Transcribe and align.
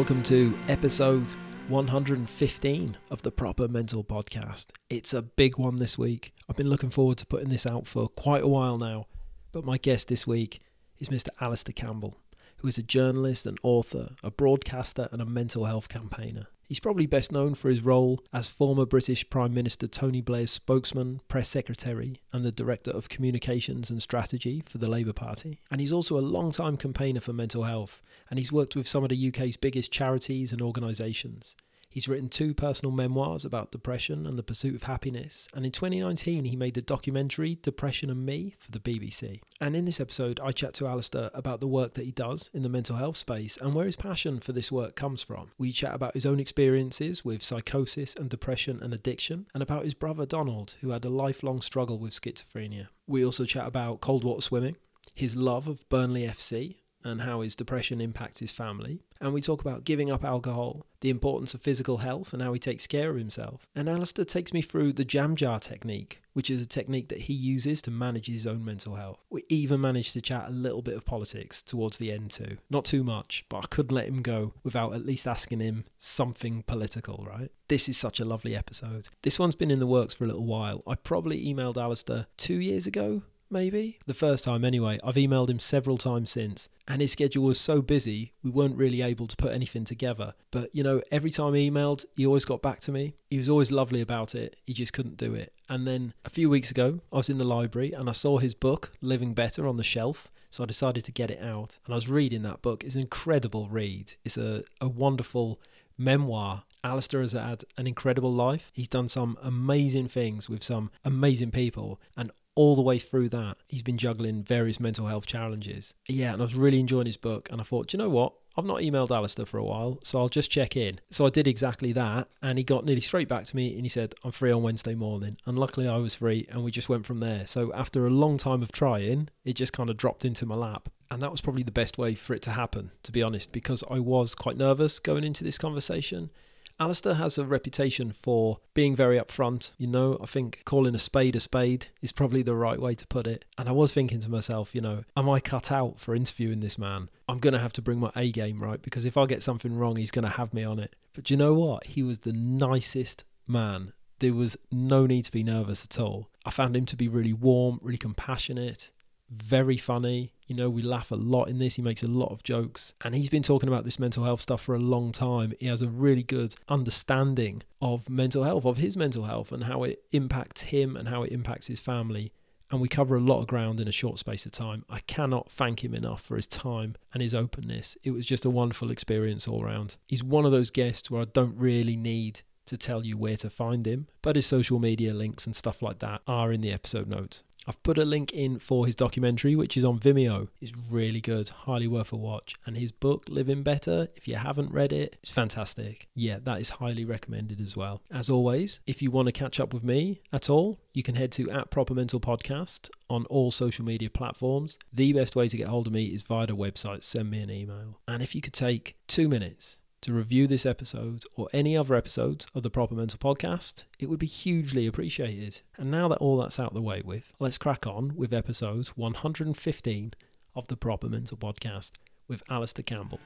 Welcome 0.00 0.22
to 0.22 0.58
episode 0.66 1.30
115 1.68 2.96
of 3.10 3.20
the 3.20 3.30
Proper 3.30 3.68
Mental 3.68 4.02
Podcast. 4.02 4.68
It's 4.88 5.12
a 5.12 5.20
big 5.20 5.58
one 5.58 5.76
this 5.76 5.98
week. 5.98 6.32
I've 6.48 6.56
been 6.56 6.70
looking 6.70 6.88
forward 6.88 7.18
to 7.18 7.26
putting 7.26 7.50
this 7.50 7.66
out 7.66 7.86
for 7.86 8.08
quite 8.08 8.42
a 8.42 8.48
while 8.48 8.78
now, 8.78 9.08
but 9.52 9.66
my 9.66 9.76
guest 9.76 10.08
this 10.08 10.26
week 10.26 10.62
is 10.98 11.10
Mr. 11.10 11.28
Alastair 11.38 11.74
Campbell, 11.74 12.16
who 12.56 12.68
is 12.68 12.78
a 12.78 12.82
journalist, 12.82 13.44
an 13.44 13.58
author, 13.62 14.14
a 14.22 14.30
broadcaster, 14.30 15.06
and 15.12 15.20
a 15.20 15.26
mental 15.26 15.66
health 15.66 15.90
campaigner. 15.90 16.46
He's 16.70 16.78
probably 16.78 17.06
best 17.06 17.32
known 17.32 17.54
for 17.54 17.68
his 17.68 17.84
role 17.84 18.22
as 18.32 18.46
former 18.46 18.86
British 18.86 19.28
Prime 19.28 19.52
Minister 19.52 19.88
Tony 19.88 20.20
Blair's 20.20 20.52
spokesman, 20.52 21.20
press 21.26 21.48
secretary, 21.48 22.14
and 22.32 22.44
the 22.44 22.52
Director 22.52 22.92
of 22.92 23.08
Communications 23.08 23.90
and 23.90 24.00
Strategy 24.00 24.62
for 24.64 24.78
the 24.78 24.86
Labour 24.86 25.12
Party. 25.12 25.58
And 25.68 25.80
he's 25.80 25.92
also 25.92 26.16
a 26.16 26.20
long-time 26.20 26.76
campaigner 26.76 27.18
for 27.18 27.32
mental 27.32 27.64
health, 27.64 28.00
and 28.30 28.38
he's 28.38 28.52
worked 28.52 28.76
with 28.76 28.86
some 28.86 29.02
of 29.02 29.08
the 29.08 29.28
UK's 29.28 29.56
biggest 29.56 29.90
charities 29.90 30.52
and 30.52 30.62
organisations. 30.62 31.56
He's 31.90 32.06
written 32.06 32.28
two 32.28 32.54
personal 32.54 32.92
memoirs 32.92 33.44
about 33.44 33.72
depression 33.72 34.24
and 34.24 34.38
the 34.38 34.44
pursuit 34.44 34.76
of 34.76 34.84
happiness, 34.84 35.48
and 35.52 35.66
in 35.66 35.72
2019 35.72 36.44
he 36.44 36.54
made 36.54 36.74
the 36.74 36.82
documentary 36.82 37.58
Depression 37.60 38.10
and 38.10 38.24
Me 38.24 38.54
for 38.60 38.70
the 38.70 38.78
BBC. 38.78 39.40
And 39.60 39.74
in 39.74 39.86
this 39.86 40.00
episode, 40.00 40.38
I 40.38 40.52
chat 40.52 40.72
to 40.74 40.86
Alastair 40.86 41.30
about 41.34 41.60
the 41.60 41.66
work 41.66 41.94
that 41.94 42.04
he 42.04 42.12
does 42.12 42.48
in 42.54 42.62
the 42.62 42.68
mental 42.68 42.94
health 42.94 43.16
space 43.16 43.56
and 43.56 43.74
where 43.74 43.86
his 43.86 43.96
passion 43.96 44.38
for 44.38 44.52
this 44.52 44.70
work 44.70 44.94
comes 44.94 45.24
from. 45.24 45.50
We 45.58 45.72
chat 45.72 45.92
about 45.92 46.14
his 46.14 46.24
own 46.24 46.38
experiences 46.38 47.24
with 47.24 47.42
psychosis 47.42 48.14
and 48.14 48.30
depression 48.30 48.78
and 48.80 48.94
addiction, 48.94 49.46
and 49.52 49.60
about 49.60 49.84
his 49.84 49.94
brother 49.94 50.26
Donald, 50.26 50.76
who 50.82 50.90
had 50.90 51.04
a 51.04 51.10
lifelong 51.10 51.60
struggle 51.60 51.98
with 51.98 52.12
schizophrenia. 52.12 52.86
We 53.08 53.24
also 53.24 53.44
chat 53.44 53.66
about 53.66 54.00
cold 54.00 54.22
water 54.22 54.42
swimming, 54.42 54.76
his 55.16 55.34
love 55.34 55.66
of 55.66 55.88
Burnley 55.88 56.22
FC, 56.22 56.76
and 57.02 57.22
how 57.22 57.40
his 57.40 57.56
depression 57.56 58.00
impacts 58.00 58.40
his 58.40 58.52
family. 58.52 59.00
And 59.20 59.34
we 59.34 59.42
talk 59.42 59.60
about 59.60 59.84
giving 59.84 60.10
up 60.10 60.24
alcohol, 60.24 60.86
the 61.00 61.10
importance 61.10 61.52
of 61.52 61.60
physical 61.60 61.98
health, 61.98 62.32
and 62.32 62.40
how 62.40 62.52
he 62.52 62.58
takes 62.58 62.86
care 62.86 63.10
of 63.10 63.16
himself. 63.16 63.66
And 63.74 63.88
Alastair 63.88 64.24
takes 64.24 64.52
me 64.52 64.62
through 64.62 64.94
the 64.94 65.04
jam 65.04 65.36
jar 65.36 65.60
technique, 65.60 66.22
which 66.32 66.48
is 66.48 66.62
a 66.62 66.66
technique 66.66 67.08
that 67.08 67.22
he 67.22 67.34
uses 67.34 67.82
to 67.82 67.90
manage 67.90 68.28
his 68.28 68.46
own 68.46 68.64
mental 68.64 68.94
health. 68.94 69.18
We 69.28 69.44
even 69.50 69.80
managed 69.80 70.14
to 70.14 70.22
chat 70.22 70.48
a 70.48 70.52
little 70.52 70.80
bit 70.80 70.96
of 70.96 71.04
politics 71.04 71.62
towards 71.62 71.98
the 71.98 72.10
end, 72.10 72.30
too. 72.30 72.56
Not 72.70 72.86
too 72.86 73.04
much, 73.04 73.44
but 73.50 73.58
I 73.58 73.66
couldn't 73.68 73.94
let 73.94 74.08
him 74.08 74.22
go 74.22 74.54
without 74.64 74.94
at 74.94 75.04
least 75.04 75.26
asking 75.26 75.60
him 75.60 75.84
something 75.98 76.62
political, 76.62 77.24
right? 77.28 77.50
This 77.68 77.88
is 77.88 77.98
such 77.98 78.20
a 78.20 78.24
lovely 78.24 78.56
episode. 78.56 79.08
This 79.22 79.38
one's 79.38 79.54
been 79.54 79.70
in 79.70 79.80
the 79.80 79.86
works 79.86 80.14
for 80.14 80.24
a 80.24 80.28
little 80.28 80.46
while. 80.46 80.82
I 80.86 80.94
probably 80.94 81.44
emailed 81.44 81.76
Alastair 81.76 82.26
two 82.36 82.58
years 82.58 82.86
ago, 82.86 83.22
maybe? 83.50 83.98
The 84.06 84.14
first 84.14 84.44
time 84.44 84.64
anyway. 84.64 84.98
I've 85.04 85.16
emailed 85.16 85.50
him 85.50 85.58
several 85.58 85.98
times 85.98 86.30
since. 86.30 86.68
And 86.86 87.00
his 87.00 87.12
schedule 87.12 87.44
was 87.44 87.60
so 87.60 87.82
busy 87.82 88.32
we 88.42 88.50
weren't 88.50 88.76
really 88.76 89.02
able 89.02 89.26
to 89.26 89.36
put 89.36 89.52
anything 89.52 89.84
together. 89.84 90.34
But 90.50 90.74
you 90.74 90.82
know 90.82 91.02
every 91.10 91.30
time 91.30 91.54
he 91.54 91.70
emailed 91.70 92.04
he 92.16 92.26
always 92.26 92.44
got 92.44 92.62
back 92.62 92.80
to 92.80 92.92
me. 92.92 93.14
He 93.28 93.38
was 93.38 93.48
always 93.48 93.72
lovely 93.72 94.00
about 94.00 94.34
it. 94.34 94.56
He 94.66 94.72
just 94.72 94.92
couldn't 94.92 95.16
do 95.16 95.34
it. 95.34 95.52
And 95.68 95.86
then 95.86 96.14
a 96.24 96.30
few 96.30 96.50
weeks 96.50 96.70
ago 96.70 97.00
i 97.12 97.16
was 97.16 97.30
in 97.30 97.38
the 97.38 97.44
library 97.44 97.92
and 97.92 98.08
i 98.08 98.12
saw 98.12 98.38
his 98.38 98.54
book 98.54 98.90
living 99.00 99.34
better 99.34 99.68
on 99.68 99.76
the 99.76 99.84
shelf. 99.84 100.30
So 100.50 100.64
I 100.64 100.66
decided 100.66 101.04
to 101.04 101.12
get 101.12 101.30
it 101.30 101.40
out. 101.40 101.78
And 101.84 101.94
I 101.94 101.96
was 101.96 102.08
reading 102.08 102.42
that 102.42 102.60
book. 102.60 102.82
It's 102.82 102.96
an 102.96 103.02
incredible 103.02 103.68
read. 103.68 104.14
It's 104.24 104.36
a, 104.36 104.64
a 104.80 104.88
wonderful 104.88 105.60
memoir. 105.96 106.64
Alastair 106.82 107.20
has 107.20 107.32
had 107.32 107.64
an 107.76 107.86
incredible 107.86 108.32
life. 108.32 108.72
He's 108.74 108.88
done 108.88 109.08
some 109.08 109.38
amazing 109.42 110.08
things 110.08 110.48
with 110.48 110.62
some 110.62 110.90
amazing 111.04 111.50
people, 111.50 112.00
and 112.16 112.30
all 112.54 112.74
the 112.76 112.82
way 112.82 112.98
through 112.98 113.28
that, 113.30 113.56
he's 113.68 113.82
been 113.82 113.98
juggling 113.98 114.42
various 114.42 114.80
mental 114.80 115.06
health 115.06 115.26
challenges. 115.26 115.94
Yeah, 116.08 116.32
and 116.32 116.42
I 116.42 116.44
was 116.44 116.54
really 116.54 116.80
enjoying 116.80 117.06
his 117.06 117.16
book, 117.16 117.48
and 117.50 117.60
I 117.60 117.64
thought, 117.64 117.92
you 117.92 117.98
know 117.98 118.08
what? 118.08 118.34
I've 118.56 118.64
not 118.64 118.80
emailed 118.80 119.14
Alastair 119.14 119.46
for 119.46 119.58
a 119.58 119.64
while, 119.64 120.00
so 120.02 120.18
I'll 120.18 120.28
just 120.28 120.50
check 120.50 120.76
in. 120.76 121.00
So 121.10 121.24
I 121.24 121.30
did 121.30 121.46
exactly 121.46 121.92
that, 121.92 122.28
and 122.42 122.58
he 122.58 122.64
got 122.64 122.84
nearly 122.84 123.00
straight 123.00 123.28
back 123.28 123.44
to 123.44 123.56
me 123.56 123.72
and 123.74 123.82
he 123.82 123.88
said, 123.88 124.14
I'm 124.24 124.32
free 124.32 124.50
on 124.50 124.62
Wednesday 124.62 124.94
morning. 124.94 125.36
And 125.46 125.58
luckily 125.58 125.86
I 125.86 125.98
was 125.98 126.16
free, 126.16 126.46
and 126.50 126.64
we 126.64 126.70
just 126.70 126.88
went 126.88 127.06
from 127.06 127.20
there. 127.20 127.46
So 127.46 127.72
after 127.72 128.06
a 128.06 128.10
long 128.10 128.36
time 128.36 128.62
of 128.62 128.72
trying, 128.72 129.28
it 129.44 129.54
just 129.54 129.72
kind 129.72 129.88
of 129.88 129.96
dropped 129.96 130.24
into 130.24 130.46
my 130.46 130.56
lap. 130.56 130.88
And 131.10 131.22
that 131.22 131.30
was 131.30 131.40
probably 131.40 131.62
the 131.62 131.72
best 131.72 131.96
way 131.96 132.14
for 132.14 132.34
it 132.34 132.42
to 132.42 132.50
happen, 132.50 132.90
to 133.04 133.12
be 133.12 133.22
honest, 133.22 133.52
because 133.52 133.84
I 133.90 134.00
was 134.00 134.34
quite 134.34 134.56
nervous 134.56 134.98
going 134.98 135.24
into 135.24 135.44
this 135.44 135.58
conversation. 135.58 136.30
Alastair 136.80 137.14
has 137.14 137.36
a 137.36 137.44
reputation 137.44 138.10
for 138.10 138.60
being 138.72 138.96
very 138.96 139.18
upfront. 139.18 139.72
You 139.76 139.86
know, 139.86 140.16
I 140.22 140.24
think 140.24 140.62
calling 140.64 140.94
a 140.94 140.98
spade 140.98 141.36
a 141.36 141.40
spade 141.40 141.88
is 142.00 142.10
probably 142.10 142.40
the 142.40 142.56
right 142.56 142.80
way 142.80 142.94
to 142.94 143.06
put 143.06 143.26
it. 143.26 143.44
And 143.58 143.68
I 143.68 143.72
was 143.72 143.92
thinking 143.92 144.18
to 144.20 144.30
myself, 144.30 144.74
you 144.74 144.80
know, 144.80 145.04
am 145.14 145.28
I 145.28 145.40
cut 145.40 145.70
out 145.70 145.98
for 145.98 146.14
interviewing 146.14 146.60
this 146.60 146.78
man? 146.78 147.10
I'm 147.28 147.38
going 147.38 147.52
to 147.52 147.60
have 147.60 147.74
to 147.74 147.82
bring 147.82 148.00
my 148.00 148.10
A 148.16 148.32
game, 148.32 148.60
right? 148.60 148.80
Because 148.80 149.04
if 149.04 149.18
I 149.18 149.26
get 149.26 149.42
something 149.42 149.76
wrong, 149.76 149.96
he's 149.96 150.10
going 150.10 150.24
to 150.24 150.30
have 150.30 150.54
me 150.54 150.64
on 150.64 150.78
it. 150.78 150.96
But 151.12 151.30
you 151.30 151.36
know 151.36 151.52
what? 151.52 151.84
He 151.84 152.02
was 152.02 152.20
the 152.20 152.32
nicest 152.32 153.24
man. 153.46 153.92
There 154.20 154.32
was 154.32 154.56
no 154.72 155.04
need 155.04 155.26
to 155.26 155.32
be 155.32 155.42
nervous 155.42 155.84
at 155.84 156.00
all. 156.00 156.30
I 156.46 156.50
found 156.50 156.76
him 156.76 156.86
to 156.86 156.96
be 156.96 157.08
really 157.08 157.34
warm, 157.34 157.78
really 157.82 157.98
compassionate, 157.98 158.90
very 159.28 159.76
funny. 159.76 160.32
You 160.50 160.56
know, 160.56 160.68
we 160.68 160.82
laugh 160.82 161.12
a 161.12 161.14
lot 161.14 161.44
in 161.44 161.60
this. 161.60 161.76
He 161.76 161.82
makes 161.82 162.02
a 162.02 162.10
lot 162.10 162.32
of 162.32 162.42
jokes. 162.42 162.92
And 163.04 163.14
he's 163.14 163.30
been 163.30 163.40
talking 163.40 163.68
about 163.68 163.84
this 163.84 164.00
mental 164.00 164.24
health 164.24 164.40
stuff 164.40 164.60
for 164.60 164.74
a 164.74 164.80
long 164.80 165.12
time. 165.12 165.52
He 165.60 165.66
has 165.66 165.80
a 165.80 165.88
really 165.88 166.24
good 166.24 166.56
understanding 166.68 167.62
of 167.80 168.10
mental 168.10 168.42
health, 168.42 168.64
of 168.64 168.78
his 168.78 168.96
mental 168.96 169.26
health, 169.26 169.52
and 169.52 169.62
how 169.62 169.84
it 169.84 170.02
impacts 170.10 170.62
him 170.62 170.96
and 170.96 171.06
how 171.06 171.22
it 171.22 171.30
impacts 171.30 171.68
his 171.68 171.78
family. 171.78 172.32
And 172.68 172.80
we 172.80 172.88
cover 172.88 173.14
a 173.14 173.20
lot 173.20 173.38
of 173.38 173.46
ground 173.46 173.78
in 173.78 173.86
a 173.86 173.92
short 173.92 174.18
space 174.18 174.44
of 174.44 174.50
time. 174.50 174.84
I 174.90 174.98
cannot 175.06 175.52
thank 175.52 175.84
him 175.84 175.94
enough 175.94 176.20
for 176.20 176.34
his 176.34 176.48
time 176.48 176.96
and 177.14 177.22
his 177.22 177.32
openness. 177.32 177.96
It 178.02 178.10
was 178.10 178.26
just 178.26 178.44
a 178.44 178.50
wonderful 178.50 178.90
experience 178.90 179.46
all 179.46 179.60
round. 179.60 179.98
He's 180.08 180.24
one 180.24 180.44
of 180.44 180.50
those 180.50 180.72
guests 180.72 181.12
where 181.12 181.22
I 181.22 181.26
don't 181.26 181.56
really 181.56 181.94
need 181.94 182.42
to 182.66 182.76
tell 182.76 183.04
you 183.04 183.16
where 183.16 183.36
to 183.36 183.50
find 183.50 183.86
him, 183.86 184.08
but 184.20 184.34
his 184.34 184.46
social 184.46 184.80
media 184.80 185.14
links 185.14 185.46
and 185.46 185.54
stuff 185.54 185.80
like 185.80 186.00
that 186.00 186.22
are 186.26 186.52
in 186.52 186.60
the 186.60 186.72
episode 186.72 187.06
notes. 187.06 187.44
I've 187.66 187.82
put 187.82 187.98
a 187.98 188.04
link 188.04 188.32
in 188.32 188.58
for 188.58 188.86
his 188.86 188.94
documentary, 188.94 189.54
which 189.54 189.76
is 189.76 189.84
on 189.84 189.98
Vimeo. 189.98 190.48
It's 190.60 190.72
really 190.90 191.20
good, 191.20 191.48
highly 191.50 191.86
worth 191.86 192.12
a 192.12 192.16
watch. 192.16 192.54
And 192.66 192.76
his 192.76 192.90
book, 192.90 193.24
Living 193.28 193.62
Better, 193.62 194.08
if 194.16 194.26
you 194.26 194.36
haven't 194.36 194.72
read 194.72 194.92
it, 194.92 195.16
it's 195.22 195.30
fantastic. 195.30 196.08
Yeah, 196.14 196.38
that 196.42 196.60
is 196.60 196.70
highly 196.70 197.04
recommended 197.04 197.60
as 197.60 197.76
well. 197.76 198.02
As 198.10 198.30
always, 198.30 198.80
if 198.86 199.02
you 199.02 199.10
want 199.10 199.26
to 199.26 199.32
catch 199.32 199.60
up 199.60 199.74
with 199.74 199.84
me 199.84 200.22
at 200.32 200.48
all, 200.48 200.80
you 200.94 201.02
can 201.02 201.14
head 201.14 201.32
to 201.32 201.50
at 201.50 201.70
Proper 201.70 201.94
Mental 201.94 202.18
Podcast 202.18 202.90
on 203.08 203.26
all 203.26 203.50
social 203.50 203.84
media 203.84 204.10
platforms. 204.10 204.78
The 204.92 205.12
best 205.12 205.36
way 205.36 205.48
to 205.48 205.56
get 205.56 205.68
hold 205.68 205.86
of 205.86 205.92
me 205.92 206.06
is 206.06 206.22
via 206.22 206.46
the 206.46 206.56
website. 206.56 207.04
Send 207.04 207.30
me 207.30 207.40
an 207.40 207.50
email. 207.50 208.00
And 208.08 208.22
if 208.22 208.34
you 208.34 208.40
could 208.40 208.54
take 208.54 208.96
two 209.06 209.28
minutes 209.28 209.76
to 210.02 210.12
review 210.12 210.46
this 210.46 210.64
episode 210.64 211.24
or 211.36 211.48
any 211.52 211.76
other 211.76 211.94
episodes 211.94 212.46
of 212.54 212.62
the 212.62 212.70
Proper 212.70 212.94
Mental 212.94 213.18
Podcast, 213.18 213.84
it 213.98 214.08
would 214.08 214.18
be 214.18 214.26
hugely 214.26 214.86
appreciated. 214.86 215.60
And 215.76 215.90
now 215.90 216.08
that 216.08 216.18
all 216.18 216.38
that's 216.38 216.58
out 216.58 216.68
of 216.68 216.74
the 216.74 216.82
way 216.82 217.02
with, 217.04 217.32
let's 217.38 217.58
crack 217.58 217.86
on 217.86 218.14
with 218.16 218.32
episode 218.32 218.88
115 218.88 220.14
of 220.54 220.68
the 220.68 220.76
Proper 220.76 221.08
Mental 221.08 221.36
Podcast 221.36 221.92
with 222.28 222.42
Alastair 222.48 222.84
Campbell. 222.84 223.20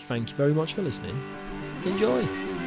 Thank 0.00 0.30
you 0.30 0.36
very 0.36 0.54
much 0.54 0.74
for 0.74 0.82
listening. 0.82 1.20
Enjoy. 1.84 2.57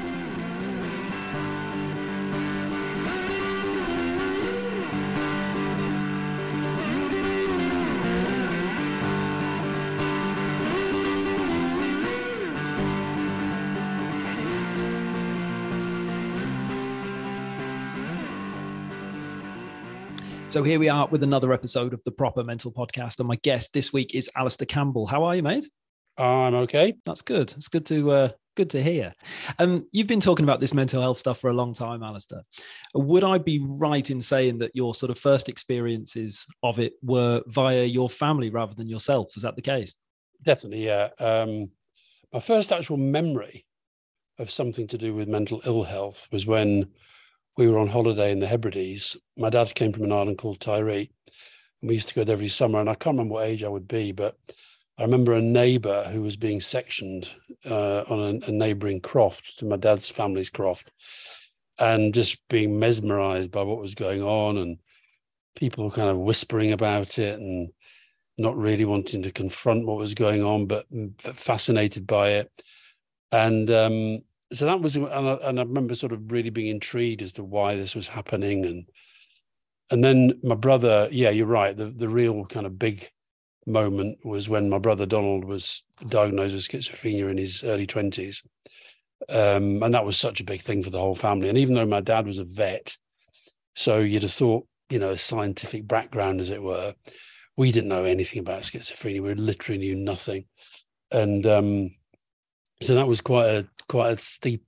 So 20.51 20.63
here 20.63 20.79
we 20.79 20.89
are 20.89 21.07
with 21.07 21.23
another 21.23 21.53
episode 21.53 21.93
of 21.93 22.03
the 22.03 22.11
Proper 22.11 22.43
Mental 22.43 22.73
Podcast, 22.73 23.19
and 23.19 23.27
my 23.29 23.37
guest 23.37 23.71
this 23.71 23.93
week 23.93 24.13
is 24.13 24.29
Alastair 24.35 24.65
Campbell. 24.65 25.05
How 25.05 25.23
are 25.23 25.33
you, 25.33 25.41
mate? 25.41 25.69
I'm 26.17 26.55
okay. 26.55 26.93
That's 27.05 27.21
good. 27.21 27.53
It's 27.53 27.69
good 27.69 27.85
to 27.85 28.11
uh, 28.11 28.29
good 28.57 28.69
to 28.71 28.83
hear. 28.83 29.13
Um, 29.59 29.87
you've 29.93 30.07
been 30.07 30.19
talking 30.19 30.43
about 30.43 30.59
this 30.59 30.73
mental 30.73 31.01
health 31.01 31.19
stuff 31.19 31.39
for 31.39 31.49
a 31.49 31.53
long 31.53 31.73
time, 31.73 32.03
Alastair. 32.03 32.41
Would 32.93 33.23
I 33.23 33.37
be 33.37 33.65
right 33.79 34.11
in 34.11 34.19
saying 34.19 34.57
that 34.57 34.75
your 34.75 34.93
sort 34.93 35.09
of 35.09 35.17
first 35.17 35.47
experiences 35.47 36.45
of 36.63 36.79
it 36.79 36.95
were 37.01 37.41
via 37.47 37.85
your 37.85 38.09
family 38.09 38.49
rather 38.49 38.75
than 38.75 38.89
yourself? 38.89 39.37
Is 39.37 39.43
that 39.43 39.55
the 39.55 39.61
case? 39.61 39.95
Definitely, 40.43 40.85
yeah. 40.85 41.11
Um, 41.17 41.71
my 42.33 42.41
first 42.41 42.73
actual 42.73 42.97
memory 42.97 43.65
of 44.37 44.51
something 44.51 44.87
to 44.87 44.97
do 44.97 45.13
with 45.13 45.29
mental 45.29 45.61
ill 45.65 45.85
health 45.85 46.27
was 46.29 46.45
when 46.45 46.91
we 47.61 47.67
were 47.67 47.77
on 47.77 47.89
holiday 47.89 48.31
in 48.31 48.39
the 48.39 48.47
Hebrides. 48.47 49.15
My 49.37 49.51
dad 49.51 49.75
came 49.75 49.93
from 49.93 50.05
an 50.05 50.11
island 50.11 50.39
called 50.39 50.59
Tiree, 50.59 51.11
and 51.81 51.89
we 51.89 51.93
used 51.93 52.09
to 52.09 52.15
go 52.15 52.23
there 52.23 52.33
every 52.33 52.47
summer. 52.47 52.79
And 52.79 52.89
I 52.89 52.95
can't 52.95 53.13
remember 53.13 53.35
what 53.35 53.45
age 53.45 53.63
I 53.63 53.69
would 53.69 53.87
be, 53.87 54.11
but 54.11 54.35
I 54.97 55.03
remember 55.03 55.33
a 55.33 55.41
neighbour 55.41 56.09
who 56.11 56.23
was 56.23 56.37
being 56.37 56.59
sectioned 56.59 57.35
uh, 57.69 58.01
on 58.09 58.19
a, 58.19 58.47
a 58.47 58.51
neighbouring 58.51 58.99
croft 58.99 59.59
to 59.59 59.65
my 59.65 59.77
dad's 59.77 60.09
family's 60.09 60.49
croft, 60.49 60.91
and 61.77 62.15
just 62.15 62.47
being 62.49 62.79
mesmerised 62.79 63.51
by 63.51 63.61
what 63.61 63.79
was 63.79 63.93
going 63.93 64.23
on, 64.23 64.57
and 64.57 64.79
people 65.55 65.91
kind 65.91 66.09
of 66.09 66.17
whispering 66.17 66.71
about 66.71 67.19
it, 67.19 67.39
and 67.39 67.69
not 68.39 68.57
really 68.57 68.85
wanting 68.85 69.21
to 69.21 69.31
confront 69.31 69.85
what 69.85 69.97
was 69.97 70.15
going 70.15 70.43
on, 70.43 70.65
but 70.65 70.87
fascinated 71.19 72.07
by 72.07 72.29
it. 72.29 72.63
And 73.31 73.69
um, 73.69 74.21
so 74.53 74.65
that 74.65 74.81
was, 74.81 74.95
and 74.95 75.07
I, 75.07 75.37
and 75.43 75.59
I 75.59 75.63
remember 75.63 75.95
sort 75.95 76.11
of 76.11 76.31
really 76.31 76.49
being 76.49 76.67
intrigued 76.67 77.21
as 77.21 77.33
to 77.33 77.43
why 77.43 77.75
this 77.75 77.95
was 77.95 78.09
happening, 78.09 78.65
and 78.65 78.85
and 79.89 80.03
then 80.03 80.39
my 80.43 80.55
brother, 80.55 81.07
yeah, 81.11 81.29
you're 81.29 81.47
right. 81.47 81.75
The 81.75 81.85
the 81.89 82.09
real 82.09 82.45
kind 82.45 82.65
of 82.65 82.79
big 82.79 83.09
moment 83.65 84.17
was 84.25 84.49
when 84.49 84.69
my 84.69 84.79
brother 84.79 85.05
Donald 85.05 85.45
was 85.45 85.85
diagnosed 86.09 86.53
with 86.53 86.67
schizophrenia 86.67 87.29
in 87.29 87.37
his 87.37 87.63
early 87.63 87.87
twenties, 87.87 88.43
um, 89.29 89.81
and 89.83 89.93
that 89.93 90.05
was 90.05 90.19
such 90.19 90.41
a 90.41 90.45
big 90.45 90.61
thing 90.61 90.83
for 90.83 90.89
the 90.89 90.99
whole 90.99 91.15
family. 91.15 91.47
And 91.47 91.57
even 91.57 91.75
though 91.75 91.85
my 91.85 92.01
dad 92.01 92.25
was 92.25 92.37
a 92.37 92.43
vet, 92.43 92.97
so 93.75 93.99
you'd 93.99 94.23
have 94.23 94.31
thought, 94.33 94.67
you 94.89 94.99
know, 94.99 95.11
a 95.11 95.17
scientific 95.17 95.87
background, 95.87 96.41
as 96.41 96.49
it 96.49 96.61
were, 96.61 96.95
we 97.55 97.71
didn't 97.71 97.89
know 97.89 98.03
anything 98.03 98.39
about 98.39 98.63
schizophrenia. 98.63 99.21
We 99.21 99.33
literally 99.35 99.79
knew 99.79 99.95
nothing, 99.95 100.45
and 101.09 101.45
um, 101.45 101.91
so 102.81 102.95
that 102.95 103.07
was 103.07 103.21
quite 103.21 103.47
a 103.47 103.67
quite 103.87 104.11
a 104.11 104.17
steep 104.17 104.65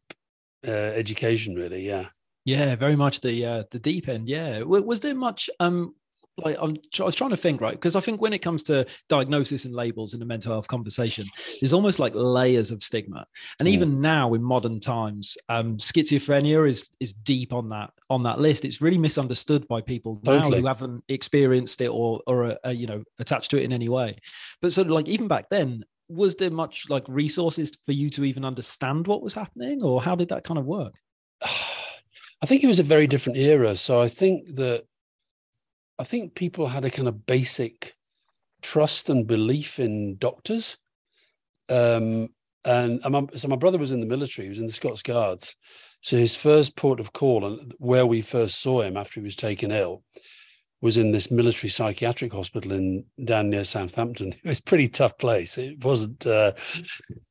uh, 0.67 0.71
education, 0.71 1.55
really. 1.55 1.85
Yeah. 1.85 2.07
Yeah, 2.45 2.75
very 2.75 2.95
much 2.95 3.21
the 3.21 3.45
uh, 3.45 3.63
the 3.71 3.79
deep 3.79 4.09
end. 4.09 4.27
Yeah, 4.27 4.63
was 4.63 4.99
there 4.99 5.15
much 5.15 5.49
um 5.59 5.95
like 6.37 6.57
I'm, 6.59 6.75
I 6.99 7.03
was 7.03 7.15
trying 7.15 7.29
to 7.29 7.37
think 7.37 7.61
right 7.61 7.73
because 7.73 7.95
I 7.95 8.01
think 8.01 8.19
when 8.19 8.33
it 8.33 8.39
comes 8.39 8.63
to 8.63 8.85
diagnosis 9.07 9.65
and 9.65 9.75
labels 9.75 10.13
in 10.13 10.19
the 10.19 10.25
mental 10.25 10.51
health 10.51 10.67
conversation, 10.67 11.27
there's 11.61 11.73
almost 11.73 11.99
like 11.99 12.13
layers 12.15 12.71
of 12.71 12.81
stigma, 12.81 13.25
and 13.59 13.67
mm. 13.67 13.71
even 13.71 14.01
now 14.01 14.33
in 14.33 14.41
modern 14.41 14.79
times, 14.79 15.37
um, 15.49 15.77
schizophrenia 15.77 16.67
is 16.67 16.89
is 16.99 17.13
deep 17.13 17.53
on 17.53 17.69
that 17.69 17.91
on 18.09 18.23
that 18.23 18.39
list. 18.39 18.65
It's 18.65 18.81
really 18.81 18.97
misunderstood 18.97 19.67
by 19.67 19.81
people 19.81 20.15
totally. 20.15 20.49
now 20.49 20.57
who 20.57 20.67
haven't 20.67 21.03
experienced 21.07 21.81
it 21.81 21.89
or 21.89 22.21
or 22.25 22.57
uh, 22.65 22.69
you 22.69 22.87
know 22.87 23.03
attached 23.19 23.51
to 23.51 23.57
it 23.57 23.63
in 23.63 23.73
any 23.73 23.89
way. 23.89 24.17
But 24.61 24.73
sort 24.73 24.87
of 24.87 24.93
like 24.93 25.07
even 25.07 25.27
back 25.27 25.49
then, 25.49 25.83
was 26.13 26.35
there 26.35 26.51
much 26.51 26.89
like 26.89 27.03
resources 27.07 27.71
for 27.85 27.91
you 27.91 28.09
to 28.11 28.23
even 28.23 28.45
understand 28.45 29.07
what 29.07 29.21
was 29.21 29.33
happening, 29.33 29.83
or 29.83 30.01
how 30.01 30.15
did 30.15 30.29
that 30.29 30.43
kind 30.43 30.57
of 30.57 30.65
work? 30.65 30.95
I 31.41 32.45
think 32.45 32.63
it 32.63 32.67
was 32.67 32.79
a 32.79 32.83
very 32.83 33.07
different 33.07 33.37
era. 33.37 33.75
So 33.75 34.01
I 34.01 34.09
think 34.09 34.55
that 34.55 34.83
I 35.97 36.03
think 36.03 36.35
people 36.35 36.67
had 36.67 36.83
a 36.83 36.89
kind 36.89 37.07
of 37.07 37.25
basic 37.25 37.95
trust 38.61 39.09
and 39.09 39.25
belief 39.25 39.79
in 39.79 40.17
doctors. 40.17 40.77
Um, 41.69 42.29
and, 42.65 43.01
so 43.35 43.47
my 43.47 43.55
brother 43.55 43.77
was 43.77 43.91
in 43.91 43.99
the 43.99 44.05
military, 44.05 44.45
he 44.45 44.49
was 44.49 44.59
in 44.59 44.67
the 44.67 44.73
Scots 44.73 45.01
Guards. 45.01 45.55
So 46.01 46.17
his 46.17 46.35
first 46.35 46.75
port 46.75 46.99
of 46.99 47.13
call 47.13 47.45
and 47.45 47.73
where 47.77 48.05
we 48.05 48.21
first 48.21 48.61
saw 48.61 48.81
him 48.81 48.97
after 48.97 49.19
he 49.19 49.23
was 49.23 49.35
taken 49.35 49.71
ill 49.71 50.03
was 50.83 50.97
in 50.97 51.13
this 51.13 51.31
military 51.31 51.69
psychiatric 51.69 52.33
hospital 52.33 52.73
in 52.73 53.05
down 53.23 53.49
near 53.49 53.63
Southampton. 53.63 54.35
It 54.43 54.49
was 54.49 54.59
a 54.59 54.63
pretty 54.63 54.89
tough 54.89 55.17
place. 55.17 55.57
It 55.57 55.83
wasn't. 55.83 56.27
Uh, 56.27 56.51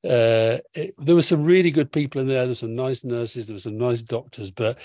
uh, 0.03 0.57
it, 0.73 0.95
there 0.97 1.15
were 1.15 1.21
some 1.21 1.45
really 1.45 1.71
good 1.71 1.93
people 1.93 2.23
in 2.23 2.29
there. 2.29 2.41
There 2.41 2.49
were 2.49 2.55
some 2.55 2.75
nice 2.75 3.05
nurses. 3.05 3.47
There 3.47 3.55
were 3.55 3.61
some 3.61 3.77
nice 3.77 4.03
doctors, 4.03 4.51
but 4.51 4.79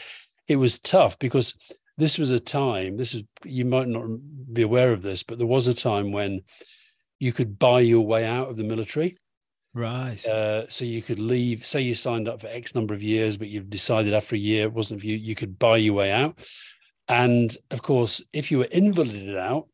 it 0.50 0.58
was 0.58 0.80
tough 0.80 1.18
because 1.18 1.58
this 1.98 2.18
was 2.18 2.30
a 2.32 2.42
time. 2.42 2.98
This 2.98 3.16
is 3.16 3.24
you 3.46 3.64
might 3.64 3.88
not 3.88 4.06
be 4.52 4.64
aware 4.64 4.92
of 4.92 5.02
this, 5.02 5.24
but 5.24 5.38
there 5.38 5.48
was 5.48 5.70
a 5.70 5.74
time 5.74 6.12
when 6.12 6.42
you 7.20 7.32
could 7.32 7.58
buy 7.58 7.80
your 7.80 8.06
way 8.06 8.26
out 8.26 8.50
of 8.50 8.58
the 8.58 8.66
military. 8.66 9.16
Right. 9.74 10.24
Uh, 10.28 10.68
so 10.68 10.84
you 10.84 11.02
could 11.02 11.20
leave. 11.20 11.66
Say 11.66 11.82
you 11.82 11.94
signed 11.94 12.28
up 12.28 12.42
for 12.42 12.48
X 12.48 12.76
number 12.76 12.94
of 12.94 13.02
years, 13.02 13.38
but 13.38 13.48
you've 13.48 13.70
decided 13.70 14.14
after 14.14 14.36
a 14.36 14.40
year 14.40 14.64
it 14.64 14.74
wasn't 14.74 15.00
for 15.00 15.08
you. 15.08 15.16
You 15.16 15.36
could 15.36 15.58
buy 15.58 15.78
your 15.78 15.94
way 15.94 16.12
out. 16.12 16.38
And 17.08 17.56
of 17.72 17.82
course, 17.82 18.22
if 18.34 18.52
you 18.52 18.60
were 18.60 18.66
invalided 18.66 19.38
out, 19.38 19.68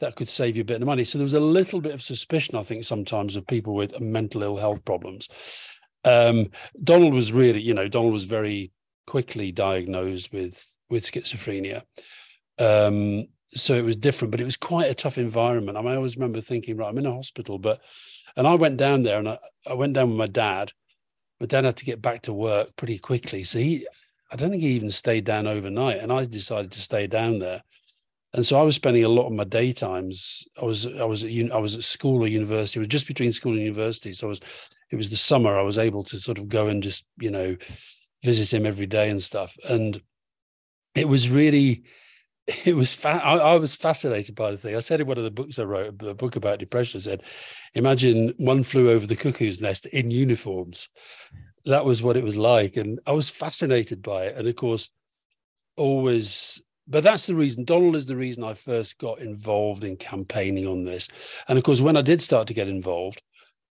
that 0.00 0.16
could 0.16 0.28
save 0.28 0.56
you 0.56 0.62
a 0.62 0.66
bit 0.66 0.80
of 0.80 0.86
money. 0.86 1.04
So 1.04 1.18
there 1.18 1.24
was 1.24 1.34
a 1.34 1.40
little 1.40 1.80
bit 1.80 1.92
of 1.92 2.02
suspicion, 2.02 2.56
I 2.56 2.62
think, 2.62 2.84
sometimes 2.84 3.36
of 3.36 3.46
people 3.46 3.74
with 3.74 4.00
mental 4.00 4.42
ill 4.42 4.56
health 4.56 4.84
problems. 4.84 5.28
Um, 6.04 6.50
Donald 6.82 7.14
was 7.14 7.32
really, 7.32 7.60
you 7.60 7.74
know, 7.74 7.88
Donald 7.88 8.12
was 8.12 8.24
very 8.24 8.70
quickly 9.06 9.50
diagnosed 9.50 10.32
with 10.32 10.78
with 10.90 11.04
schizophrenia. 11.04 11.82
Um, 12.58 13.28
so 13.50 13.74
it 13.74 13.84
was 13.84 13.96
different, 13.96 14.30
but 14.30 14.40
it 14.40 14.44
was 14.44 14.56
quite 14.56 14.90
a 14.90 14.94
tough 14.94 15.16
environment. 15.16 15.78
I, 15.78 15.80
mean, 15.80 15.92
I 15.92 15.96
always 15.96 16.16
remember 16.16 16.40
thinking, 16.40 16.76
right, 16.76 16.88
I'm 16.88 16.98
in 16.98 17.06
a 17.06 17.14
hospital, 17.14 17.58
but 17.58 17.80
and 18.36 18.46
I 18.46 18.54
went 18.54 18.76
down 18.76 19.02
there 19.02 19.18
and 19.18 19.28
I, 19.28 19.38
I 19.66 19.74
went 19.74 19.94
down 19.94 20.10
with 20.10 20.18
my 20.18 20.26
dad. 20.26 20.72
My 21.40 21.46
dad 21.46 21.64
had 21.64 21.76
to 21.78 21.84
get 21.84 22.02
back 22.02 22.22
to 22.22 22.32
work 22.32 22.76
pretty 22.76 22.98
quickly. 22.98 23.44
So 23.44 23.58
he 23.58 23.86
I 24.30 24.36
don't 24.36 24.50
think 24.50 24.62
he 24.62 24.70
even 24.70 24.90
stayed 24.90 25.24
down 25.24 25.46
overnight. 25.46 25.98
And 25.98 26.12
I 26.12 26.24
decided 26.24 26.72
to 26.72 26.80
stay 26.80 27.06
down 27.06 27.38
there. 27.38 27.62
And 28.34 28.44
so 28.44 28.60
I 28.60 28.62
was 28.62 28.76
spending 28.76 29.04
a 29.04 29.08
lot 29.08 29.26
of 29.26 29.32
my 29.32 29.44
daytimes. 29.44 30.46
I 30.60 30.64
was 30.64 30.86
I 30.86 31.04
was 31.04 31.24
at 31.24 31.30
I 31.52 31.58
was 31.58 31.76
at 31.76 31.82
school 31.82 32.22
or 32.22 32.28
university. 32.28 32.78
It 32.78 32.82
was 32.82 32.88
just 32.88 33.08
between 33.08 33.32
school 33.32 33.52
and 33.52 33.62
university. 33.62 34.12
So 34.12 34.26
I 34.26 34.30
was 34.30 34.40
it 34.90 34.96
was 34.96 35.10
the 35.10 35.16
summer. 35.16 35.58
I 35.58 35.62
was 35.62 35.78
able 35.78 36.02
to 36.04 36.18
sort 36.18 36.38
of 36.38 36.48
go 36.48 36.68
and 36.68 36.82
just 36.82 37.08
you 37.18 37.30
know 37.30 37.56
visit 38.22 38.52
him 38.52 38.66
every 38.66 38.86
day 38.86 39.08
and 39.08 39.22
stuff. 39.22 39.56
And 39.66 40.02
it 40.94 41.08
was 41.08 41.30
really 41.30 41.84
it 42.66 42.74
was 42.74 42.92
fa- 42.92 43.22
I, 43.24 43.36
I, 43.36 43.56
was 43.56 43.74
fascinated 43.74 44.34
by 44.34 44.50
the 44.50 44.56
thing. 44.56 44.74
I 44.74 44.80
said 44.80 45.00
in 45.00 45.06
one 45.06 45.18
of 45.18 45.24
the 45.24 45.30
books 45.30 45.58
I 45.58 45.64
wrote, 45.64 45.98
the 45.98 46.14
book 46.14 46.34
about 46.34 46.58
depression, 46.58 46.98
I 46.98 47.02
said, 47.02 47.22
imagine 47.74 48.32
one 48.38 48.62
flew 48.62 48.90
over 48.90 49.06
the 49.06 49.16
cuckoo's 49.16 49.60
nest 49.60 49.84
in 49.86 50.10
uniforms 50.10 50.88
that 51.64 51.84
was 51.84 52.02
what 52.02 52.16
it 52.16 52.24
was 52.24 52.36
like. 52.36 52.76
And 52.76 53.00
I 53.06 53.12
was 53.12 53.30
fascinated 53.30 54.02
by 54.02 54.24
it. 54.24 54.36
And 54.36 54.48
of 54.48 54.56
course, 54.56 54.90
always, 55.76 56.62
but 56.86 57.04
that's 57.04 57.26
the 57.26 57.34
reason, 57.34 57.64
Donald 57.64 57.96
is 57.96 58.06
the 58.06 58.16
reason 58.16 58.44
I 58.44 58.54
first 58.54 58.98
got 58.98 59.20
involved 59.20 59.84
in 59.84 59.96
campaigning 59.96 60.66
on 60.66 60.84
this. 60.84 61.08
And 61.48 61.58
of 61.58 61.64
course, 61.64 61.80
when 61.80 61.96
I 61.96 62.02
did 62.02 62.22
start 62.22 62.48
to 62.48 62.54
get 62.54 62.68
involved, 62.68 63.22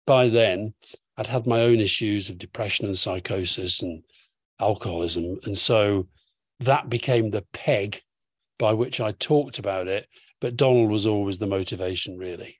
by 0.05 0.29
then 0.29 0.73
I'd 1.17 1.27
had 1.27 1.47
my 1.47 1.61
own 1.61 1.79
issues 1.79 2.29
of 2.29 2.37
depression 2.37 2.85
and 2.85 2.97
psychosis 2.97 3.81
and 3.81 4.03
alcoholism. 4.59 5.39
And 5.43 5.57
so 5.57 6.07
that 6.59 6.89
became 6.89 7.31
the 7.31 7.45
peg 7.53 8.01
by 8.57 8.73
which 8.73 9.01
I 9.01 9.11
talked 9.11 9.59
about 9.59 9.87
it. 9.87 10.07
But 10.41 10.55
Donald 10.55 10.89
was 10.89 11.05
always 11.05 11.39
the 11.39 11.47
motivation, 11.47 12.17
really. 12.17 12.57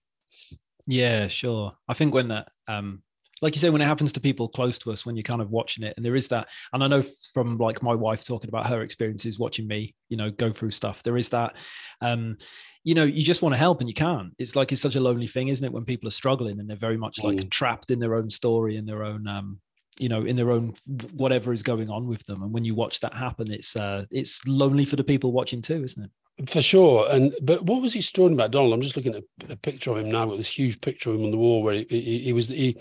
Yeah, 0.85 1.27
sure. 1.27 1.73
I 1.87 1.93
think 1.93 2.13
when 2.13 2.29
that 2.29 2.49
um, 2.67 3.03
like 3.41 3.55
you 3.55 3.59
say, 3.59 3.69
when 3.69 3.81
it 3.81 3.85
happens 3.85 4.13
to 4.13 4.19
people 4.19 4.47
close 4.47 4.77
to 4.79 4.91
us, 4.91 5.05
when 5.05 5.15
you're 5.15 5.23
kind 5.23 5.41
of 5.41 5.49
watching 5.49 5.83
it, 5.83 5.93
and 5.95 6.05
there 6.05 6.15
is 6.15 6.27
that, 6.29 6.47
and 6.73 6.83
I 6.83 6.87
know 6.87 7.03
from 7.33 7.57
like 7.57 7.81
my 7.81 7.95
wife 7.95 8.25
talking 8.25 8.49
about 8.49 8.67
her 8.67 8.81
experiences 8.81 9.39
watching 9.39 9.67
me, 9.67 9.95
you 10.09 10.17
know, 10.17 10.31
go 10.31 10.51
through 10.51 10.71
stuff, 10.71 11.03
there 11.03 11.17
is 11.17 11.29
that, 11.29 11.55
um, 12.01 12.37
you 12.83 12.95
know, 12.95 13.03
you 13.03 13.23
just 13.23 13.41
want 13.41 13.53
to 13.53 13.59
help 13.59 13.79
and 13.79 13.89
you 13.89 13.93
can't. 13.93 14.33
It's 14.39 14.55
like 14.55 14.71
it's 14.71 14.81
such 14.81 14.95
a 14.95 15.01
lonely 15.01 15.27
thing, 15.27 15.49
isn't 15.49 15.65
it? 15.65 15.73
When 15.73 15.85
people 15.85 16.07
are 16.07 16.11
struggling 16.11 16.59
and 16.59 16.69
they're 16.69 16.77
very 16.77 16.97
much 16.97 17.23
like 17.23 17.37
mm. 17.37 17.49
trapped 17.49 17.91
in 17.91 17.99
their 17.99 18.15
own 18.15 18.29
story 18.29 18.77
and 18.77 18.87
their 18.87 19.03
own, 19.03 19.27
um, 19.27 19.59
you 19.99 20.07
know, 20.09 20.23
in 20.23 20.35
their 20.35 20.51
own 20.51 20.73
whatever 21.13 21.51
is 21.53 21.61
going 21.63 21.89
on 21.89 22.07
with 22.07 22.25
them. 22.25 22.41
And 22.41 22.53
when 22.53 22.63
you 22.63 22.73
watch 22.75 23.01
that 23.01 23.13
happen, 23.13 23.51
it's 23.51 23.75
uh, 23.75 24.05
it's 24.11 24.45
lonely 24.47 24.85
for 24.85 24.95
the 24.95 25.03
people 25.03 25.31
watching 25.33 25.61
too, 25.61 25.83
isn't 25.83 26.05
it? 26.05 26.11
For 26.49 26.61
sure. 26.61 27.05
And 27.11 27.35
but 27.41 27.63
what 27.63 27.81
was 27.81 27.93
he 27.93 28.01
talking 28.01 28.33
about, 28.33 28.51
Donald? 28.51 28.73
I'm 28.73 28.81
just 28.81 28.95
looking 28.95 29.15
at 29.15 29.23
a 29.49 29.57
picture 29.57 29.91
of 29.91 29.97
him 29.97 30.09
now 30.09 30.27
with 30.27 30.37
this 30.37 30.57
huge 30.57 30.79
picture 30.79 31.09
of 31.09 31.17
him 31.17 31.25
on 31.25 31.31
the 31.31 31.37
wall 31.37 31.61
where 31.61 31.75
he, 31.75 31.85
he, 31.89 32.19
he 32.19 32.33
was 32.33 32.47
he 32.47 32.77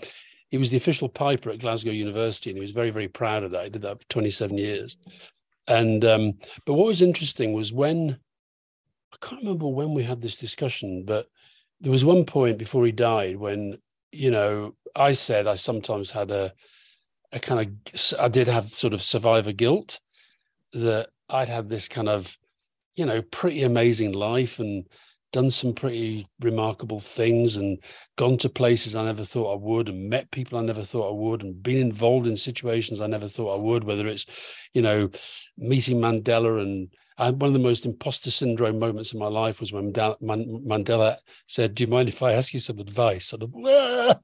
he 0.49 0.57
was 0.57 0.71
the 0.71 0.77
official 0.77 1.09
piper 1.09 1.51
at 1.51 1.59
Glasgow 1.59 1.91
University, 1.91 2.49
and 2.49 2.57
he 2.57 2.61
was 2.61 2.71
very, 2.71 2.89
very 2.89 3.07
proud 3.07 3.43
of 3.43 3.51
that. 3.51 3.65
He 3.65 3.69
did 3.69 3.83
that 3.83 4.01
for 4.01 4.09
27 4.09 4.57
years. 4.57 4.97
And 5.67 6.03
um, 6.03 6.33
but 6.65 6.73
what 6.73 6.87
was 6.87 7.01
interesting 7.01 7.53
was 7.53 7.71
when 7.71 8.19
I 9.13 9.17
can't 9.25 9.41
remember 9.41 9.67
when 9.67 9.93
we 9.93 10.03
had 10.03 10.21
this 10.21 10.37
discussion, 10.37 11.03
but 11.05 11.27
there 11.79 11.91
was 11.91 12.03
one 12.03 12.25
point 12.25 12.57
before 12.57 12.85
he 12.85 12.91
died 12.91 13.37
when 13.37 13.77
you 14.11 14.31
know 14.31 14.75
I 14.95 15.11
said 15.11 15.45
I 15.47 15.55
sometimes 15.55 16.11
had 16.11 16.31
a 16.31 16.53
a 17.31 17.39
kind 17.39 17.61
of 17.61 18.19
I 18.19 18.27
did 18.27 18.47
have 18.47 18.69
sort 18.69 18.93
of 18.93 19.03
survivor 19.03 19.51
guilt 19.51 19.99
that 20.73 21.09
I'd 21.29 21.49
had 21.49 21.69
this 21.69 21.87
kind 21.87 22.09
of 22.09 22.35
you 22.95 23.05
know 23.05 23.21
pretty 23.21 23.61
amazing 23.61 24.13
life 24.13 24.59
and 24.59 24.87
done 25.31 25.49
some 25.49 25.73
pretty 25.73 26.25
remarkable 26.41 26.99
things 26.99 27.55
and 27.55 27.77
gone 28.17 28.37
to 28.39 28.49
places 28.49 28.95
I 28.95 29.05
never 29.05 29.23
thought 29.23 29.53
I 29.53 29.57
would 29.61 29.89
and 29.89 30.09
met 30.09 30.31
people 30.31 30.57
I 30.57 30.61
never 30.61 30.83
thought 30.83 31.09
I 31.09 31.13
would 31.13 31.43
and 31.43 31.61
been 31.61 31.77
involved 31.77 32.27
in 32.27 32.35
situations 32.35 33.01
I 33.01 33.07
never 33.07 33.27
thought 33.27 33.59
I 33.59 33.63
would, 33.63 33.83
whether 33.83 34.07
it's, 34.07 34.25
you 34.73 34.81
know, 34.81 35.09
meeting 35.57 35.97
Mandela 35.97 36.61
and 36.61 36.89
and 37.19 37.41
one 37.41 37.49
of 37.49 37.53
the 37.53 37.59
most 37.59 37.85
imposter 37.85 38.31
syndrome 38.31 38.79
moments 38.79 39.13
in 39.13 39.19
my 39.19 39.27
life 39.27 39.59
was 39.59 39.73
when 39.73 39.91
Mandela 39.91 41.17
said, 41.47 41.75
Do 41.75 41.83
you 41.83 41.89
mind 41.89 42.07
if 42.07 42.23
I 42.23 42.31
ask 42.31 42.53
you 42.53 42.61
some 42.61 42.79
advice? 42.79 43.33
And 43.33 43.43
I'm, 43.43 43.53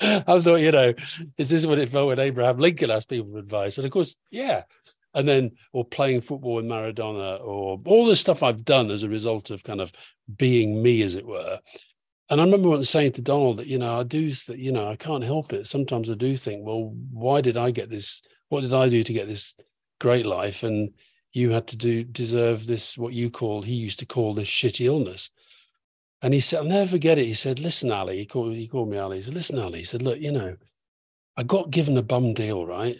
I 0.00 0.40
thought, 0.40 0.60
you 0.60 0.70
know, 0.70 0.94
is 1.36 1.50
this 1.50 1.66
what 1.66 1.78
it 1.78 1.90
felt 1.90 2.06
when 2.06 2.20
Abraham 2.20 2.58
Lincoln 2.58 2.92
asked 2.92 3.10
people 3.10 3.32
for 3.32 3.38
advice? 3.38 3.76
And 3.76 3.84
of 3.84 3.90
course, 3.90 4.14
yeah, 4.30 4.62
and 5.14 5.28
then 5.28 5.52
or 5.72 5.84
playing 5.84 6.20
football 6.20 6.54
with 6.54 6.64
Maradona 6.64 7.40
or 7.40 7.80
all 7.84 8.06
the 8.06 8.16
stuff 8.16 8.42
I've 8.42 8.64
done 8.64 8.90
as 8.90 9.02
a 9.02 9.08
result 9.08 9.50
of 9.50 9.64
kind 9.64 9.80
of 9.80 9.92
being 10.36 10.82
me, 10.82 11.02
as 11.02 11.14
it 11.14 11.26
were. 11.26 11.60
And 12.30 12.40
I 12.40 12.44
remember 12.44 12.70
once 12.70 12.88
saying 12.88 13.12
to 13.12 13.22
Donald 13.22 13.58
that, 13.58 13.66
you 13.66 13.78
know, 13.78 14.00
I 14.00 14.04
do, 14.04 14.30
that 14.30 14.58
you 14.58 14.72
know, 14.72 14.88
I 14.88 14.96
can't 14.96 15.24
help 15.24 15.52
it. 15.52 15.66
Sometimes 15.66 16.10
I 16.10 16.14
do 16.14 16.34
think, 16.36 16.64
well, 16.64 16.94
why 17.12 17.40
did 17.42 17.56
I 17.56 17.70
get 17.70 17.90
this? 17.90 18.22
What 18.48 18.62
did 18.62 18.72
I 18.72 18.88
do 18.88 19.02
to 19.02 19.12
get 19.12 19.28
this 19.28 19.54
great 20.00 20.24
life? 20.24 20.62
And 20.62 20.94
you 21.32 21.50
had 21.50 21.66
to 21.68 21.76
do 21.76 22.04
deserve 22.04 22.66
this, 22.66 22.96
what 22.96 23.12
you 23.12 23.30
call 23.30 23.62
he 23.62 23.74
used 23.74 23.98
to 23.98 24.06
call 24.06 24.34
this 24.34 24.48
shitty 24.48 24.86
illness. 24.86 25.30
And 26.22 26.32
he 26.32 26.40
said, 26.40 26.60
I'll 26.60 26.64
never 26.64 26.92
forget 26.92 27.18
it. 27.18 27.26
He 27.26 27.34
said, 27.34 27.58
listen, 27.58 27.90
Ali, 27.90 28.18
he 28.18 28.26
called, 28.26 28.54
he 28.54 28.68
called 28.68 28.88
me 28.88 28.96
Ali. 28.96 29.16
He 29.16 29.22
said, 29.22 29.34
listen, 29.34 29.58
Ali, 29.58 29.78
he 29.78 29.84
said, 29.84 30.02
look, 30.02 30.20
you 30.20 30.30
know, 30.30 30.56
I 31.36 31.42
got 31.42 31.70
given 31.70 31.96
a 31.96 32.02
bum 32.02 32.32
deal, 32.32 32.64
right? 32.64 32.96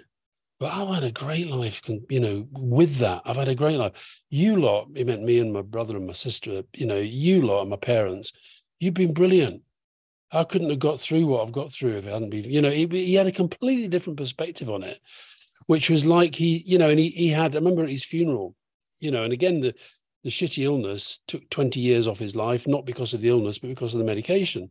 But 0.63 0.75
I've 0.75 0.95
had 0.95 1.03
a 1.03 1.11
great 1.11 1.49
life, 1.49 1.83
you 2.09 2.21
know, 2.21 2.47
with 2.53 2.99
that. 2.99 3.23
I've 3.25 3.35
had 3.35 3.49
a 3.49 3.55
great 3.57 3.79
life. 3.79 4.23
You 4.31 4.55
lot, 4.55 4.91
it 4.95 5.09
meant 5.09 5.25
me 5.25 5.41
and 5.41 5.53
my 5.53 5.63
brother 5.63 5.97
and 5.97 6.07
my 6.07 6.13
sister, 6.13 6.63
you 6.77 6.87
know, 6.87 7.01
you 7.01 7.43
lot 7.43 7.63
and 7.63 7.71
my 7.71 7.77
parents, 7.77 8.33
you've 8.79 8.95
been 8.95 9.13
brilliant. 9.13 9.63
I 10.31 10.45
couldn't 10.45 10.71
have 10.71 10.79
got 10.79 11.01
through 11.01 11.27
what 11.27 11.43
I've 11.43 11.51
got 11.51 11.73
through 11.73 11.97
if 11.97 12.07
it 12.07 12.13
hadn't 12.13 12.31
been, 12.31 12.45
you 12.45 12.63
know, 12.63 12.71
he, 12.71 12.87
he 12.87 13.15
had 13.15 13.27
a 13.27 13.33
completely 13.33 13.89
different 13.89 14.19
perspective 14.19 14.71
on 14.71 14.85
it, 14.85 15.01
which 15.67 15.91
was 15.91 16.07
like 16.07 16.37
he, 16.37 16.63
you 16.65 16.79
know, 16.79 16.91
and 16.91 17.01
he, 17.01 17.09
he 17.09 17.31
had, 17.31 17.57
I 17.57 17.59
remember 17.59 17.83
at 17.83 17.91
his 17.91 18.05
funeral, 18.05 18.55
you 19.01 19.11
know, 19.11 19.25
and 19.25 19.33
again, 19.33 19.63
the, 19.63 19.75
the 20.23 20.31
shitty 20.31 20.63
illness 20.63 21.19
took 21.27 21.51
20 21.51 21.81
years 21.81 22.07
off 22.07 22.21
his 22.21 22.37
life, 22.37 22.69
not 22.69 22.87
because 22.87 23.15
of 23.15 23.21
the 23.21 23.31
illness, 23.31 23.59
but 23.59 23.67
because 23.67 23.95
of 23.95 23.99
the 23.99 24.07
medication 24.07 24.71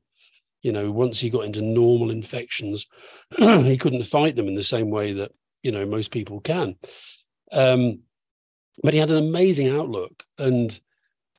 you 0.62 0.72
know 0.72 0.92
once 0.92 1.20
he 1.20 1.32
got 1.32 1.46
into 1.46 1.60
normal 1.60 2.12
infections 2.12 2.86
he 3.40 3.78
couldn't 3.78 4.04
fight 4.04 4.36
them 4.36 4.48
in 4.48 4.54
the 4.54 4.62
same 4.62 4.92
way 4.92 5.12
that 5.12 5.32
you 5.64 5.72
know 5.72 5.86
most 5.86 6.12
people 6.12 6.40
can. 6.42 6.76
Um, 7.52 8.02
but 8.84 8.94
he 8.94 9.00
had 9.00 9.12
an 9.12 9.18
amazing 9.18 9.70
outlook. 9.70 10.24
And 10.38 10.80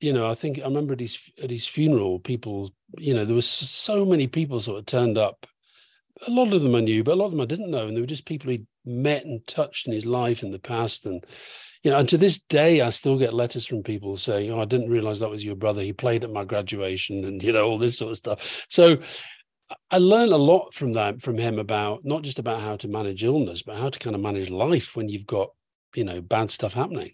you 0.02 0.12
know 0.12 0.28
i 0.28 0.34
think 0.34 0.58
i 0.58 0.64
remember 0.64 0.92
at 0.92 1.00
his 1.00 1.30
at 1.42 1.48
his 1.48 1.64
funeral 1.64 2.18
people 2.18 2.68
you 2.98 3.14
know 3.14 3.24
there 3.24 3.36
was 3.36 3.48
so 3.48 4.04
many 4.04 4.26
people 4.26 4.60
sort 4.60 4.80
of 4.80 4.86
turned 4.86 5.16
up. 5.16 5.46
A 6.26 6.30
lot 6.30 6.52
of 6.52 6.60
them 6.60 6.74
i 6.74 6.80
knew 6.80 7.02
but 7.02 7.12
a 7.12 7.14
lot 7.14 7.26
of 7.26 7.30
them 7.30 7.40
i 7.40 7.46
didn't 7.46 7.70
know. 7.70 7.86
And 7.86 7.96
they 7.96 8.00
were 8.00 8.06
just 8.06 8.26
people 8.26 8.50
he'd 8.50 8.66
met 8.84 9.24
and 9.24 9.46
touched 9.46 9.86
in 9.86 9.92
his 9.92 10.04
life 10.04 10.42
in 10.42 10.50
the 10.50 10.58
past. 10.58 11.06
And 11.06 11.24
you 11.82 11.90
know 11.90 11.98
and 11.98 12.08
to 12.10 12.18
this 12.18 12.42
day 12.42 12.80
i 12.80 12.90
still 12.90 13.16
get 13.16 13.32
letters 13.32 13.64
from 13.64 13.82
people 13.82 14.16
saying 14.16 14.50
oh 14.50 14.60
i 14.60 14.64
didn't 14.64 14.90
realize 14.90 15.20
that 15.20 15.30
was 15.30 15.44
your 15.44 15.56
brother. 15.56 15.82
He 15.82 15.92
played 15.92 16.24
at 16.24 16.32
my 16.32 16.44
graduation 16.44 17.24
and 17.24 17.42
you 17.42 17.52
know 17.52 17.66
all 17.66 17.78
this 17.78 17.96
sort 17.98 18.10
of 18.10 18.18
stuff. 18.18 18.66
So 18.68 18.98
I 19.90 19.98
learned 19.98 20.32
a 20.32 20.36
lot 20.38 20.74
from 20.74 20.94
that 20.94 21.22
from 21.22 21.38
him 21.38 21.58
about 21.58 22.04
not 22.04 22.22
just 22.22 22.38
about 22.38 22.60
how 22.60 22.76
to 22.76 22.88
manage 22.88 23.24
illness, 23.24 23.62
but 23.62 23.76
how 23.76 23.88
to 23.88 23.98
kind 23.98 24.16
of 24.16 24.22
manage 24.22 24.50
life 24.50 24.96
when 24.96 25.08
you've 25.08 25.26
got 25.26 25.50
you 25.94 26.04
know 26.04 26.20
bad 26.20 26.50
stuff 26.50 26.74
happening. 26.74 27.12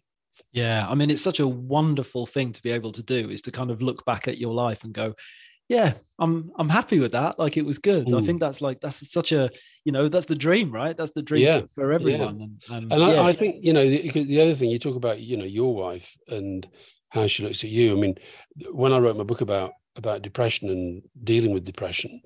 Yeah, 0.53 0.87
I 0.89 0.95
mean, 0.95 1.11
it's 1.11 1.23
such 1.23 1.41
a 1.41 1.49
wonderful 1.49 2.27
thing 2.27 2.53
to 2.53 2.63
be 2.63 2.71
able 2.71 2.93
to 2.93 3.03
do 3.03 3.29
is 3.31 3.43
to 3.43 3.51
kind 3.51 3.71
of 3.71 3.83
look 3.83 4.05
back 4.05 4.29
at 4.29 4.39
your 4.39 4.55
life 4.55 4.85
and 4.85 4.95
go, 4.95 5.15
yeah, 5.69 5.93
I'm 6.19 6.51
I'm 6.57 6.69
happy 6.69 6.99
with 6.99 7.13
that. 7.13 7.39
Like 7.39 7.57
it 7.57 7.67
was 7.67 7.79
good. 7.79 8.07
Mm. 8.07 8.23
I 8.23 8.25
think 8.25 8.41
that's 8.41 8.63
like 8.63 8.81
that's 8.81 9.11
such 9.11 9.33
a 9.33 9.51
you 9.85 9.93
know 9.93 10.09
that's 10.09 10.27
the 10.27 10.35
dream, 10.35 10.73
right? 10.73 10.97
That's 10.97 11.13
the 11.13 11.23
dream 11.23 11.45
yeah. 11.45 11.61
for, 11.61 11.69
for, 11.69 11.93
everyone. 11.93 12.59
Yeah. 12.69 12.77
And, 12.77 12.93
um, 12.93 12.99
and 13.01 13.13
yeah. 13.13 13.21
I, 13.21 13.29
I, 13.29 13.33
think 13.33 13.65
you 13.65 13.75
know 13.75 13.89
the, 13.89 14.25
the 14.25 14.41
other 14.41 14.55
thing 14.55 14.71
you 14.71 14.79
talk 14.79 14.97
about, 14.97 15.21
you 15.21 15.37
know, 15.37 15.45
your 15.45 15.75
wife 15.75 16.17
and 16.29 16.67
how 17.11 17.27
she 17.27 17.43
looks 17.43 17.65
at 17.65 17.71
you. 17.71 17.97
I 17.97 18.01
mean, 18.01 18.17
when 18.71 18.93
I 18.93 18.99
wrote 18.99 19.17
my 19.17 19.25
book 19.25 19.43
about 19.43 19.73
about 19.99 20.23
depression 20.23 20.71
and 20.71 21.03
dealing 21.23 21.53
with 21.53 21.65
depression, 21.65 22.23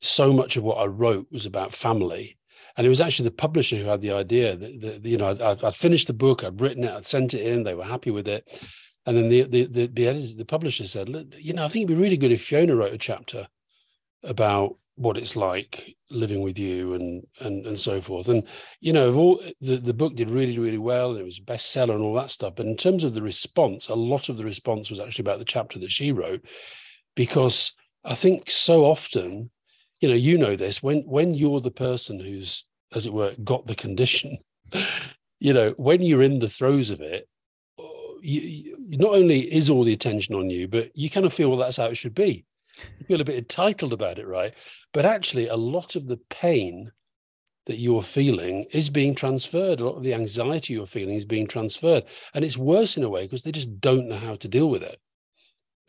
so 0.00 0.32
much 0.32 0.56
of 0.56 0.62
what 0.62 0.78
I 0.78 0.86
wrote 0.86 1.26
was 1.30 1.46
about 1.46 1.72
family. 1.72 2.38
And 2.76 2.86
it 2.86 2.90
was 2.90 3.00
actually 3.00 3.28
the 3.28 3.36
publisher 3.36 3.76
who 3.76 3.88
had 3.88 4.00
the 4.00 4.12
idea 4.12 4.56
that, 4.56 4.80
that 4.80 5.04
you 5.04 5.18
know, 5.18 5.36
I, 5.40 5.68
I 5.68 5.70
finished 5.70 6.06
the 6.06 6.12
book, 6.12 6.42
I'd 6.42 6.60
written 6.60 6.84
it, 6.84 6.92
I'd 6.92 7.04
sent 7.04 7.34
it 7.34 7.46
in, 7.46 7.62
they 7.62 7.74
were 7.74 7.84
happy 7.84 8.10
with 8.10 8.26
it. 8.26 8.48
And 9.06 9.16
then 9.16 9.28
the 9.28 9.42
the 9.42 9.66
the, 9.66 9.86
the, 9.86 10.08
editor, 10.08 10.36
the 10.36 10.44
publisher 10.44 10.86
said, 10.86 11.08
you 11.38 11.52
know, 11.52 11.64
I 11.64 11.68
think 11.68 11.84
it'd 11.84 11.96
be 11.96 12.02
really 12.02 12.16
good 12.16 12.32
if 12.32 12.42
Fiona 12.42 12.74
wrote 12.74 12.92
a 12.92 12.98
chapter 12.98 13.48
about 14.22 14.76
what 14.96 15.18
it's 15.18 15.36
like 15.36 15.96
living 16.10 16.40
with 16.40 16.58
you 16.58 16.94
and 16.94 17.26
and 17.40 17.66
and 17.66 17.78
so 17.78 18.00
forth. 18.00 18.28
And 18.28 18.44
you 18.80 18.92
know, 18.92 19.12
all 19.14 19.42
the, 19.60 19.76
the 19.76 19.94
book 19.94 20.14
did 20.14 20.30
really, 20.30 20.58
really 20.58 20.78
well, 20.78 21.10
and 21.10 21.20
it 21.20 21.24
was 21.24 21.38
a 21.38 21.42
bestseller 21.42 21.94
and 21.94 22.02
all 22.02 22.14
that 22.14 22.30
stuff. 22.30 22.54
But 22.56 22.66
in 22.66 22.76
terms 22.76 23.04
of 23.04 23.14
the 23.14 23.22
response, 23.22 23.88
a 23.88 23.94
lot 23.94 24.28
of 24.28 24.36
the 24.36 24.44
response 24.44 24.90
was 24.90 25.00
actually 25.00 25.24
about 25.24 25.38
the 25.38 25.44
chapter 25.44 25.78
that 25.80 25.90
she 25.90 26.12
wrote, 26.12 26.46
because 27.14 27.72
I 28.04 28.14
think 28.14 28.50
so 28.50 28.84
often 28.84 29.50
you 30.04 30.10
know, 30.10 30.16
you 30.16 30.36
know 30.36 30.54
this 30.54 30.82
when 30.82 30.98
when 31.06 31.32
you're 31.32 31.62
the 31.62 31.70
person 31.70 32.20
who's, 32.20 32.68
as 32.94 33.06
it 33.06 33.14
were, 33.14 33.34
got 33.42 33.66
the 33.66 33.74
condition. 33.74 34.36
you 35.40 35.54
know, 35.54 35.70
when 35.78 36.02
you're 36.02 36.22
in 36.22 36.40
the 36.40 36.48
throes 36.50 36.90
of 36.90 37.00
it, 37.00 37.26
you, 38.20 38.76
not 38.98 39.14
only 39.14 39.40
is 39.40 39.70
all 39.70 39.82
the 39.82 39.94
attention 39.94 40.34
on 40.34 40.50
you, 40.50 40.68
but 40.68 40.90
you 40.94 41.08
kind 41.08 41.24
of 41.24 41.32
feel 41.32 41.48
well, 41.48 41.58
that's 41.58 41.78
how 41.78 41.86
it 41.86 41.96
should 41.96 42.14
be. 42.14 42.44
You 42.98 43.06
feel 43.06 43.20
a 43.22 43.24
bit 43.24 43.38
entitled 43.38 43.94
about 43.94 44.18
it, 44.18 44.26
right? 44.26 44.52
But 44.92 45.06
actually, 45.06 45.48
a 45.48 45.56
lot 45.56 45.96
of 45.96 46.06
the 46.06 46.18
pain 46.28 46.92
that 47.64 47.78
you're 47.78 48.02
feeling 48.02 48.66
is 48.72 48.90
being 48.90 49.14
transferred. 49.14 49.80
A 49.80 49.86
lot 49.86 49.96
of 49.96 50.04
the 50.04 50.12
anxiety 50.12 50.74
you're 50.74 50.84
feeling 50.84 51.14
is 51.14 51.24
being 51.24 51.46
transferred, 51.46 52.04
and 52.34 52.44
it's 52.44 52.58
worse 52.58 52.98
in 52.98 53.04
a 53.04 53.08
way 53.08 53.22
because 53.22 53.44
they 53.44 53.52
just 53.52 53.80
don't 53.80 54.08
know 54.08 54.18
how 54.18 54.36
to 54.36 54.48
deal 54.48 54.68
with 54.68 54.82
it. 54.82 55.00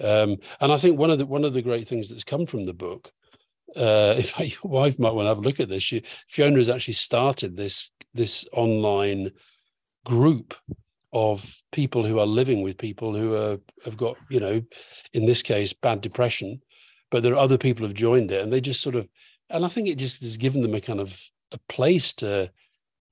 Um, 0.03 0.37
and 0.59 0.71
I 0.71 0.77
think 0.77 0.99
one 0.99 1.09
of 1.09 1.17
the 1.17 1.25
one 1.25 1.45
of 1.45 1.53
the 1.53 1.61
great 1.61 1.87
things 1.87 2.09
that's 2.09 2.23
come 2.23 2.45
from 2.45 2.65
the 2.65 2.73
book 2.73 3.11
uh, 3.75 4.15
if 4.17 4.39
your 4.39 4.71
wife 4.71 4.99
might 4.99 5.13
want 5.13 5.25
to 5.25 5.29
have 5.29 5.39
a 5.39 5.41
look 5.41 5.59
at 5.59 5.69
this, 5.69 5.83
she, 5.83 6.01
Fiona 6.27 6.57
has 6.57 6.69
actually 6.69 6.93
started 6.93 7.57
this 7.57 7.91
this 8.13 8.47
online 8.53 9.31
group 10.05 10.53
of 11.11 11.61
people 11.71 12.05
who 12.05 12.19
are 12.19 12.25
living 12.25 12.61
with 12.61 12.77
people 12.77 13.13
who 13.13 13.35
are, 13.35 13.57
have 13.83 13.97
got, 13.97 14.15
you 14.29 14.39
know, 14.39 14.61
in 15.13 15.25
this 15.25 15.41
case, 15.41 15.73
bad 15.73 15.99
depression, 15.99 16.61
but 17.11 17.23
there 17.23 17.33
are 17.33 17.37
other 17.37 17.57
people 17.57 17.85
who've 17.85 17.95
joined 17.95 18.31
it, 18.31 18.41
and 18.41 18.53
they 18.53 18.61
just 18.61 18.81
sort 18.81 18.95
of, 18.95 19.07
and 19.49 19.65
I 19.65 19.67
think 19.67 19.87
it 19.87 19.97
just 19.97 20.21
has 20.21 20.37
given 20.37 20.61
them 20.61 20.73
a 20.73 20.81
kind 20.81 20.99
of 20.99 21.19
a 21.51 21.59
place 21.69 22.13
to 22.15 22.51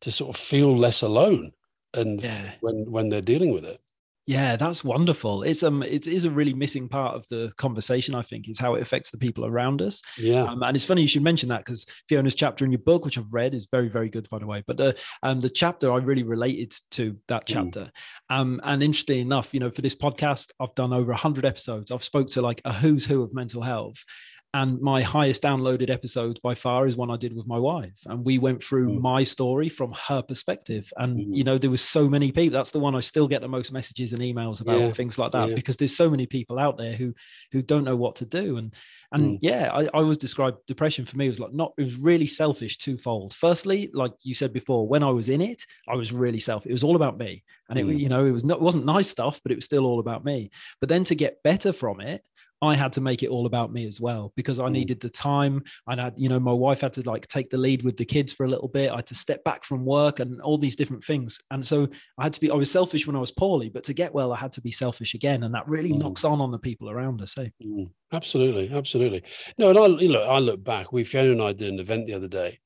to 0.02 0.12
sort 0.12 0.36
of 0.36 0.42
feel 0.42 0.78
less 0.78 1.02
alone, 1.02 1.52
and 1.94 2.22
yeah. 2.22 2.52
when 2.62 2.90
when 2.90 3.10
they're 3.10 3.22
dealing 3.22 3.54
with 3.54 3.66
it. 3.66 3.80
Yeah, 4.26 4.56
that's 4.56 4.86
wonderful. 4.86 5.44
It's 5.44 5.64
um, 5.64 5.84
it 5.84 6.08
is 6.08 6.24
a 6.24 6.32
really 6.32 6.54
missing 6.54 6.88
part 6.88 7.16
of 7.16 7.28
the 7.28 7.52
conversation. 7.58 8.16
I 8.16 8.22
think 8.22 8.48
is 8.48 8.60
how 8.60 8.76
it 8.76 8.82
affects 8.82 9.12
the 9.12 9.18
people 9.18 9.46
around 9.46 9.82
us. 9.82 10.02
Yeah, 10.18 10.44
um, 10.44 10.64
and 10.64 10.76
it's 10.76 10.86
funny 10.86 11.02
you 11.02 11.10
should 11.10 11.24
mention 11.24 11.50
that 11.50 11.66
because 11.66 11.86
Fiona's 12.08 12.36
chapter 12.36 12.64
in 12.64 12.72
your 12.72 12.80
book, 12.80 13.04
which 13.04 13.18
I've 13.18 13.34
read, 13.34 13.54
is 13.54 13.68
very 13.70 13.90
very 13.90 14.10
good 14.10 14.30
by 14.30 14.40
the 14.40 14.48
way. 14.48 14.64
But 14.66 14.78
the 14.78 15.02
um, 15.24 15.42
the 15.42 15.50
chapter 15.50 15.92
I 15.92 15.98
really 15.98 16.24
related 16.24 16.74
to 16.92 17.18
that 17.28 17.44
mm. 17.44 17.48
chapter. 17.48 17.92
Mm. 18.32 18.36
Um, 18.36 18.62
and 18.64 18.82
interesting 18.82 19.20
enough, 19.20 19.54
you 19.54 19.60
know, 19.60 19.72
for 19.72 19.82
this 19.82 19.96
podcast, 19.96 20.52
I've 20.58 20.76
done 20.76 20.94
over 20.94 21.12
hundred 21.12 21.44
episodes. 21.44 21.92
I've 21.92 22.04
spoke 22.04 22.30
to 22.30 22.42
like 22.42 22.62
a 22.64 22.74
who's 22.74 23.06
who 23.06 23.24
of 23.24 23.34
mental 23.34 23.62
health, 23.62 24.06
and 24.56 24.80
my 24.82 25.02
highest 25.02 25.42
downloaded 25.42 25.90
episode 25.90 26.40
by 26.44 26.54
far 26.54 26.86
is 26.86 26.96
one 26.96 27.10
I 27.10 27.18
did 27.18 27.36
with 27.36 27.48
my 27.48 27.58
wife. 27.58 28.00
And 28.06 28.24
we 28.24 28.38
went 28.38 28.64
through 28.64 28.92
mm. 28.92 29.02
my 29.02 29.24
story 29.24 29.68
from 29.68 29.94
her 30.08 30.22
perspective. 30.22 30.94
And, 30.98 31.18
mm. 31.18 31.36
you 31.36 31.44
know, 31.44 31.58
there 31.58 31.72
was 31.72 31.82
so 31.82 32.08
many 32.08 32.32
people. 32.32 32.60
That's 32.60 32.70
the 32.70 32.80
one 32.80 32.94
I 32.94 33.00
still 33.00 33.28
get 33.28 33.42
the 33.42 33.48
most 33.48 33.74
messages 33.74 34.14
and 34.14 34.22
emails 34.22 34.62
about 34.62 34.80
yeah. 34.80 34.92
things 34.92 35.18
like 35.18 35.32
that, 35.32 35.50
yeah. 35.50 35.56
because 35.56 35.78
there's 35.78 35.96
so 35.96 36.08
many 36.08 36.28
people 36.28 36.60
out 36.60 36.78
there 36.78 36.94
who 36.94 37.16
who 37.52 37.64
don't 37.64 37.84
know 37.84 37.96
what 37.96 38.18
to 38.18 38.28
do. 38.28 38.58
And 38.58 38.76
and 39.12 39.24
mm. 39.24 39.38
yeah, 39.42 39.72
I, 39.74 39.86
I 39.86 39.88
always 39.88 40.18
describe 40.20 40.58
depression 40.68 41.06
for 41.06 41.18
me 41.18 41.30
was 41.30 41.40
like 41.40 41.54
not 41.54 41.74
it 41.80 41.84
was 41.84 41.96
really 41.96 42.28
selfish 42.28 42.78
twofold. 42.78 43.34
Firstly, 43.34 43.90
like 43.92 44.14
you 44.22 44.36
said 44.36 44.54
before, 44.54 44.88
when 44.88 45.02
I 45.02 45.10
was 45.10 45.30
in 45.30 45.42
it, 45.42 45.66
I 45.90 45.96
was 45.96 46.14
really 46.14 46.40
self. 46.40 46.68
It 46.68 46.72
was 46.72 46.84
all 46.84 46.96
about 46.96 47.18
me. 47.18 47.44
And 47.70 47.80
it, 47.80 47.88
mm. 47.88 48.00
you 48.00 48.10
know, 48.10 48.24
it 48.24 48.32
was 48.32 48.44
not 48.44 48.58
it 48.58 48.64
wasn't 48.64 48.86
nice 48.86 49.10
stuff, 49.10 49.42
but 49.42 49.52
it 49.52 49.56
was 49.56 49.66
still 49.66 49.88
all 49.88 50.00
about 50.00 50.24
me. 50.24 50.52
But 50.80 50.90
then 50.90 51.04
to 51.06 51.16
get 51.16 51.42
better 51.42 51.74
from 51.74 52.02
it, 52.02 52.22
I 52.64 52.76
had 52.76 52.94
to 52.94 53.02
make 53.02 53.24
it 53.24 53.30
all 53.30 53.46
about 53.46 53.74
me 53.74 53.86
as 53.86 54.00
well 54.00 54.32
because 54.38 54.58
I 54.58 54.68
mm. 54.70 54.72
needed 54.72 55.02
the 55.02 55.10
time. 55.10 55.64
And 55.88 56.00
I 56.00 56.12
you 56.16 56.30
know, 56.30 56.40
my 56.40 56.54
wife 56.54 56.82
had 56.82 56.94
to 56.94 57.02
like 57.02 57.28
take 57.28 57.50
the 57.50 57.58
lead 57.58 57.84
with 57.84 57.98
the 57.98 58.06
kids 58.06 58.32
for 58.32 58.46
a 58.46 58.50
little 58.50 58.70
bit. 58.70 58.92
I 58.92 58.96
had 58.98 59.08
to 59.08 59.16
step 59.16 59.44
back 59.44 59.66
from 59.66 59.84
work 59.84 60.20
and 60.20 60.40
all 60.42 60.58
these 60.58 60.78
different 60.78 61.04
things. 61.04 61.40
And 61.52 61.66
so 61.66 61.90
I 62.18 62.24
had 62.24 62.34
to 62.34 62.42
be, 62.42 62.50
I 62.50 62.56
was 62.56 62.72
selfish 62.72 63.06
when 63.06 63.18
I 63.18 63.20
was 63.20 63.32
poorly, 63.32 63.70
but 63.70 63.84
to 63.86 63.94
get 63.94 64.14
well, 64.14 64.32
I 64.32 64.38
had 64.38 64.54
to 64.54 64.62
be 64.62 64.72
selfish 64.72 65.14
again. 65.14 65.44
And 65.44 65.54
that 65.54 65.68
really 65.68 65.92
mm. 65.92 66.00
knocks 66.00 66.24
on 66.24 66.40
on 66.40 66.52
the 66.52 66.60
people 66.60 66.90
around 66.90 67.22
us. 67.22 67.38
Eh? 67.38 67.50
Mm. 67.64 67.90
Absolutely. 68.12 68.72
Absolutely. 68.72 69.24
No, 69.58 69.70
and 69.70 69.78
I, 69.78 69.88
you 70.02 70.12
know, 70.12 70.24
I 70.24 70.40
look 70.40 70.64
back, 70.64 70.94
we, 70.94 71.04
Fiona 71.04 71.32
and 71.32 71.42
I 71.42 71.52
did 71.52 71.74
an 71.74 71.80
event 71.80 72.08
the 72.08 72.14
other 72.14 72.28
day 72.28 72.60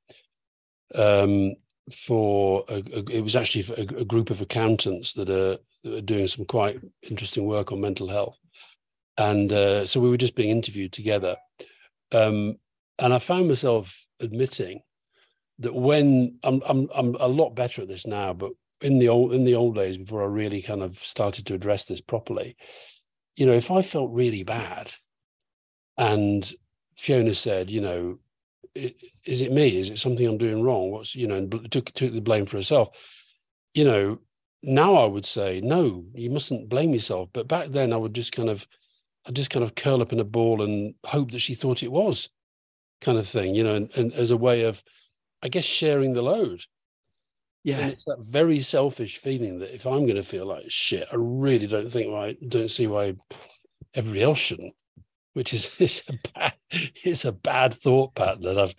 um, 0.94 1.56
for, 1.92 2.66
a, 2.70 2.76
a, 2.76 3.04
it 3.10 3.22
was 3.22 3.36
actually 3.36 3.66
a, 3.76 4.02
a, 4.02 4.06
group 4.06 4.30
of 4.30 4.42
accountants 4.42 5.14
that 5.14 5.30
are, 5.30 5.58
that 5.84 5.94
are 5.94 6.02
doing 6.02 6.28
some 6.28 6.46
quite 6.46 6.80
interesting 7.10 7.46
work 7.46 7.72
on 7.72 7.80
mental 7.80 8.10
health 8.10 8.38
and 9.18 9.52
uh, 9.52 9.86
so 9.86 10.00
we 10.00 10.10
were 10.10 10.18
just 10.18 10.36
being 10.36 10.50
interviewed 10.50 10.94
together. 10.94 11.36
Um, 12.12 12.58
and 13.00 13.14
I 13.14 13.20
found 13.20 13.48
myself 13.48 14.08
admitting 14.20 14.82
that 15.60 15.74
when 15.74 16.38
I'm, 16.44 16.62
I'm 16.68 16.90
I'm 16.94 17.16
a 17.20 17.28
lot 17.28 17.56
better 17.56 17.82
at 17.82 17.88
this 17.88 18.06
now, 18.06 18.34
but 18.34 18.52
in 18.82 19.00
the 19.00 19.10
old 19.10 19.34
in 19.34 19.44
the 19.44 19.56
old 19.56 19.76
days 19.76 19.98
before 19.98 20.22
I 20.22 20.28
really 20.28 20.62
kind 20.62 20.84
of 20.84 20.98
started 20.98 21.46
to 21.48 21.56
address 21.56 21.86
this 21.86 22.02
properly, 22.02 22.56
you 23.36 23.46
know, 23.46 23.54
if 23.54 23.72
I 23.72 23.82
felt 23.82 24.12
really 24.12 24.44
bad, 24.44 24.94
and 25.98 26.52
Fiona 26.96 27.34
said, 27.34 27.72
you 27.72 27.82
know, 27.82 28.20
is 28.76 29.42
it 29.42 29.52
me? 29.52 29.78
Is 29.78 29.90
it 29.90 30.00
something 30.00 30.26
I'm 30.26 30.38
doing 30.38 30.62
wrong? 30.62 30.92
What's 30.92 31.16
you 31.16 31.28
know, 31.28 31.36
and 31.36 31.72
took 31.72 31.92
took 31.92 32.14
the 32.14 32.22
blame 32.22 32.46
for 32.46 32.58
herself. 32.58 32.90
You 33.74 33.86
know, 33.86 34.20
now 34.64 34.96
I 34.96 35.06
would 35.06 35.26
say 35.26 35.62
no, 35.62 36.06
you 36.14 36.30
mustn't 36.30 36.70
blame 36.70 36.94
yourself. 36.94 37.30
But 37.34 37.48
back 37.48 37.70
then, 37.70 37.94
I 37.94 37.98
would 37.98 38.14
just 38.14 38.32
kind 38.32 38.50
of, 38.50 38.68
I 39.28 39.32
just 39.32 39.50
kind 39.50 39.64
of 39.64 39.76
curl 39.76 40.02
up 40.02 40.14
in 40.14 40.20
a 40.20 40.24
ball 40.24 40.62
and 40.62 40.96
hope 41.06 41.32
that 41.32 41.40
she 41.40 41.54
thought 41.54 41.84
it 41.84 41.92
was, 41.92 42.30
kind 43.02 43.18
of 43.18 43.28
thing. 43.28 43.56
You 43.56 43.64
know, 43.64 43.76
and, 43.76 43.90
and 43.96 44.14
as 44.14 44.32
a 44.32 44.38
way 44.38 44.64
of, 44.64 44.84
I 45.42 45.50
guess, 45.50 45.66
sharing 45.66 46.14
the 46.14 46.22
load. 46.22 46.62
Yeah, 47.64 47.80
and 47.80 47.92
it's 47.92 48.06
that 48.06 48.20
very 48.20 48.62
selfish 48.62 49.18
feeling 49.18 49.60
that 49.60 49.76
if 49.76 49.86
I'm 49.86 50.06
going 50.06 50.16
to 50.16 50.24
feel 50.24 50.46
like 50.46 50.66
shit, 50.70 51.08
I 51.12 51.16
really 51.18 51.68
don't 51.68 51.92
think 51.92 52.10
why, 52.10 52.38
don't 52.48 52.70
see 52.70 52.88
why 52.88 53.16
everybody 53.94 54.24
else 54.24 54.40
shouldn't 54.40 54.74
which 55.38 55.54
is 55.54 55.70
it's 55.80 56.04
a 56.10 56.14
bad 56.34 56.54
it's 56.72 57.24
a 57.24 57.32
bad 57.32 57.72
thought 57.72 58.16
pattern 58.16 58.48
and 58.48 58.60
I've 58.60 58.74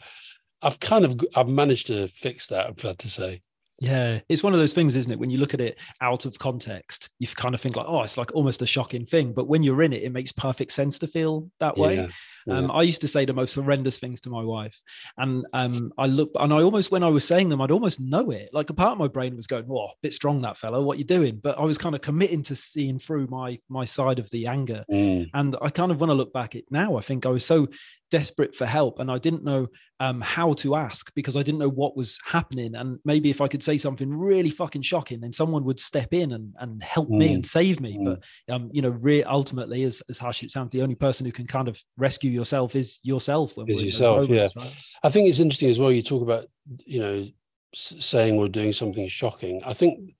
I've 0.61 0.81
kind 0.81 1.05
of 1.05 1.21
I've 1.35 1.49
managed 1.49 1.87
to 1.87 2.09
fix 2.09 2.49
that. 2.49 2.67
I'm 2.67 2.75
glad 2.75 2.99
to 3.00 3.09
say. 3.09 3.43
Yeah, 3.81 4.21
it's 4.29 4.43
one 4.43 4.53
of 4.53 4.59
those 4.59 4.73
things, 4.73 4.97
isn't 4.97 5.13
it? 5.13 5.21
When 5.21 5.31
you 5.31 5.39
look 5.39 5.55
at 5.55 5.61
it 5.61 5.79
out 6.01 6.27
of 6.27 6.37
context, 6.39 7.11
you 7.21 7.29
kind 7.29 7.55
of 7.55 7.61
think 7.61 7.77
like, 7.77 7.87
oh, 7.89 8.03
it's 8.03 8.19
like 8.19 8.35
almost 8.35 8.61
a 8.61 8.67
shocking 8.67 9.05
thing. 9.05 9.33
But 9.33 9.47
when 9.47 9.63
you're 9.63 9.83
in 9.83 9.93
it, 9.93 10.03
it 10.03 10.11
makes 10.11 10.33
perfect 10.33 10.73
sense 10.73 10.99
to 11.01 11.07
feel 11.07 11.49
that 11.61 11.79
way. 11.79 11.95
Yeah, 11.95 12.09
yeah. 12.47 12.59
Um, 12.59 12.71
I 12.73 12.83
used 12.83 13.03
to 13.03 13.09
say 13.09 13.25
the 13.25 13.33
most 13.33 13.55
horrendous 13.55 13.99
things 13.99 14.21
to 14.23 14.31
my 14.31 14.43
wife, 14.43 14.81
and 15.17 15.47
um, 15.53 15.93
I 15.97 16.07
look, 16.07 16.31
and 16.41 16.53
I 16.53 16.63
almost 16.63 16.91
when 16.91 17.05
I 17.05 17.09
was 17.09 17.27
saying 17.27 17.51
them, 17.51 17.61
I'd 17.61 17.71
almost 17.71 18.01
know 18.01 18.31
it. 18.31 18.51
Like 18.53 18.71
a 18.71 18.75
part 18.75 18.93
of 18.93 18.99
my 18.99 19.09
brain 19.09 19.37
was 19.37 19.47
going, 19.47 19.67
"Oh, 19.71 19.87
a 19.87 19.93
bit 20.03 20.13
strong 20.13 20.43
that 20.43 20.57
fellow. 20.57 20.83
What 20.83 20.99
you 20.99 21.05
doing?" 21.05 21.39
But 21.41 21.59
I 21.59 21.63
was 21.63 21.79
kind 21.79 21.95
of 21.95 22.01
committing 22.01 22.43
to 22.45 22.57
seeing 22.57 22.99
through 22.99 23.29
my 23.29 23.61
my 23.69 23.85
side 23.85 24.19
of 24.19 24.29
the 24.31 24.49
anger. 24.49 24.85
Mm. 24.91 25.31
And 25.35 25.57
I 25.63 25.71
kind 25.71 25.93
of 25.93 26.01
when 26.01 26.11
I 26.11 26.15
look 26.15 26.33
back 26.33 26.57
at 26.57 26.65
now, 26.71 26.97
I 26.97 27.01
think 27.01 27.27
I 27.27 27.31
was 27.31 27.45
so 27.45 27.69
desperate 28.11 28.55
for 28.55 28.67
help 28.67 28.99
and 28.99 29.11
I 29.11 29.19
didn't 29.19 29.45
know 29.45 29.69
um, 30.01 30.21
how 30.21 30.53
to 30.55 30.77
ask 30.77 31.13
because 31.15 31.37
I 31.37 31.43
didn't 31.43 31.61
know 31.61 31.69
what 31.69 31.97
was 31.97 32.19
happening. 32.25 32.75
And 32.75 32.99
maybe 33.05 33.31
if 33.31 33.41
I 33.41 33.49
could 33.49 33.63
say 33.69 33.77
something 33.77 34.17
really 34.17 34.49
fucking 34.49 34.83
shocking, 34.83 35.21
then 35.21 35.33
someone 35.33 35.65
would 35.65 35.79
step 35.79 36.13
in 36.13 36.33
and, 36.33 36.55
and 36.59 36.83
help 36.83 37.09
mm. 37.09 37.19
me 37.19 37.35
and 37.35 37.47
save 37.47 37.81
me. 37.81 37.99
Mm. 37.99 38.05
But, 38.05 38.55
um, 38.55 38.71
you 38.73 38.81
know, 38.81 38.89
re- 38.89 39.25
ultimately, 39.25 39.83
as, 39.85 40.03
as 40.09 40.19
harsh 40.19 40.43
it 40.43 40.51
sounds, 40.51 40.71
the 40.71 40.83
only 40.83 40.95
person 40.95 41.27
who 41.27 41.33
can 41.33 41.47
kind 41.47 41.69
of 41.69 41.79
rescue 41.99 42.31
yourself 42.31 42.75
is 42.75 42.99
yourself. 43.03 43.57
When 43.57 43.69
is 43.69 43.83
yourself, 43.83 44.29
moments, 44.29 44.55
yeah. 44.57 44.63
Right? 44.63 44.75
I 45.03 45.11
think 45.11 45.29
it's 45.29 45.41
interesting 45.41 45.69
as 45.69 45.79
well. 45.79 45.93
You 45.93 46.03
talk 46.03 46.23
about, 46.23 46.47
you 46.87 47.01
know, 47.01 47.27
saying 47.75 48.37
we're 48.37 48.49
doing 48.49 48.73
something 48.73 49.07
shocking. 49.09 49.61
I 49.65 49.75
think 49.75 50.15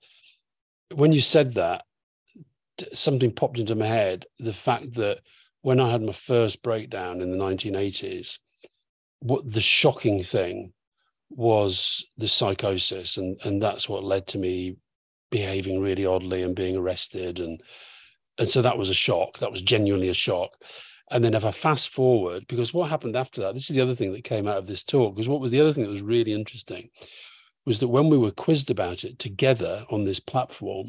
when 0.93 1.11
you 1.11 1.21
said 1.21 1.55
that, 1.55 1.85
something 2.93 3.31
popped 3.31 3.59
into 3.59 3.75
my 3.75 3.87
head 3.87 4.25
the 4.37 4.53
fact 4.53 4.93
that 4.93 5.19
when 5.61 5.79
I 5.79 5.91
had 5.91 6.01
my 6.01 6.13
first 6.13 6.61
breakdown 6.61 7.21
in 7.21 7.31
the 7.31 7.37
1980s, 7.37 8.39
what 9.19 9.51
the 9.51 9.59
shocking 9.59 10.23
thing 10.23 10.71
was 11.29 12.05
the 12.17 12.27
psychosis, 12.27 13.17
and 13.17 13.39
and 13.43 13.61
that's 13.61 13.87
what 13.87 14.03
led 14.03 14.27
to 14.27 14.37
me 14.37 14.77
behaving 15.31 15.81
really 15.81 16.05
oddly 16.05 16.41
and 16.43 16.55
being 16.55 16.75
arrested, 16.75 17.39
and 17.39 17.61
and 18.37 18.49
so 18.49 18.61
that 18.61 18.77
was 18.77 18.89
a 18.89 18.95
shock. 18.95 19.39
That 19.39 19.51
was 19.51 19.61
genuinely 19.61 20.09
a 20.09 20.13
shock. 20.13 20.51
And 21.11 21.23
then 21.23 21.33
if 21.33 21.43
I 21.43 21.51
fast 21.51 21.89
forward, 21.89 22.45
because 22.47 22.73
what 22.73 22.89
happened 22.89 23.15
after 23.15 23.41
that, 23.41 23.55
this 23.55 23.69
is 23.69 23.75
the 23.75 23.81
other 23.81 23.95
thing 23.95 24.13
that 24.13 24.23
came 24.23 24.47
out 24.47 24.57
of 24.57 24.67
this 24.67 24.83
talk, 24.83 25.15
because 25.15 25.27
what 25.27 25.41
was 25.41 25.51
the 25.51 25.59
other 25.59 25.73
thing 25.73 25.83
that 25.83 25.89
was 25.89 26.03
really 26.03 26.33
interesting 26.33 26.89
was 27.65 27.79
that 27.79 27.87
when 27.87 28.09
we 28.09 28.17
were 28.17 28.31
quizzed 28.31 28.69
about 28.69 29.03
it 29.03 29.17
together 29.19 29.85
on 29.89 30.05
this 30.05 30.19
platform, 30.19 30.87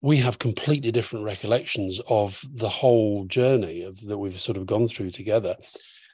we 0.00 0.18
have 0.18 0.38
completely 0.38 0.92
different 0.92 1.24
recollections 1.24 2.00
of 2.08 2.40
the 2.54 2.68
whole 2.68 3.24
journey 3.24 3.82
of, 3.82 4.00
that 4.02 4.18
we've 4.18 4.38
sort 4.38 4.56
of 4.56 4.66
gone 4.66 4.86
through 4.86 5.10
together. 5.10 5.56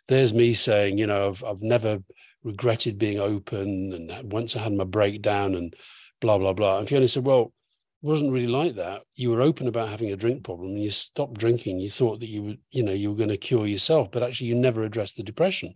There's 0.09 0.33
me 0.33 0.54
saying, 0.54 0.98
you 0.98 1.07
know, 1.07 1.28
I've, 1.28 1.44
I've 1.44 1.62
never 1.62 1.98
regretted 2.44 2.98
being 2.98 3.18
open, 3.18 3.92
and 3.92 4.33
once 4.33 4.57
I 4.57 4.61
had 4.61 4.72
my 4.72 4.85
breakdown, 4.85 5.55
and 5.55 5.74
blah 6.20 6.38
blah 6.38 6.52
blah. 6.52 6.78
And 6.78 6.88
Fiona 6.88 7.09
said, 7.09 7.24
well, 7.24 7.52
it 8.02 8.07
wasn't 8.07 8.33
really 8.33 8.46
like 8.46 8.76
that. 8.76 9.02
You 9.14 9.31
were 9.31 9.40
open 9.40 9.68
about 9.68 9.88
having 9.88 10.11
a 10.11 10.16
drink 10.16 10.44
problem, 10.44 10.70
and 10.70 10.83
you 10.83 10.90
stopped 10.90 11.38
drinking. 11.38 11.81
You 11.81 11.88
thought 11.88 12.20
that 12.20 12.28
you 12.28 12.42
were, 12.42 12.55
you 12.70 12.83
know, 12.83 12.92
you 12.92 13.11
were 13.11 13.16
going 13.16 13.28
to 13.28 13.37
cure 13.37 13.66
yourself, 13.66 14.11
but 14.11 14.22
actually, 14.22 14.48
you 14.48 14.55
never 14.55 14.83
addressed 14.83 15.16
the 15.16 15.22
depression. 15.22 15.74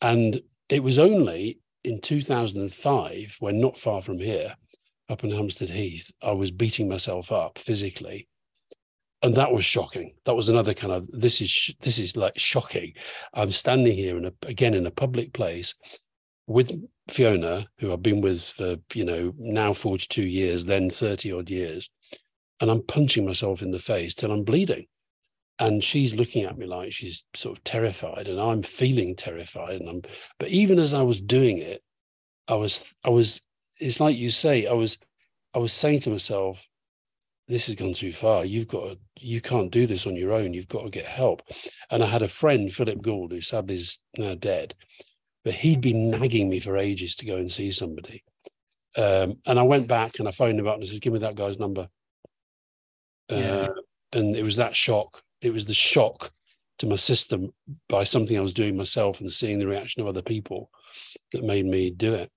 And 0.00 0.40
it 0.68 0.82
was 0.82 0.98
only 0.98 1.60
in 1.84 2.00
2005, 2.00 3.36
when 3.38 3.60
not 3.60 3.78
far 3.78 4.02
from 4.02 4.18
here, 4.18 4.56
up 5.08 5.22
in 5.22 5.30
Hampstead 5.30 5.70
Heath, 5.70 6.10
I 6.20 6.32
was 6.32 6.50
beating 6.50 6.88
myself 6.88 7.30
up 7.30 7.58
physically. 7.58 8.28
And 9.26 9.34
that 9.34 9.50
was 9.50 9.64
shocking. 9.64 10.12
That 10.24 10.36
was 10.36 10.48
another 10.48 10.72
kind 10.72 10.92
of 10.92 11.10
this 11.10 11.40
is 11.40 11.74
this 11.80 11.98
is 11.98 12.16
like 12.16 12.38
shocking. 12.38 12.92
I'm 13.34 13.50
standing 13.50 13.96
here 13.96 14.16
in 14.16 14.26
a 14.26 14.32
again 14.42 14.72
in 14.72 14.86
a 14.86 14.92
public 14.92 15.32
place 15.32 15.74
with 16.46 16.80
Fiona, 17.08 17.66
who 17.80 17.92
I've 17.92 18.04
been 18.04 18.20
with 18.20 18.44
for 18.44 18.76
you 18.94 19.04
know 19.04 19.34
now 19.36 19.72
42 19.72 20.22
years, 20.22 20.66
then 20.66 20.90
30 20.90 21.32
odd 21.32 21.50
years, 21.50 21.90
and 22.60 22.70
I'm 22.70 22.84
punching 22.84 23.26
myself 23.26 23.62
in 23.62 23.72
the 23.72 23.80
face 23.80 24.14
till 24.14 24.30
I'm 24.30 24.44
bleeding. 24.44 24.86
And 25.58 25.82
she's 25.82 26.14
looking 26.14 26.44
at 26.44 26.56
me 26.56 26.66
like 26.66 26.92
she's 26.92 27.24
sort 27.34 27.58
of 27.58 27.64
terrified, 27.64 28.28
and 28.28 28.40
I'm 28.40 28.62
feeling 28.62 29.16
terrified. 29.16 29.80
And 29.80 29.88
I'm, 29.88 30.02
but 30.38 30.50
even 30.50 30.78
as 30.78 30.94
I 30.94 31.02
was 31.02 31.20
doing 31.20 31.58
it, 31.58 31.82
I 32.46 32.54
was 32.54 32.94
I 33.02 33.08
was 33.08 33.40
it's 33.80 33.98
like 33.98 34.16
you 34.16 34.30
say, 34.30 34.68
I 34.68 34.74
was 34.74 34.98
I 35.52 35.58
was 35.58 35.72
saying 35.72 35.98
to 36.02 36.10
myself, 36.10 36.68
this 37.48 37.66
has 37.66 37.76
gone 37.76 37.94
too 37.94 38.12
far. 38.12 38.44
You've 38.44 38.68
got 38.68 38.84
to, 38.84 38.98
you 39.20 39.40
can't 39.40 39.70
do 39.70 39.86
this 39.86 40.06
on 40.06 40.16
your 40.16 40.32
own. 40.32 40.52
You've 40.52 40.68
got 40.68 40.82
to 40.82 40.90
get 40.90 41.06
help. 41.06 41.42
And 41.90 42.02
I 42.02 42.06
had 42.06 42.22
a 42.22 42.28
friend, 42.28 42.72
Philip 42.72 43.02
Gould, 43.02 43.32
who 43.32 43.40
sadly 43.40 43.76
is 43.76 44.00
now 44.18 44.34
dead, 44.34 44.74
but 45.44 45.54
he'd 45.54 45.80
been 45.80 46.10
nagging 46.10 46.48
me 46.48 46.60
for 46.60 46.76
ages 46.76 47.14
to 47.16 47.26
go 47.26 47.36
and 47.36 47.50
see 47.50 47.70
somebody. 47.70 48.24
Um, 48.96 49.38
and 49.46 49.58
I 49.58 49.62
went 49.62 49.86
back 49.86 50.18
and 50.18 50.26
I 50.26 50.30
phoned 50.30 50.58
him 50.58 50.66
up 50.66 50.74
and 50.74 50.82
I 50.82 50.86
said, 50.86 51.02
give 51.02 51.12
me 51.12 51.18
that 51.20 51.36
guy's 51.36 51.58
number. 51.58 51.88
Uh, 53.30 53.36
yeah. 53.36 53.68
And 54.12 54.34
it 54.34 54.44
was 54.44 54.56
that 54.56 54.74
shock. 54.74 55.22
It 55.40 55.52
was 55.52 55.66
the 55.66 55.74
shock 55.74 56.32
to 56.78 56.86
my 56.86 56.96
system 56.96 57.52
by 57.88 58.04
something 58.04 58.36
I 58.36 58.42
was 58.42 58.54
doing 58.54 58.76
myself 58.76 59.20
and 59.20 59.30
seeing 59.30 59.58
the 59.58 59.66
reaction 59.66 60.02
of 60.02 60.08
other 60.08 60.22
people 60.22 60.70
that 61.32 61.44
made 61.44 61.66
me 61.66 61.90
do 61.90 62.14
it. 62.14 62.30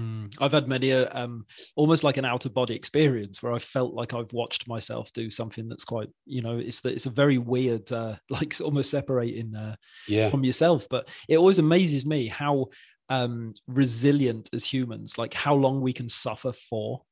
Mm. 0.00 0.34
I've 0.40 0.52
had 0.52 0.68
many 0.68 0.90
a 0.90 1.10
um, 1.12 1.44
almost 1.76 2.04
like 2.04 2.16
an 2.16 2.24
out 2.24 2.46
of 2.46 2.54
body 2.54 2.74
experience 2.74 3.42
where 3.42 3.52
I 3.52 3.58
felt 3.58 3.92
like 3.92 4.14
I've 4.14 4.32
watched 4.32 4.66
myself 4.66 5.12
do 5.12 5.30
something 5.30 5.68
that's 5.68 5.84
quite, 5.84 6.08
you 6.24 6.40
know, 6.40 6.58
it's 6.58 6.80
that 6.82 6.94
it's 6.94 7.06
a 7.06 7.10
very 7.10 7.38
weird, 7.38 7.90
uh, 7.92 8.16
like 8.30 8.54
almost 8.60 8.90
separating 8.90 9.54
uh, 9.54 9.76
yeah. 10.08 10.30
from 10.30 10.44
yourself. 10.44 10.86
But 10.88 11.08
it 11.28 11.36
always 11.36 11.58
amazes 11.58 12.06
me 12.06 12.28
how 12.28 12.68
um, 13.10 13.52
resilient 13.66 14.48
as 14.54 14.64
humans, 14.64 15.18
like 15.18 15.34
how 15.34 15.54
long 15.54 15.80
we 15.80 15.92
can 15.92 16.08
suffer 16.08 16.52
for 16.52 17.02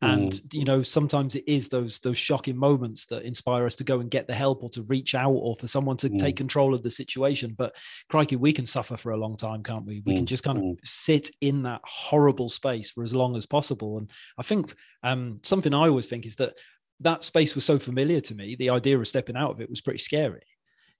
and 0.00 0.32
mm. 0.32 0.54
you 0.54 0.64
know 0.64 0.82
sometimes 0.82 1.34
it 1.34 1.44
is 1.46 1.68
those 1.68 1.98
those 2.00 2.18
shocking 2.18 2.56
moments 2.56 3.06
that 3.06 3.22
inspire 3.24 3.66
us 3.66 3.76
to 3.76 3.84
go 3.84 4.00
and 4.00 4.10
get 4.10 4.28
the 4.28 4.34
help 4.34 4.62
or 4.62 4.70
to 4.70 4.82
reach 4.82 5.14
out 5.14 5.32
or 5.32 5.56
for 5.56 5.66
someone 5.66 5.96
to 5.96 6.08
mm. 6.08 6.18
take 6.18 6.36
control 6.36 6.74
of 6.74 6.82
the 6.82 6.90
situation 6.90 7.54
but 7.56 7.76
crikey 8.08 8.36
we 8.36 8.52
can 8.52 8.66
suffer 8.66 8.96
for 8.96 9.10
a 9.10 9.16
long 9.16 9.36
time 9.36 9.62
can't 9.62 9.84
we 9.84 10.02
we 10.06 10.12
mm. 10.12 10.16
can 10.16 10.26
just 10.26 10.44
kind 10.44 10.58
of 10.58 10.64
mm. 10.64 10.76
sit 10.84 11.30
in 11.40 11.62
that 11.62 11.80
horrible 11.84 12.48
space 12.48 12.90
for 12.90 13.02
as 13.02 13.14
long 13.14 13.36
as 13.36 13.46
possible 13.46 13.98
and 13.98 14.10
i 14.38 14.42
think 14.42 14.72
um, 15.02 15.36
something 15.42 15.74
i 15.74 15.88
always 15.88 16.06
think 16.06 16.26
is 16.26 16.36
that 16.36 16.54
that 17.00 17.24
space 17.24 17.54
was 17.54 17.64
so 17.64 17.78
familiar 17.78 18.20
to 18.20 18.34
me 18.34 18.56
the 18.56 18.70
idea 18.70 18.98
of 18.98 19.08
stepping 19.08 19.36
out 19.36 19.50
of 19.50 19.60
it 19.60 19.70
was 19.70 19.80
pretty 19.80 19.98
scary 19.98 20.42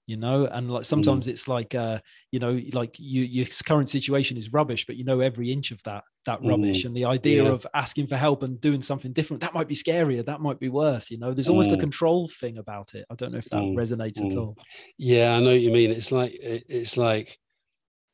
you 0.07 0.17
know 0.17 0.45
and 0.45 0.71
like 0.71 0.85
sometimes 0.85 1.27
mm. 1.27 1.29
it's 1.29 1.47
like 1.47 1.75
uh 1.75 1.99
you 2.31 2.39
know 2.39 2.59
like 2.73 2.95
you, 2.97 3.21
your 3.21 3.45
current 3.65 3.89
situation 3.89 4.37
is 4.37 4.51
rubbish 4.51 4.85
but 4.85 4.95
you 4.95 5.05
know 5.05 5.19
every 5.19 5.51
inch 5.51 5.71
of 5.71 5.81
that 5.83 6.03
that 6.29 6.43
rubbish 6.43 6.83
mm. 6.83 6.85
and 6.85 6.95
the 6.95 7.05
idea 7.05 7.43
yeah. 7.43 7.49
of 7.49 7.65
asking 7.73 8.05
for 8.05 8.15
help 8.15 8.43
and 8.43 8.61
doing 8.61 8.83
something 8.83 9.11
different 9.11 9.41
that 9.41 9.53
might 9.53 9.67
be 9.67 9.73
scarier 9.73 10.23
that 10.23 10.41
might 10.41 10.59
be 10.59 10.69
worse 10.69 11.09
you 11.09 11.17
know 11.17 11.33
there's 11.33 11.49
almost 11.49 11.71
mm. 11.71 11.77
a 11.77 11.79
control 11.79 12.27
thing 12.27 12.59
about 12.59 12.93
it 12.93 13.05
i 13.09 13.15
don't 13.15 13.31
know 13.31 13.39
if 13.39 13.49
that 13.49 13.61
mm. 13.61 13.75
resonates 13.75 14.21
at 14.21 14.31
mm. 14.31 14.37
all 14.37 14.57
yeah 14.97 15.35
i 15.35 15.39
know 15.39 15.51
what 15.51 15.61
you 15.61 15.71
mean 15.71 15.89
it's 15.89 16.11
like 16.11 16.37
it's 16.39 16.97
like 16.97 17.39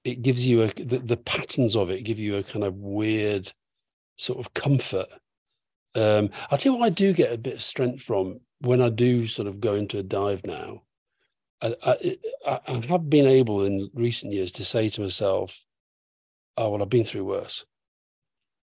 it 0.05 0.21
gives 0.21 0.47
you 0.47 0.61
a 0.61 0.67
the, 0.67 0.99
the 0.99 1.17
patterns 1.17 1.75
of 1.75 1.89
it 1.89 2.03
give 2.03 2.19
you 2.19 2.37
a 2.37 2.43
kind 2.43 2.63
of 2.63 2.75
weird 2.75 3.51
sort 4.15 4.39
of 4.39 4.53
comfort 4.53 5.07
um 5.95 6.29
i'll 6.49 6.57
tell 6.57 6.71
you 6.71 6.79
what 6.79 6.85
i 6.85 6.89
do 6.89 7.11
get 7.11 7.33
a 7.33 7.37
bit 7.37 7.55
of 7.55 7.61
strength 7.61 8.01
from 8.01 8.39
when 8.61 8.81
i 8.81 8.87
do 8.87 9.27
sort 9.27 9.47
of 9.47 9.59
go 9.59 9.75
into 9.75 9.97
a 9.97 10.03
dive 10.03 10.45
now 10.45 10.81
I, 11.61 11.75
I, 12.45 12.59
I 12.67 12.85
have 12.89 13.09
been 13.09 13.25
able 13.25 13.63
in 13.63 13.89
recent 13.93 14.33
years 14.33 14.51
to 14.53 14.65
say 14.65 14.89
to 14.89 15.01
myself, 15.01 15.63
"Oh 16.57 16.69
well, 16.69 16.81
I've 16.81 16.89
been 16.89 17.05
through 17.05 17.23
worse," 17.23 17.65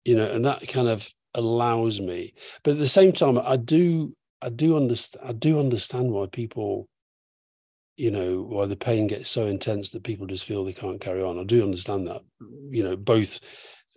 you 0.06 0.16
know, 0.16 0.30
and 0.30 0.46
that 0.46 0.68
kind 0.68 0.88
of 0.88 1.12
allows 1.34 2.00
me. 2.00 2.34
But 2.64 2.72
at 2.72 2.80
the 2.80 2.88
same 2.88 3.12
time, 3.12 3.38
I 3.38 3.58
do 3.58 4.14
I 4.42 4.50
do 4.50 4.78
understand 4.78 5.28
I 5.28 5.34
do 5.34 5.60
understand 5.60 6.12
why 6.12 6.28
people 6.28 6.88
you 7.98 8.12
know, 8.12 8.42
why 8.42 8.66
the 8.66 8.76
pain 8.76 9.08
gets 9.08 9.30
so 9.30 9.48
intense 9.48 9.90
that 9.90 10.04
people 10.04 10.28
just 10.28 10.44
feel 10.44 10.66
they 10.66 10.74
can't 10.74 11.00
carry 11.00 11.24
on. 11.24 11.40
I 11.40 11.44
do 11.44 11.64
understand 11.64 12.08
that, 12.08 12.22
you 12.68 12.84
know, 12.84 12.98
both 12.98 13.40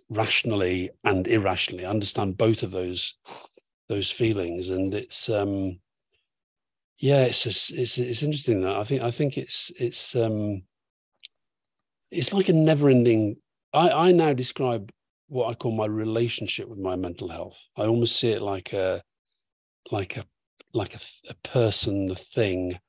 rationally 0.09 0.89
and 1.03 1.27
irrationally. 1.27 1.85
I 1.85 1.89
understand 1.89 2.37
both 2.37 2.63
of 2.63 2.71
those 2.71 3.17
those 3.89 4.11
feelings, 4.11 4.69
and 4.69 4.93
it's 4.93 5.29
um, 5.29 5.79
yeah, 6.97 7.23
it's 7.23 7.45
it's 7.45 7.97
it's 7.97 8.23
interesting 8.23 8.61
that 8.61 8.75
I 8.75 8.83
think 8.83 9.01
I 9.01 9.11
think 9.11 9.37
it's 9.37 9.71
it's 9.79 10.15
um, 10.15 10.63
it's 12.11 12.33
like 12.33 12.49
a 12.49 12.53
never-ending. 12.53 13.37
I 13.73 13.89
I 13.89 14.11
now 14.11 14.33
describe 14.33 14.91
what 15.29 15.49
I 15.49 15.53
call 15.53 15.71
my 15.71 15.85
relationship 15.85 16.67
with 16.67 16.79
my 16.79 16.95
mental 16.95 17.29
health. 17.29 17.69
I 17.77 17.83
almost 17.85 18.19
see 18.19 18.31
it 18.31 18.41
like 18.41 18.73
a 18.73 19.03
like 19.91 20.17
a 20.17 20.25
like 20.73 20.95
a, 20.95 20.99
a 21.29 21.33
person, 21.35 22.11
a 22.11 22.15
thing, 22.15 22.79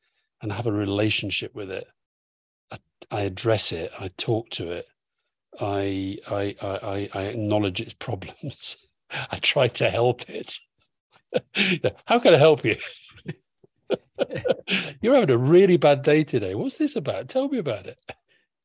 and 0.42 0.52
have 0.52 0.66
a 0.66 0.72
relationship 0.72 1.54
with 1.54 1.70
it. 1.70 1.86
I, 2.70 2.78
I 3.10 3.20
address 3.22 3.72
it. 3.72 3.92
I 3.98 4.08
talk 4.16 4.50
to 4.50 4.70
it. 4.70 4.86
I 5.60 6.18
I 6.28 6.56
I 6.62 7.08
I 7.12 7.22
acknowledge 7.24 7.80
its 7.80 7.94
problems. 7.94 8.76
I 9.30 9.38
try 9.40 9.68
to 9.68 9.90
help 9.90 10.22
it. 10.28 10.56
How 12.06 12.18
can 12.18 12.34
I 12.34 12.38
help 12.38 12.64
you? 12.64 12.76
You're 15.02 15.14
having 15.14 15.30
a 15.30 15.38
really 15.38 15.76
bad 15.76 16.02
day 16.02 16.24
today. 16.24 16.54
What's 16.54 16.78
this 16.78 16.96
about? 16.96 17.28
Tell 17.28 17.48
me 17.48 17.58
about 17.58 17.86
it. 17.86 17.98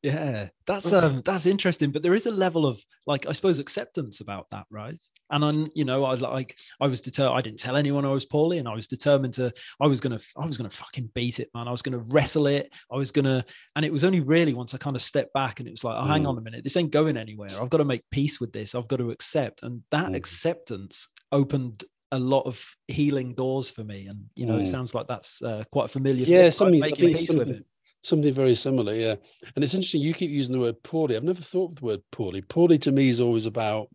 Yeah, 0.06 0.50
that's 0.68 0.92
um 0.92 1.20
that's 1.24 1.46
interesting, 1.46 1.90
but 1.90 2.04
there 2.04 2.14
is 2.14 2.26
a 2.26 2.30
level 2.30 2.64
of 2.64 2.80
like 3.08 3.26
I 3.26 3.32
suppose 3.32 3.58
acceptance 3.58 4.20
about 4.20 4.48
that, 4.50 4.64
right? 4.70 4.94
And 5.32 5.44
I'm, 5.44 5.68
you 5.74 5.84
know, 5.84 6.04
I 6.04 6.14
like 6.14 6.56
I 6.80 6.86
was 6.86 7.00
determined. 7.00 7.36
I 7.36 7.40
didn't 7.40 7.58
tell 7.58 7.74
anyone 7.74 8.04
I 8.04 8.12
was 8.12 8.24
poorly, 8.24 8.58
and 8.58 8.68
I 8.68 8.74
was 8.74 8.86
determined 8.86 9.34
to. 9.34 9.52
I 9.80 9.88
was 9.88 10.00
gonna, 10.00 10.20
I 10.38 10.46
was 10.46 10.58
gonna 10.58 10.70
fucking 10.70 11.10
beat 11.12 11.40
it, 11.40 11.50
man. 11.56 11.66
I 11.66 11.72
was 11.72 11.82
gonna 11.82 12.04
wrestle 12.06 12.46
it. 12.46 12.72
I 12.88 12.94
was 12.94 13.10
gonna, 13.10 13.44
and 13.74 13.84
it 13.84 13.92
was 13.92 14.04
only 14.04 14.20
really 14.20 14.54
once 14.54 14.74
I 14.74 14.78
kind 14.78 14.94
of 14.94 15.02
stepped 15.02 15.32
back 15.32 15.58
and 15.58 15.66
it 15.66 15.72
was 15.72 15.82
like, 15.82 15.96
oh, 15.98 16.04
mm. 16.04 16.08
hang 16.08 16.24
on 16.24 16.38
a 16.38 16.40
minute, 16.40 16.62
this 16.62 16.76
ain't 16.76 16.92
going 16.92 17.16
anywhere. 17.16 17.50
I've 17.60 17.70
got 17.70 17.78
to 17.78 17.84
make 17.84 18.02
peace 18.12 18.40
with 18.40 18.52
this. 18.52 18.76
I've 18.76 18.86
got 18.86 18.98
to 18.98 19.10
accept, 19.10 19.64
and 19.64 19.82
that 19.90 20.12
mm. 20.12 20.14
acceptance 20.14 21.08
opened 21.32 21.82
a 22.12 22.18
lot 22.20 22.42
of 22.42 22.64
healing 22.86 23.34
doors 23.34 23.68
for 23.68 23.82
me. 23.82 24.06
And 24.06 24.26
you 24.36 24.46
know, 24.46 24.54
mm. 24.54 24.62
it 24.62 24.66
sounds 24.66 24.94
like 24.94 25.08
that's 25.08 25.42
uh, 25.42 25.64
quite 25.72 25.90
familiar. 25.90 26.26
Yeah, 26.26 26.42
thing, 26.42 26.50
something 26.52 26.80
making 26.80 27.08
peace 27.08 27.28
with 27.28 27.48
it 27.48 27.66
Something 28.06 28.32
very 28.32 28.54
similar, 28.54 28.94
yeah. 28.94 29.16
And 29.56 29.64
it's 29.64 29.74
interesting, 29.74 30.00
you 30.00 30.14
keep 30.14 30.30
using 30.30 30.52
the 30.52 30.60
word 30.60 30.80
poorly. 30.84 31.16
I've 31.16 31.24
never 31.24 31.42
thought 31.42 31.72
of 31.72 31.76
the 31.80 31.86
word 31.86 32.02
poorly. 32.12 32.40
Poorly 32.40 32.78
to 32.78 32.92
me 32.92 33.08
is 33.08 33.20
always 33.20 33.46
about 33.46 33.88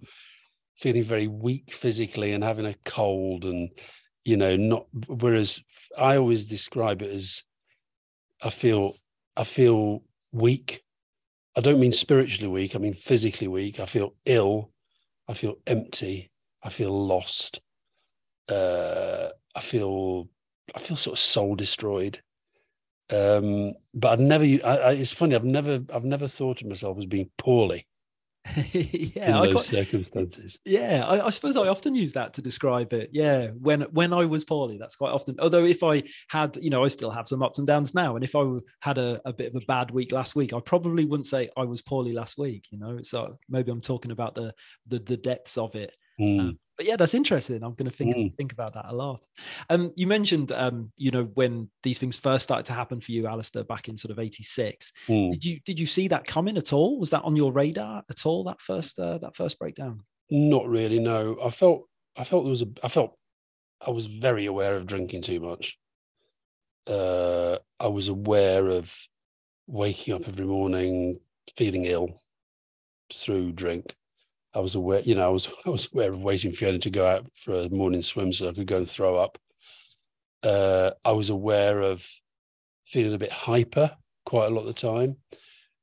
feeling 0.75 1.05
very 1.05 1.27
weak 1.27 1.71
physically 1.71 2.33
and 2.33 2.43
having 2.43 2.65
a 2.65 2.75
cold 2.83 3.45
and, 3.45 3.69
you 4.25 4.35
know, 4.35 4.57
not, 4.57 4.87
whereas 5.07 5.63
I 5.97 6.17
always 6.17 6.45
describe 6.45 7.01
it 7.01 7.09
as 7.09 7.45
I 8.43 8.49
feel, 8.49 8.95
I 9.37 9.45
feel 9.45 10.03
weak. 10.33 10.83
I 11.57 11.61
don't 11.61 11.79
mean 11.79 11.93
spiritually 11.93 12.51
weak, 12.51 12.75
I 12.75 12.79
mean 12.79 12.95
physically 12.95 13.47
weak. 13.47 13.79
I 13.79 13.85
feel 13.85 14.13
ill. 14.25 14.71
I 15.29 15.35
feel 15.35 15.55
empty. 15.65 16.31
I 16.61 16.67
feel 16.67 16.91
lost. 16.91 17.61
Uh, 18.49 19.29
I 19.55 19.61
feel, 19.61 20.27
I 20.75 20.79
feel 20.79 20.97
sort 20.97 21.15
of 21.15 21.19
soul 21.19 21.55
destroyed 21.55 22.21
um, 23.11 23.73
but 23.93 24.13
I've 24.13 24.19
never. 24.19 24.43
I, 24.43 24.77
I, 24.77 24.91
it's 24.93 25.13
funny. 25.13 25.35
I've 25.35 25.43
never. 25.43 25.83
I've 25.93 26.05
never 26.05 26.27
thought 26.27 26.61
of 26.61 26.67
myself 26.67 26.97
as 26.97 27.05
being 27.05 27.29
poorly. 27.37 27.87
yeah, 28.73 29.45
in 29.45 29.53
those 29.53 29.65
circumstances. 29.65 30.59
Yeah, 30.65 31.05
I, 31.07 31.27
I, 31.27 31.29
suppose 31.29 31.57
I 31.57 31.67
often 31.67 31.93
use 31.93 32.13
that 32.13 32.33
to 32.33 32.41
describe 32.41 32.91
it. 32.91 33.11
Yeah, 33.13 33.49
when 33.59 33.81
when 33.81 34.13
I 34.13 34.25
was 34.25 34.43
poorly, 34.43 34.77
that's 34.79 34.95
quite 34.95 35.11
often. 35.11 35.35
Although 35.39 35.65
if 35.65 35.83
I 35.83 36.03
had, 36.29 36.57
you 36.57 36.71
know, 36.71 36.83
I 36.83 36.87
still 36.87 37.11
have 37.11 37.27
some 37.27 37.43
ups 37.43 37.59
and 37.59 37.67
downs 37.67 37.93
now, 37.93 38.15
and 38.15 38.23
if 38.23 38.35
I 38.35 38.43
had 38.81 38.97
a, 38.97 39.21
a 39.25 39.33
bit 39.33 39.53
of 39.53 39.61
a 39.61 39.65
bad 39.67 39.91
week 39.91 40.11
last 40.11 40.35
week, 40.35 40.53
I 40.53 40.59
probably 40.59 41.05
wouldn't 41.05 41.27
say 41.27 41.49
I 41.55 41.65
was 41.65 41.83
poorly 41.83 42.13
last 42.13 42.39
week. 42.39 42.67
You 42.71 42.79
know, 42.79 42.99
so 43.03 43.37
maybe 43.47 43.71
I'm 43.71 43.81
talking 43.81 44.11
about 44.11 44.33
the 44.33 44.53
the, 44.87 44.97
the 44.97 45.17
depths 45.17 45.57
of 45.57 45.75
it. 45.75 45.95
Mm. 46.19 46.39
Um, 46.39 46.59
but 46.81 46.87
yeah, 46.87 46.95
that's 46.95 47.13
interesting. 47.13 47.63
I'm 47.63 47.75
going 47.75 47.91
to 47.91 47.95
think 47.95 48.15
mm. 48.15 48.35
think 48.35 48.53
about 48.53 48.73
that 48.73 48.85
a 48.87 48.95
lot. 48.95 49.27
Um, 49.69 49.93
you 49.95 50.07
mentioned, 50.07 50.51
um, 50.51 50.91
you 50.97 51.11
know, 51.11 51.25
when 51.35 51.69
these 51.83 51.99
things 51.99 52.17
first 52.17 52.43
started 52.43 52.65
to 52.65 52.73
happen 52.73 52.99
for 52.99 53.11
you, 53.11 53.27
Alastair, 53.27 53.63
back 53.63 53.87
in 53.87 53.97
sort 53.97 54.09
of 54.09 54.17
'86. 54.17 54.91
Mm. 55.07 55.29
Did 55.29 55.45
you 55.45 55.59
did 55.63 55.79
you 55.79 55.85
see 55.85 56.07
that 56.07 56.25
coming 56.25 56.57
at 56.57 56.73
all? 56.73 56.99
Was 56.99 57.11
that 57.11 57.21
on 57.21 57.35
your 57.35 57.51
radar 57.51 58.01
at 58.09 58.25
all? 58.25 58.43
That 58.45 58.61
first 58.61 58.97
uh, 58.97 59.19
that 59.19 59.35
first 59.35 59.59
breakdown? 59.59 60.01
Not 60.31 60.67
really. 60.67 60.97
No, 60.97 61.37
I 61.43 61.51
felt 61.51 61.87
I 62.17 62.23
felt 62.23 62.45
there 62.45 62.49
was 62.49 62.63
a 62.63 62.69
I 62.81 62.87
felt 62.87 63.15
I 63.85 63.91
was 63.91 64.07
very 64.07 64.47
aware 64.47 64.75
of 64.75 64.87
drinking 64.87 65.21
too 65.21 65.39
much. 65.39 65.77
Uh, 66.87 67.57
I 67.79 67.89
was 67.89 68.07
aware 68.07 68.69
of 68.69 68.91
waking 69.67 70.15
up 70.15 70.27
every 70.27 70.47
morning 70.47 71.19
feeling 71.55 71.85
ill 71.85 72.19
through 73.13 73.51
drink. 73.51 73.95
I 74.53 74.59
was 74.59 74.75
aware, 74.75 75.01
you 75.01 75.15
know, 75.15 75.25
I 75.25 75.29
was 75.29 75.49
I 75.65 75.69
was 75.69 75.87
aware 75.93 76.13
of 76.13 76.21
waiting 76.21 76.51
for 76.51 76.57
Fiona 76.57 76.79
to 76.79 76.89
go 76.89 77.07
out 77.07 77.27
for 77.35 77.53
a 77.53 77.69
morning 77.69 78.01
swim 78.01 78.33
so 78.33 78.49
I 78.49 78.53
could 78.53 78.67
go 78.67 78.77
and 78.77 78.89
throw 78.89 79.17
up. 79.17 79.37
Uh, 80.43 80.91
I 81.05 81.11
was 81.11 81.29
aware 81.29 81.81
of 81.81 82.07
feeling 82.85 83.13
a 83.13 83.19
bit 83.19 83.31
hyper 83.31 83.91
quite 84.25 84.47
a 84.47 84.53
lot 84.53 84.61
of 84.61 84.67
the 84.67 84.73
time. 84.73 85.17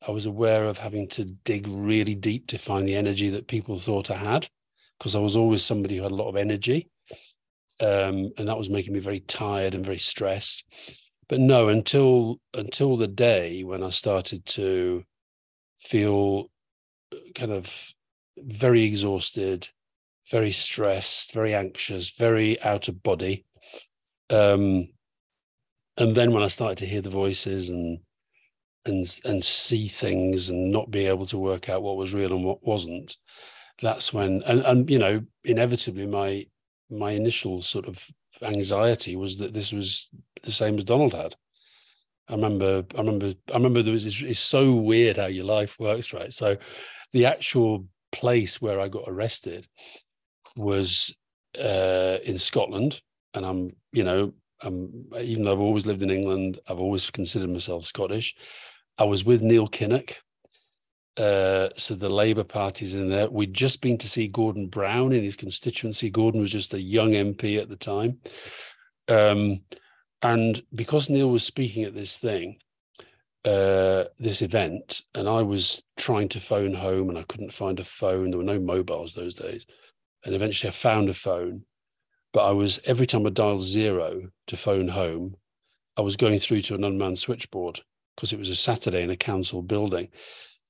I 0.07 0.13
was 0.13 0.27
aware 0.27 0.65
of 0.67 0.79
having 0.79 1.09
to 1.09 1.25
dig 1.25 1.67
really 1.69 2.15
deep 2.15 2.47
to 2.49 2.59
find 2.59 2.87
the 2.87 2.97
energy 2.97 3.31
that 3.31 3.49
people 3.49 3.79
thought 3.79 4.11
I 4.11 4.17
had, 4.17 4.49
because 4.99 5.17
I 5.17 5.21
was 5.21 5.35
always 5.37 5.65
somebody 5.65 5.97
who 5.97 6.05
had 6.05 6.13
a 6.13 6.17
lot 6.17 6.29
of 6.29 6.37
energy. 6.37 6.89
Um, 7.81 8.33
and 8.37 8.49
that 8.49 8.59
was 8.59 8.71
making 8.71 8.93
me 8.93 9.01
very 9.01 9.21
tired 9.21 9.75
and 9.75 9.85
very 9.85 9.99
stressed. 9.99 10.65
But 11.29 11.41
no, 11.41 11.69
until 11.69 12.41
until 12.55 12.97
the 12.97 13.09
day 13.09 13.63
when 13.63 13.83
I 13.83 13.91
started 13.91 14.47
to 14.47 15.05
feel 15.81 16.51
kind 17.35 17.53
of 17.53 17.93
very 18.45 18.85
exhausted, 18.85 19.69
very 20.31 20.51
stressed, 20.51 21.33
very 21.33 21.55
anxious, 21.55 22.11
very 22.11 22.61
out 22.63 22.89
of 22.89 23.03
body. 23.03 23.45
Um, 24.31 24.89
and 25.97 26.15
then 26.15 26.33
when 26.33 26.43
I 26.43 26.49
started 26.49 26.79
to 26.79 26.87
hear 26.87 27.01
the 27.01 27.11
voices 27.11 27.71
and 27.71 28.01
and 28.85 29.05
and 29.25 29.43
see 29.43 29.89
things 29.89 30.49
and 30.49 30.71
not 30.71 30.91
be 30.91 31.07
able 31.07 31.27
to 31.27 31.39
work 31.39 31.69
out 31.69 31.83
what 31.83 31.97
was 31.97 32.15
real 32.15 32.33
and 32.35 32.45
what 32.45 32.65
wasn't, 32.65 33.17
that's 33.83 34.13
when 34.13 34.43
and, 34.47 34.61
and 34.63 34.91
you 34.91 34.99
know 34.99 35.23
inevitably 35.45 36.07
my 36.07 36.47
my 36.91 37.13
initial 37.13 37.61
sort 37.61 37.87
of 37.87 38.07
anxiety 38.43 39.17
was 39.17 39.39
that 39.39 39.55
this 39.55 39.73
was 39.73 40.09
the 40.43 40.53
same 40.53 40.77
as 40.79 40.85
Donald 40.85 41.13
had. 41.13 41.35
I 42.29 42.35
remember, 42.35 42.85
I 42.95 42.99
remember, 42.99 43.33
I 43.53 43.57
remember 43.57 43.83
there 43.83 43.93
was. 43.93 44.05
It's, 44.05 44.23
it's 44.23 44.41
so 44.41 44.75
weird 44.75 45.17
how 45.17 45.27
your 45.27 45.47
life 45.47 45.81
works, 45.81 46.13
right? 46.13 46.33
So, 46.33 46.59
the 47.13 47.25
actual 47.25 47.87
place 48.13 48.61
where 48.61 48.81
I 48.81 48.89
got 48.89 49.05
arrested 49.07 49.67
was 50.57 51.17
uh, 51.59 52.19
in 52.25 52.39
Scotland, 52.39 53.01
and 53.35 53.45
I'm, 53.45 53.71
you 53.93 54.05
know, 54.05 54.35
I'm, 54.63 55.07
even 55.21 55.45
though 55.45 55.53
I've 55.53 55.61
always 55.61 55.87
lived 55.87 56.03
in 56.03 56.11
England, 56.11 56.59
I've 56.69 56.81
always 56.81 57.11
considered 57.11 57.51
myself 57.51 57.85
Scottish. 57.85 58.35
I 58.99 59.05
was 59.05 59.25
with 59.25 59.43
Neil 59.43 59.69
Kinnock, 59.69 60.17
uh, 61.17 61.69
so 61.77 61.95
the 61.95 62.09
Labour 62.09 62.45
Party's 62.45 62.95
in 62.95 63.09
there. 63.09 63.31
We'd 63.31 63.55
just 63.55 63.81
been 63.83 63.99
to 63.99 64.09
see 64.09 64.29
Gordon 64.29 64.67
Brown 64.67 65.13
in 65.13 65.23
his 65.23 65.37
constituency. 65.37 66.11
Gordon 66.11 66.41
was 66.41 66.51
just 66.51 66.75
a 66.75 66.83
young 66.83 67.11
MP 67.11 67.59
at 67.61 67.69
the 67.69 67.77
time, 67.77 68.19
um, 69.09 69.61
and 70.23 70.61
because 70.75 71.09
Neil 71.09 71.31
was 71.31 71.45
speaking 71.45 71.85
at 71.85 71.95
this 71.95 72.19
thing, 72.19 72.59
uh, 73.45 74.05
this 74.19 74.43
event 74.43 75.03
and 75.15 75.29
I 75.29 75.43
was 75.43 75.83
trying 75.97 76.29
to 76.31 76.41
phone 76.41 76.75
home 76.75 77.09
and 77.09 77.19
I 77.19 77.23
couldn't 77.23 77.53
find 77.53 77.79
a 77.79 77.85
phone. 77.85 78.31
There 78.31 78.39
were 78.39 78.45
no 78.45 78.61
mobiles 78.61 79.15
those 79.15 79.35
days. 79.35 79.67
And 80.25 80.35
eventually 80.35 80.69
I 80.69 80.73
found 80.73 81.09
a 81.09 81.15
phone, 81.15 81.63
but 82.33 82.47
I 82.47 82.53
was 82.53 82.81
every 82.85 83.07
time 83.07 83.27
I 83.27 83.31
dialed 83.31 83.63
zero 83.63 84.31
to 84.49 84.57
phone 84.57 84.89
home, 84.89 85.37
I 85.97 86.03
was 86.03 86.17
going 86.17 86.39
through 86.39 86.63
to 86.63 86.75
an 86.75 86.85
unmanned 86.85 87.19
switchboard 87.19 87.81
because 88.15 88.33
it 88.33 88.39
was 88.39 88.51
a 88.51 88.57
Saturday 88.57 89.03
in 89.03 89.11
a 89.11 89.17
council 89.17 89.63
building. 89.63 90.09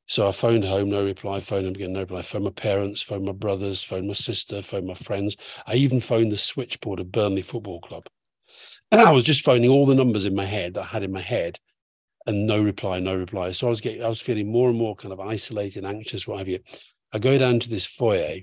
So 0.07 0.26
I 0.26 0.33
phoned 0.33 0.64
home, 0.64 0.88
no 0.88 1.04
reply, 1.04 1.40
phoned 1.40 1.66
them 1.66 1.74
again, 1.74 1.92
no 1.92 2.00
reply, 2.00 2.22
phoned 2.22 2.44
my 2.44 2.50
parents, 2.50 3.02
phoned 3.02 3.26
my 3.26 3.33
brothers, 3.33 3.83
phoned 3.83 4.07
my 4.07 4.14
sister, 4.14 4.62
phoned 4.62 4.87
my 4.87 4.94
friends. 4.94 5.37
I 5.66 5.74
even 5.74 6.00
phoned 6.00 6.33
the 6.33 6.37
switchboard 6.38 7.00
of 7.00 7.12
Burnley 7.12 7.42
Football 7.42 7.81
Club. 7.81 8.07
And 8.90 9.02
I 9.02 9.12
was 9.12 9.24
just 9.24 9.44
phoning 9.44 9.70
all 9.70 9.85
the 9.85 9.94
numbers 9.94 10.24
in 10.24 10.35
my 10.35 10.46
head 10.46 10.74
that 10.74 10.83
I 10.83 10.87
had 10.87 11.02
in 11.02 11.12
my 11.12 11.20
head 11.20 11.59
and 12.28 12.46
no 12.46 12.62
reply, 12.62 13.00
no 13.00 13.16
reply. 13.16 13.52
So 13.52 13.66
I 13.66 13.70
was 13.70 13.80
getting, 13.80 14.02
I 14.04 14.06
was 14.06 14.20
feeling 14.20 14.52
more 14.52 14.68
and 14.68 14.78
more 14.78 14.94
kind 14.94 15.12
of 15.12 15.18
isolated, 15.18 15.86
anxious, 15.86 16.28
what 16.28 16.38
have 16.38 16.46
you. 16.46 16.60
I 17.10 17.18
go 17.18 17.38
down 17.38 17.58
to 17.58 17.70
this 17.70 17.86
foyer, 17.86 18.40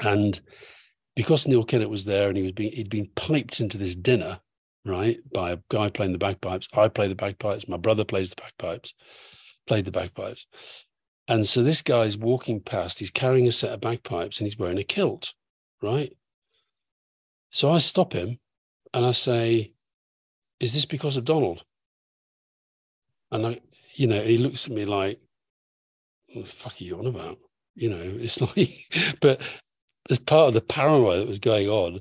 and 0.00 0.40
because 1.16 1.48
Neil 1.48 1.66
Kinnock 1.66 1.90
was 1.90 2.04
there 2.04 2.28
and 2.28 2.36
he 2.36 2.44
was 2.44 2.52
being, 2.52 2.72
he'd 2.72 2.88
been 2.88 3.10
piped 3.16 3.58
into 3.58 3.78
this 3.78 3.96
dinner, 3.96 4.38
right, 4.84 5.18
by 5.34 5.50
a 5.50 5.58
guy 5.70 5.90
playing 5.90 6.12
the 6.12 6.18
bagpipes. 6.18 6.68
I 6.72 6.88
play 6.88 7.08
the 7.08 7.16
bagpipes. 7.16 7.66
My 7.66 7.76
brother 7.76 8.04
plays 8.04 8.30
the 8.30 8.40
bagpipes, 8.40 8.94
played 9.66 9.84
the 9.84 9.90
bagpipes. 9.90 10.46
And 11.26 11.44
so 11.44 11.64
this 11.64 11.82
guy's 11.82 12.16
walking 12.16 12.60
past, 12.60 13.00
he's 13.00 13.10
carrying 13.10 13.48
a 13.48 13.52
set 13.52 13.72
of 13.72 13.80
bagpipes 13.80 14.38
and 14.38 14.46
he's 14.46 14.58
wearing 14.58 14.78
a 14.78 14.84
kilt, 14.84 15.34
right? 15.82 16.16
So 17.50 17.72
I 17.72 17.78
stop 17.78 18.12
him 18.12 18.38
and 18.94 19.04
I 19.04 19.12
say, 19.12 19.72
Is 20.60 20.74
this 20.74 20.86
because 20.86 21.16
of 21.16 21.24
Donald? 21.24 21.64
And 23.32 23.46
I, 23.46 23.60
you 23.94 24.06
know, 24.06 24.22
he 24.22 24.38
looks 24.38 24.66
at 24.66 24.72
me 24.72 24.84
like, 24.84 25.18
what 26.32 26.44
the 26.44 26.50
fuck 26.50 26.80
are 26.80 26.84
you 26.84 26.98
on 26.98 27.06
about? 27.06 27.38
You 27.74 27.90
know, 27.90 28.02
it's 28.20 28.40
like, 28.40 29.16
but 29.20 29.40
as 30.10 30.18
part 30.20 30.48
of 30.48 30.54
the 30.54 30.60
paranoia 30.60 31.18
that 31.18 31.28
was 31.28 31.38
going 31.40 31.68
on, 31.68 32.00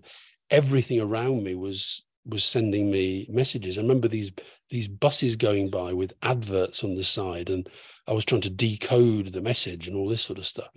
everything 0.50 1.00
around 1.00 1.44
me 1.44 1.56
was 1.56 2.06
was 2.26 2.44
sending 2.44 2.92
me 2.92 3.26
messages. 3.32 3.78
I 3.78 3.82
remember 3.82 4.08
these 4.08 4.32
these 4.70 4.88
buses 4.88 5.36
going 5.36 5.70
by 5.70 5.94
with 5.94 6.14
adverts 6.22 6.84
on 6.84 6.96
the 6.96 7.04
side, 7.04 7.50
and 7.50 7.68
I 8.08 8.14
was 8.14 8.26
trying 8.26 8.42
to 8.42 8.50
decode 8.50 9.28
the 9.34 9.42
message 9.42 9.88
and 9.88 9.98
all 9.98 10.08
this 10.08 10.22
sort 10.22 10.38
of 10.38 10.46
stuff. 10.46 10.70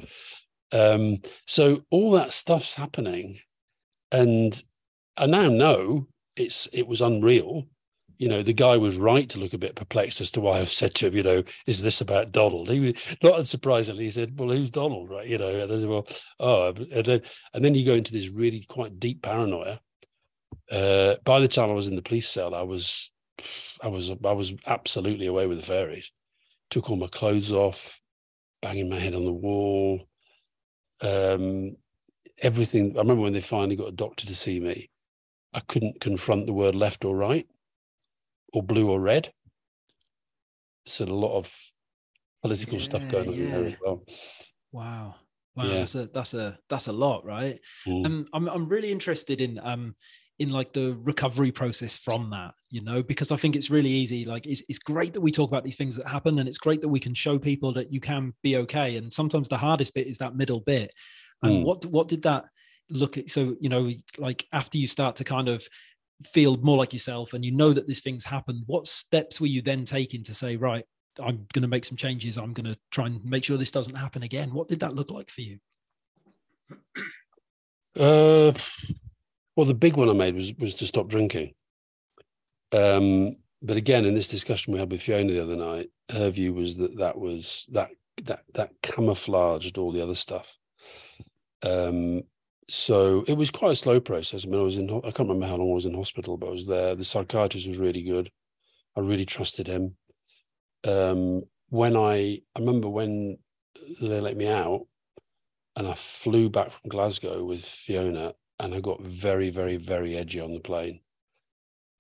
Um, 0.73 1.19
so 1.47 1.83
all 1.91 2.13
that 2.13 2.33
stuff's 2.33 2.75
happening, 2.75 3.41
and 4.11 4.61
I 5.17 5.27
now 5.27 5.49
know 5.49 6.09
it's 6.37 6.67
it 6.73 6.87
was 6.87 7.01
unreal. 7.01 7.65
You 8.25 8.31
know, 8.31 8.43
the 8.43 8.55
guy 8.55 8.79
was 8.79 8.97
right 8.97 9.29
to 9.29 9.39
look 9.39 9.53
a 9.53 9.59
bit 9.59 9.75
perplexed 9.75 10.19
as 10.23 10.31
to 10.31 10.41
why 10.41 10.61
I 10.61 10.65
said 10.65 10.95
to 10.95 11.09
him, 11.09 11.15
you 11.15 11.23
know, 11.23 11.45
is 11.67 11.83
this 11.83 12.01
about 12.01 12.33
Donald? 12.33 12.71
He 12.71 12.81
was 12.81 13.17
not 13.23 13.35
unsurprisingly, 13.39 14.01
he 14.01 14.11
said, 14.11 14.39
Well, 14.41 14.49
who's 14.49 14.71
Donald? 14.71 15.11
Right. 15.11 15.29
You 15.29 15.37
know, 15.37 15.51
and 15.51 15.71
I 15.71 15.77
said, 15.77 15.91
Well, 15.91 16.07
oh, 16.41 16.69
and 16.69 17.05
then, 17.05 17.21
and 17.53 17.63
then 17.63 17.75
you 17.75 17.85
go 17.85 17.93
into 17.93 18.13
this 18.13 18.31
really 18.31 18.65
quite 18.67 18.99
deep 18.99 19.21
paranoia. 19.21 19.79
Uh, 20.73 21.17
by 21.23 21.39
the 21.39 21.49
time 21.49 21.69
I 21.69 21.75
was 21.75 21.87
in 21.87 21.97
the 21.97 22.01
police 22.01 22.27
cell, 22.27 22.55
I 22.55 22.63
was 22.63 23.13
I 23.83 23.89
was 23.89 24.11
I 24.11 24.33
was 24.33 24.55
absolutely 24.67 25.27
away 25.27 25.47
with 25.47 25.59
the 25.59 25.67
fairies. 25.67 26.11
Took 26.71 26.89
all 26.89 26.97
my 26.97 27.09
clothes 27.09 27.53
off, 27.53 28.01
banging 28.63 28.89
my 28.89 29.01
head 29.01 29.15
on 29.15 29.27
the 29.27 29.35
wall. 29.35 30.09
Um, 31.03 31.77
everything. 32.41 32.95
I 32.97 33.01
remember 33.01 33.21
when 33.21 33.35
they 33.35 33.43
finally 33.43 33.77
got 33.77 33.89
a 33.89 33.93
doctor 33.93 34.25
to 34.25 34.35
see 34.35 34.61
me. 34.61 34.89
I 35.53 35.61
couldn't 35.61 36.01
confront 36.01 36.47
the 36.47 36.55
word 36.55 36.75
left 36.75 37.05
or 37.05 37.15
right, 37.15 37.47
or 38.55 38.63
blue 38.63 38.91
or 38.91 39.01
red. 39.01 39.33
So 40.87 41.05
a 41.05 41.07
lot 41.07 41.37
of 41.37 41.55
political 42.43 42.79
yeah, 42.79 42.85
stuff 42.85 43.11
going 43.11 43.29
on 43.29 43.35
yeah. 43.35 43.51
there 43.51 43.65
as 43.67 43.77
well. 43.85 44.05
Wow. 44.73 45.15
Wow, 45.57 45.67
yeah. 45.67 45.75
that's 45.79 45.95
a 45.95 46.07
that's 46.07 46.35
a 46.35 46.59
that's 46.69 46.89
a 46.89 46.93
lot, 46.93 47.25
right? 47.25 47.59
Mm. 47.87 48.07
And 48.07 48.29
I'm 48.33 48.49
I'm 48.49 48.67
really 48.67 48.91
interested 48.91 49.41
in 49.41 49.61
um 49.63 49.95
in 50.41 50.49
like 50.49 50.73
the 50.73 50.99
recovery 51.05 51.53
process 51.53 51.97
from 51.97 52.29
that 52.31 52.53
you 52.69 52.83
know 52.83 53.03
because 53.03 53.31
i 53.31 53.37
think 53.37 53.55
it's 53.55 53.71
really 53.71 53.91
easy 53.91 54.25
like 54.25 54.47
it's, 54.47 54.63
it's 54.69 54.81
great 54.81 55.13
that 55.13 55.21
we 55.21 55.31
talk 55.31 55.49
about 55.49 55.63
these 55.63 55.77
things 55.77 55.97
that 55.97 56.09
happen 56.09 56.39
and 56.39 56.49
it's 56.49 56.59
great 56.59 56.81
that 56.81 56.89
we 56.89 56.99
can 56.99 57.15
show 57.15 57.39
people 57.39 57.73
that 57.73 57.93
you 57.93 58.01
can 58.01 58.33
be 58.43 58.57
okay 58.57 58.97
and 58.97 59.13
sometimes 59.13 59.49
the 59.49 59.57
hardest 59.57 59.95
bit 59.95 60.09
is 60.09 60.19
that 60.19 60.35
middle 60.35 60.61
bit 60.61 60.91
and 61.43 61.53
mm. 61.53 61.65
what 61.65 61.85
what 61.87 62.09
did 62.09 62.23
that 62.23 62.45
look 62.91 63.17
at 63.17 63.31
so 63.31 63.55
you 63.61 63.69
know 63.69 63.91
like 64.19 64.45
after 64.53 64.77
you 64.77 64.89
start 64.89 65.15
to 65.17 65.25
kind 65.25 65.49
of 65.49 65.65
feel 66.23 66.57
more 66.59 66.77
like 66.77 66.93
yourself 66.93 67.33
and 67.33 67.45
you 67.45 67.51
know 67.51 67.73
that 67.73 67.87
these 67.87 68.01
things 68.01 68.25
happen 68.25 68.63
what 68.67 68.87
steps 68.87 69.41
were 69.41 69.47
you 69.47 69.61
then 69.61 69.85
taking 69.85 70.23
to 70.23 70.33
say 70.33 70.57
right 70.57 70.85
i'm 71.19 71.47
going 71.53 71.63
to 71.63 71.69
make 71.69 71.85
some 71.85 71.97
changes 71.97 72.37
i'm 72.37 72.53
going 72.53 72.73
to 72.73 72.79
try 72.91 73.07
and 73.07 73.25
make 73.25 73.45
sure 73.45 73.57
this 73.57 73.71
doesn't 73.71 73.97
happen 73.97 74.23
again 74.23 74.55
what 74.55 74.69
did 74.69 74.81
that 74.81 74.95
look 74.95 75.11
like 75.11 75.31
for 75.31 75.41
you 75.41 75.59
uh 77.99 78.53
well, 79.57 79.67
the 79.67 79.75
big 79.75 79.97
one 79.97 80.11
I 80.11 80.15
made 80.15 80.35
was 80.35 80.53
was 80.59 80.75
to 80.77 80.87
stop 80.87 81.09
drinking. 81.09 81.55
Um, 82.73 83.37
but 83.63 83.77
again, 83.77 84.05
in 84.05 84.15
this 84.15 84.29
discussion 84.29 84.73
we 84.73 84.81
had 84.81 84.91
with 84.91 85.03
Fiona 85.03 85.33
the 85.33 85.43
other 85.43 85.57
night, 85.57 85.91
her 86.11 86.31
view 86.31 86.53
was 86.53 86.77
that 86.77 86.99
that 86.99 87.19
was 87.19 87.67
that 87.71 87.91
that 88.25 88.45
that 88.55 88.71
camouflaged 88.83 89.79
all 89.79 89.93
the 89.93 90.03
other 90.03 90.15
stuff. 90.15 90.57
Um, 91.63 92.25
so 92.69 93.25
it 93.29 93.37
was 93.37 93.51
quite 93.51 93.73
a 93.73 93.77
slow 93.77 94.01
process. 94.01 94.45
I 94.45 94.49
mean, 94.49 94.61
I 94.61 94.65
was 94.65 94.77
in 94.77 94.91
I 94.91 95.11
can't 95.11 95.29
remember 95.29 95.47
how 95.47 95.57
long 95.57 95.71
I 95.71 95.75
was 95.75 95.87
in 95.87 95.95
hospital, 95.95 96.37
but 96.37 96.49
I 96.49 96.53
was 96.53 96.67
there. 96.67 96.95
The 96.95 97.05
psychiatrist 97.05 97.69
was 97.69 97.79
really 97.79 98.03
good. 98.03 98.31
I 98.97 99.01
really 99.01 99.27
trusted 99.27 99.67
him. 99.67 99.97
Um, 100.87 101.45
when 101.69 101.97
I 101.97 102.41
I 102.55 102.61
remember 102.61 102.89
when 102.89 103.39
they 104.01 104.21
let 104.21 104.37
me 104.37 104.49
out, 104.49 104.87
and 105.77 105.87
I 105.87 105.95
flew 105.95 106.49
back 106.49 106.71
from 106.71 106.91
Glasgow 106.91 107.45
with 107.45 107.65
Fiona, 107.65 108.35
and 108.61 108.75
I 108.75 108.81
got 108.81 109.03
very, 109.03 109.51
very, 109.51 109.77
very 109.77 110.17
edgy 110.17 110.41
on 110.41 110.53
the 110.53 110.61
plane. 110.61 111.01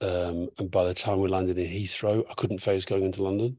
Um, 0.00 0.48
and 0.58 0.70
by 0.70 0.84
the 0.84 0.94
time 0.94 1.20
we 1.20 1.28
landed 1.28 1.58
in 1.58 1.70
Heathrow, 1.70 2.24
I 2.30 2.34
couldn't 2.34 2.62
face 2.62 2.84
going 2.84 3.04
into 3.04 3.22
London. 3.22 3.58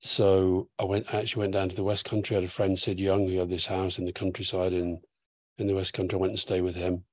So 0.00 0.68
I 0.78 0.84
went 0.84 1.12
I 1.12 1.18
actually 1.18 1.40
went 1.40 1.52
down 1.52 1.68
to 1.68 1.76
the 1.76 1.84
West 1.84 2.04
Country. 2.04 2.36
I 2.36 2.40
had 2.40 2.48
a 2.48 2.52
friend, 2.52 2.78
Sid 2.78 2.98
Young, 3.00 3.28
who 3.28 3.38
had 3.38 3.50
this 3.50 3.66
house 3.66 3.98
in 3.98 4.06
the 4.06 4.12
countryside 4.12 4.72
in 4.72 5.00
in 5.60 5.66
the 5.66 5.74
West 5.74 5.94
Country. 5.94 6.16
I 6.16 6.20
went 6.20 6.32
and 6.32 6.38
stayed 6.38 6.62
with 6.62 6.76
him. 6.76 7.04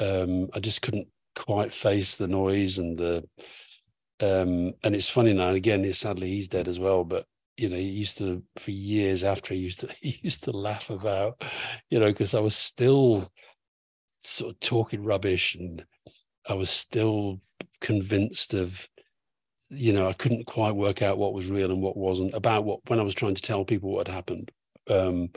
Um, 0.00 0.48
I 0.54 0.60
just 0.60 0.82
couldn't 0.82 1.08
quite 1.34 1.72
face 1.72 2.16
the 2.16 2.28
noise 2.28 2.78
and 2.78 2.98
the 2.98 3.28
um, 4.20 4.72
and 4.84 4.94
it's 4.94 5.10
funny 5.10 5.32
now. 5.34 5.50
Again, 5.50 5.90
sadly 5.92 6.28
he's 6.28 6.48
dead 6.48 6.68
as 6.68 6.78
well. 6.78 7.04
But 7.04 7.26
you 7.56 7.68
know, 7.68 7.76
he 7.76 7.82
used 7.82 8.18
to 8.18 8.42
for 8.56 8.70
years 8.70 9.24
after 9.24 9.54
he 9.54 9.60
used 9.60 9.80
to 9.80 9.94
he 10.00 10.18
used 10.22 10.44
to 10.44 10.52
laugh 10.52 10.90
about, 10.90 11.42
you 11.90 12.00
know, 12.00 12.08
because 12.08 12.34
I 12.34 12.40
was 12.40 12.56
still 12.56 13.28
sort 14.20 14.52
of 14.52 14.60
talking 14.60 15.04
rubbish 15.04 15.54
and 15.54 15.84
I 16.48 16.54
was 16.54 16.70
still 16.70 17.40
convinced 17.80 18.54
of 18.54 18.88
you 19.70 19.92
know 19.92 20.08
I 20.08 20.12
couldn't 20.12 20.46
quite 20.46 20.74
work 20.74 21.02
out 21.02 21.18
what 21.18 21.34
was 21.34 21.50
real 21.50 21.70
and 21.70 21.82
what 21.82 21.96
wasn't 21.96 22.34
about 22.34 22.64
what 22.64 22.80
when 22.88 23.00
I 23.00 23.02
was 23.02 23.14
trying 23.14 23.34
to 23.34 23.42
tell 23.42 23.64
people 23.64 23.90
what 23.90 24.06
had 24.06 24.14
happened 24.14 24.50
um, 24.88 25.30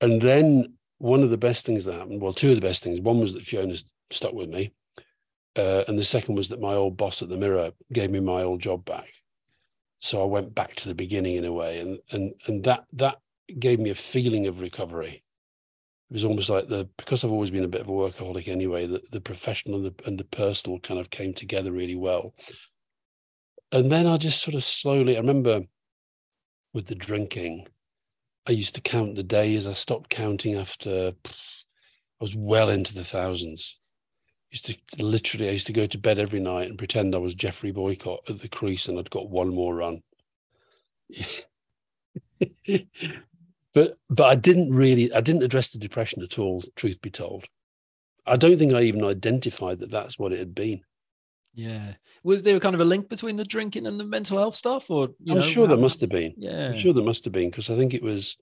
and 0.00 0.20
then 0.20 0.75
one 0.98 1.22
of 1.22 1.30
the 1.30 1.38
best 1.38 1.66
things 1.66 1.84
that 1.84 1.94
happened 1.94 2.20
well 2.20 2.32
two 2.32 2.50
of 2.50 2.54
the 2.56 2.66
best 2.66 2.82
things 2.82 3.00
one 3.00 3.20
was 3.20 3.32
that 3.34 3.44
Fiona 3.44 3.74
stuck 4.10 4.32
with 4.32 4.48
me 4.48 4.72
uh, 5.56 5.84
and 5.88 5.98
the 5.98 6.04
second 6.04 6.34
was 6.34 6.48
that 6.48 6.60
my 6.60 6.74
old 6.74 6.96
boss 6.96 7.22
at 7.22 7.28
the 7.28 7.36
mirror 7.36 7.70
gave 7.92 8.10
me 8.10 8.20
my 8.20 8.42
old 8.42 8.60
job 8.60 8.84
back 8.84 9.10
so 9.98 10.22
I 10.22 10.26
went 10.26 10.54
back 10.54 10.74
to 10.76 10.88
the 10.88 10.94
beginning 10.94 11.36
in 11.36 11.44
a 11.44 11.52
way 11.52 11.80
and 11.80 11.98
and 12.10 12.34
and 12.46 12.64
that 12.64 12.84
that 12.94 13.18
gave 13.58 13.78
me 13.78 13.90
a 13.90 13.94
feeling 13.94 14.46
of 14.46 14.60
recovery 14.60 15.22
it 16.10 16.14
was 16.14 16.24
almost 16.24 16.50
like 16.50 16.68
the 16.68 16.88
because 16.96 17.24
I've 17.24 17.32
always 17.32 17.50
been 17.50 17.64
a 17.64 17.68
bit 17.68 17.80
of 17.80 17.88
a 17.88 17.92
workaholic 17.92 18.46
anyway. 18.46 18.86
The, 18.86 19.02
the 19.10 19.20
professional 19.20 19.76
and 19.76 19.86
the, 19.86 20.06
and 20.06 20.18
the 20.18 20.24
personal 20.24 20.78
kind 20.78 21.00
of 21.00 21.10
came 21.10 21.34
together 21.34 21.72
really 21.72 21.96
well. 21.96 22.34
And 23.72 23.90
then 23.90 24.06
I 24.06 24.16
just 24.16 24.40
sort 24.40 24.54
of 24.54 24.62
slowly. 24.62 25.16
I 25.16 25.20
remember 25.20 25.62
with 26.72 26.86
the 26.86 26.94
drinking, 26.94 27.66
I 28.48 28.52
used 28.52 28.74
to 28.76 28.80
count 28.80 29.16
the 29.16 29.22
days. 29.22 29.66
I 29.66 29.72
stopped 29.72 30.10
counting 30.10 30.54
after 30.54 31.12
I 31.24 31.30
was 32.20 32.36
well 32.36 32.68
into 32.68 32.94
the 32.94 33.04
thousands. 33.04 33.78
I 34.52 34.52
used 34.52 34.66
to 34.66 34.76
literally, 35.04 35.48
I 35.48 35.52
used 35.52 35.66
to 35.66 35.72
go 35.72 35.86
to 35.86 35.98
bed 35.98 36.18
every 36.18 36.40
night 36.40 36.68
and 36.68 36.78
pretend 36.78 37.14
I 37.14 37.18
was 37.18 37.34
Geoffrey 37.34 37.72
Boycott 37.72 38.20
at 38.30 38.40
the 38.40 38.48
crease 38.48 38.88
and 38.88 38.98
I'd 38.98 39.10
got 39.10 39.28
one 39.28 39.48
more 39.48 39.74
run. 39.74 40.02
but 43.74 43.98
but 44.08 44.24
I 44.24 44.34
didn't 44.34 44.72
really 44.72 45.12
I 45.12 45.20
didn't 45.20 45.42
address 45.42 45.70
the 45.70 45.78
depression 45.78 46.22
at 46.22 46.38
all. 46.38 46.62
Truth 46.74 47.00
be 47.00 47.10
told, 47.10 47.46
I 48.24 48.36
don't 48.36 48.58
think 48.58 48.72
I 48.72 48.82
even 48.82 49.04
identified 49.04 49.78
that 49.80 49.90
that's 49.90 50.18
what 50.18 50.32
it 50.32 50.38
had 50.38 50.54
been. 50.54 50.82
Yeah, 51.56 51.94
was 52.22 52.42
there 52.42 52.60
kind 52.60 52.74
of 52.74 52.82
a 52.82 52.84
link 52.84 53.08
between 53.08 53.36
the 53.36 53.44
drinking 53.44 53.86
and 53.86 53.98
the 53.98 54.04
mental 54.04 54.36
health 54.36 54.54
stuff, 54.54 54.90
or 54.90 55.08
I'm 55.28 55.36
know, 55.36 55.40
sure 55.40 55.66
how, 55.66 55.74
there 55.74 55.80
must 55.80 56.02
have 56.02 56.10
been. 56.10 56.34
Yeah, 56.36 56.68
I'm 56.68 56.76
sure 56.76 56.92
there 56.92 57.02
must 57.02 57.24
have 57.24 57.32
been 57.32 57.48
because 57.48 57.70
I 57.70 57.76
think 57.76 57.94
it 57.94 58.02
was. 58.02 58.36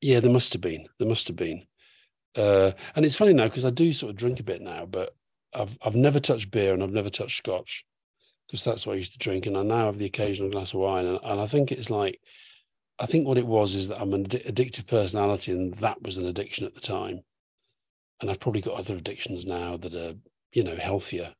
Yeah, 0.00 0.20
there 0.20 0.30
must 0.30 0.52
have 0.52 0.62
been. 0.62 0.86
There 0.98 1.08
must 1.08 1.26
have 1.26 1.36
been. 1.36 1.64
Uh, 2.36 2.70
and 2.94 3.04
it's 3.04 3.16
funny 3.16 3.32
now 3.32 3.44
because 3.44 3.64
I 3.64 3.70
do 3.70 3.92
sort 3.92 4.10
of 4.10 4.16
drink 4.16 4.38
a 4.38 4.44
bit 4.44 4.62
now, 4.62 4.86
but 4.86 5.10
I've 5.52 5.76
I've 5.84 5.96
never 5.96 6.20
touched 6.20 6.52
beer 6.52 6.72
and 6.72 6.82
I've 6.82 6.92
never 6.92 7.10
touched 7.10 7.38
scotch 7.38 7.84
because 8.46 8.62
that's 8.62 8.86
what 8.86 8.92
I 8.94 8.96
used 8.96 9.12
to 9.12 9.18
drink, 9.18 9.44
and 9.46 9.56
I 9.56 9.62
now 9.62 9.86
have 9.86 9.98
the 9.98 10.06
occasional 10.06 10.50
glass 10.50 10.72
of 10.72 10.80
wine, 10.80 11.06
and, 11.06 11.18
and 11.24 11.40
I 11.40 11.46
think 11.46 11.72
it's 11.72 11.90
like 11.90 12.20
I 13.00 13.06
think 13.06 13.26
what 13.26 13.38
it 13.38 13.46
was 13.46 13.74
is 13.74 13.88
that 13.88 14.00
I'm 14.00 14.12
an 14.12 14.26
addictive 14.26 14.86
personality, 14.86 15.52
and 15.52 15.74
that 15.74 16.02
was 16.02 16.18
an 16.18 16.26
addiction 16.26 16.66
at 16.66 16.74
the 16.74 16.80
time. 16.80 17.20
And 18.20 18.30
I've 18.30 18.40
probably 18.40 18.60
got 18.60 18.78
other 18.78 18.96
addictions 18.96 19.46
now 19.46 19.76
that 19.76 19.94
are, 19.94 20.14
you 20.52 20.64
know, 20.64 20.74
healthier. 20.76 21.34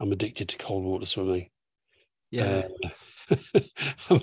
I'm 0.00 0.12
addicted 0.12 0.48
to 0.50 0.58
cold 0.58 0.84
water 0.84 1.06
swimming. 1.06 1.50
Yeah. 2.30 2.68
Uh, 3.30 3.36
I'm, 4.10 4.20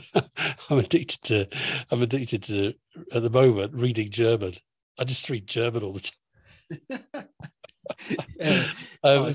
I'm, 0.70 0.80
addicted 0.80 1.22
to. 1.24 1.48
I'm 1.92 2.02
addicted 2.02 2.44
to 2.44 2.74
at 3.12 3.24
the 3.24 3.30
moment 3.30 3.74
reading 3.74 4.10
German. 4.10 4.56
I 5.00 5.04
just 5.04 5.30
read 5.30 5.48
German 5.48 5.84
all 5.84 5.94
the 5.94 6.12
time. 6.92 7.26
yeah. 8.40 8.68
um, 9.04 9.32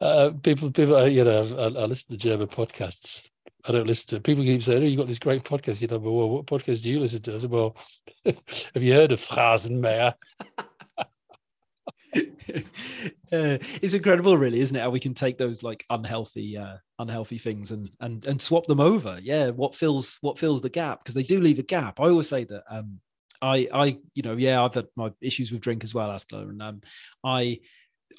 uh, 0.00 0.30
people, 0.42 0.70
people, 0.70 1.08
you 1.08 1.24
know, 1.24 1.56
I, 1.56 1.82
I 1.82 1.84
listen 1.86 2.16
to 2.16 2.18
German 2.18 2.48
podcasts 2.48 3.28
I 3.68 3.72
don't 3.72 3.86
listen 3.86 4.08
to. 4.10 4.20
People 4.20 4.44
keep 4.44 4.62
saying, 4.62 4.82
Oh, 4.82 4.86
you've 4.86 4.98
got 4.98 5.08
this 5.08 5.18
great 5.18 5.44
podcast. 5.44 5.82
You 5.82 5.88
know, 5.88 5.98
well, 5.98 6.28
what 6.28 6.46
podcast 6.46 6.82
do 6.82 6.90
you 6.90 7.00
listen 7.00 7.22
to? 7.22 7.34
I 7.34 7.38
said, 7.38 7.50
Well, 7.50 7.76
have 8.24 8.82
you 8.82 8.94
heard 8.94 9.12
of 9.12 9.20
Phrasenmäher? 9.20 10.14
Uh, 13.32 13.58
it's 13.82 13.94
incredible, 13.94 14.36
really, 14.36 14.60
isn't 14.60 14.76
it? 14.76 14.80
How 14.80 14.90
we 14.90 15.00
can 15.00 15.14
take 15.14 15.38
those 15.38 15.62
like 15.62 15.84
unhealthy, 15.90 16.56
uh, 16.56 16.76
unhealthy 16.98 17.38
things 17.38 17.70
and 17.70 17.90
and 18.00 18.26
and 18.26 18.40
swap 18.40 18.66
them 18.66 18.80
over. 18.80 19.18
Yeah, 19.22 19.50
what 19.50 19.74
fills 19.74 20.18
what 20.20 20.38
fills 20.38 20.60
the 20.60 20.70
gap 20.70 21.00
because 21.00 21.14
they 21.14 21.22
do 21.22 21.40
leave 21.40 21.58
a 21.58 21.62
gap. 21.62 22.00
I 22.00 22.04
always 22.04 22.28
say 22.28 22.44
that. 22.44 22.64
Um, 22.70 23.00
I 23.42 23.68
I 23.72 23.98
you 24.14 24.22
know 24.22 24.36
yeah 24.36 24.62
I've 24.62 24.74
had 24.74 24.86
my 24.96 25.12
issues 25.20 25.52
with 25.52 25.60
drink 25.60 25.84
as 25.84 25.94
well, 25.94 26.10
Askler, 26.10 26.48
and 26.48 26.62
um, 26.62 26.80
I 27.24 27.60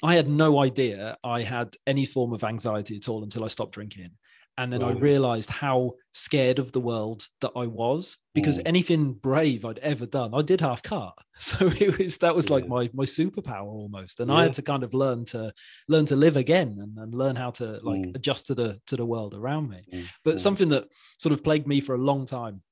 I 0.02 0.14
had 0.14 0.28
no 0.28 0.62
idea 0.62 1.16
I 1.24 1.42
had 1.42 1.74
any 1.86 2.04
form 2.04 2.32
of 2.32 2.44
anxiety 2.44 2.96
at 2.96 3.08
all 3.08 3.22
until 3.22 3.44
I 3.44 3.48
stopped 3.48 3.72
drinking 3.72 4.10
and 4.58 4.72
then 4.72 4.82
I 4.82 4.90
realized 4.90 5.50
how 5.50 5.92
scared 6.12 6.58
of 6.58 6.72
the 6.72 6.80
world 6.80 7.20
that 7.40 7.52
I 7.56 7.66
was 7.66 8.18
because 8.34 8.58
Mm. 8.58 8.62
anything 8.72 9.02
brave 9.14 9.64
I'd 9.64 9.78
ever 9.78 10.04
done, 10.06 10.30
I 10.34 10.42
did 10.42 10.60
half 10.60 10.82
cut. 10.82 11.14
So 11.50 11.68
it 11.68 11.96
was 11.98 12.18
that 12.18 12.34
was 12.34 12.50
like 12.50 12.66
my 12.66 12.90
my 12.92 13.04
superpower 13.04 13.70
almost. 13.82 14.18
And 14.20 14.30
I 14.30 14.42
had 14.42 14.54
to 14.54 14.62
kind 14.62 14.82
of 14.82 14.92
learn 14.92 15.24
to 15.26 15.52
learn 15.88 16.06
to 16.06 16.16
live 16.16 16.36
again 16.36 16.70
and, 16.82 16.98
and 16.98 17.14
learn 17.14 17.36
how 17.36 17.50
to 17.60 17.66
like 17.90 18.02
Mm. 18.06 18.16
adjust 18.16 18.46
to 18.48 18.54
the 18.60 18.68
to 18.90 18.96
the 18.96 19.06
world 19.06 19.32
around 19.34 19.70
me. 19.70 19.80
Mm, 19.94 20.06
But 20.24 20.34
mm. 20.36 20.40
something 20.40 20.68
that 20.74 20.84
sort 21.18 21.32
of 21.32 21.42
plagued 21.44 21.66
me 21.68 21.80
for 21.80 21.94
a 21.94 22.04
long 22.10 22.26
time 22.26 22.62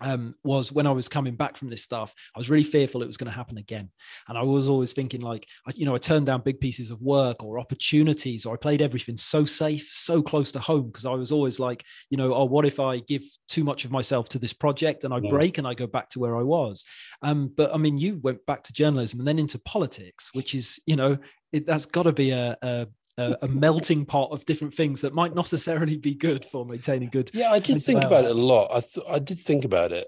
um, 0.00 0.34
was 0.44 0.72
when 0.72 0.86
I 0.86 0.92
was 0.92 1.08
coming 1.08 1.36
back 1.36 1.56
from 1.56 1.68
this 1.68 1.82
stuff, 1.82 2.14
I 2.34 2.38
was 2.38 2.50
really 2.50 2.64
fearful 2.64 3.02
it 3.02 3.06
was 3.06 3.16
going 3.16 3.30
to 3.30 3.36
happen 3.36 3.58
again. 3.58 3.90
And 4.28 4.36
I 4.36 4.42
was 4.42 4.68
always 4.68 4.92
thinking, 4.92 5.20
like, 5.20 5.46
you 5.74 5.86
know, 5.86 5.94
I 5.94 5.98
turned 5.98 6.26
down 6.26 6.42
big 6.42 6.60
pieces 6.60 6.90
of 6.90 7.00
work 7.02 7.42
or 7.42 7.58
opportunities, 7.58 8.46
or 8.46 8.54
I 8.54 8.56
played 8.56 8.82
everything 8.82 9.16
so 9.16 9.44
safe, 9.44 9.88
so 9.90 10.22
close 10.22 10.52
to 10.52 10.58
home, 10.58 10.88
because 10.88 11.06
I 11.06 11.12
was 11.12 11.32
always 11.32 11.58
like, 11.58 11.84
you 12.10 12.16
know, 12.16 12.34
oh, 12.34 12.44
what 12.44 12.66
if 12.66 12.78
I 12.80 12.98
give 13.00 13.22
too 13.48 13.64
much 13.64 13.84
of 13.84 13.90
myself 13.90 14.28
to 14.30 14.38
this 14.38 14.52
project 14.52 15.04
and 15.04 15.14
I 15.14 15.20
Yeah. 15.20 15.30
break 15.30 15.58
and 15.58 15.66
I 15.66 15.74
go 15.74 15.86
back 15.86 16.08
to 16.10 16.18
where 16.20 16.36
I 16.36 16.42
was? 16.42 16.84
Um, 17.22 17.52
but 17.56 17.74
I 17.74 17.78
mean, 17.78 17.98
you 17.98 18.20
went 18.22 18.44
back 18.46 18.62
to 18.64 18.72
journalism 18.72 19.20
and 19.20 19.26
then 19.26 19.38
into 19.38 19.58
politics, 19.60 20.30
which 20.34 20.54
is, 20.54 20.80
you 20.86 20.96
know, 20.96 21.18
it, 21.52 21.66
that's 21.66 21.86
got 21.86 22.02
to 22.02 22.12
be 22.12 22.30
a, 22.32 22.56
a 22.62 22.86
a, 23.18 23.36
a 23.42 23.48
melting 23.48 24.04
pot 24.04 24.30
of 24.30 24.44
different 24.44 24.74
things 24.74 25.00
that 25.00 25.14
might 25.14 25.34
not 25.34 25.50
necessarily 25.50 25.96
be 25.96 26.14
good 26.14 26.44
for 26.44 26.64
maintaining 26.66 27.08
good 27.08 27.30
Yeah, 27.32 27.50
I 27.50 27.58
did 27.58 27.78
think 27.78 28.04
about 28.04 28.24
it 28.24 28.30
a 28.30 28.34
lot. 28.34 28.70
I 28.70 28.80
th- 28.80 29.06
I 29.08 29.18
did 29.18 29.38
think 29.38 29.64
about 29.64 29.92
it. 29.92 30.06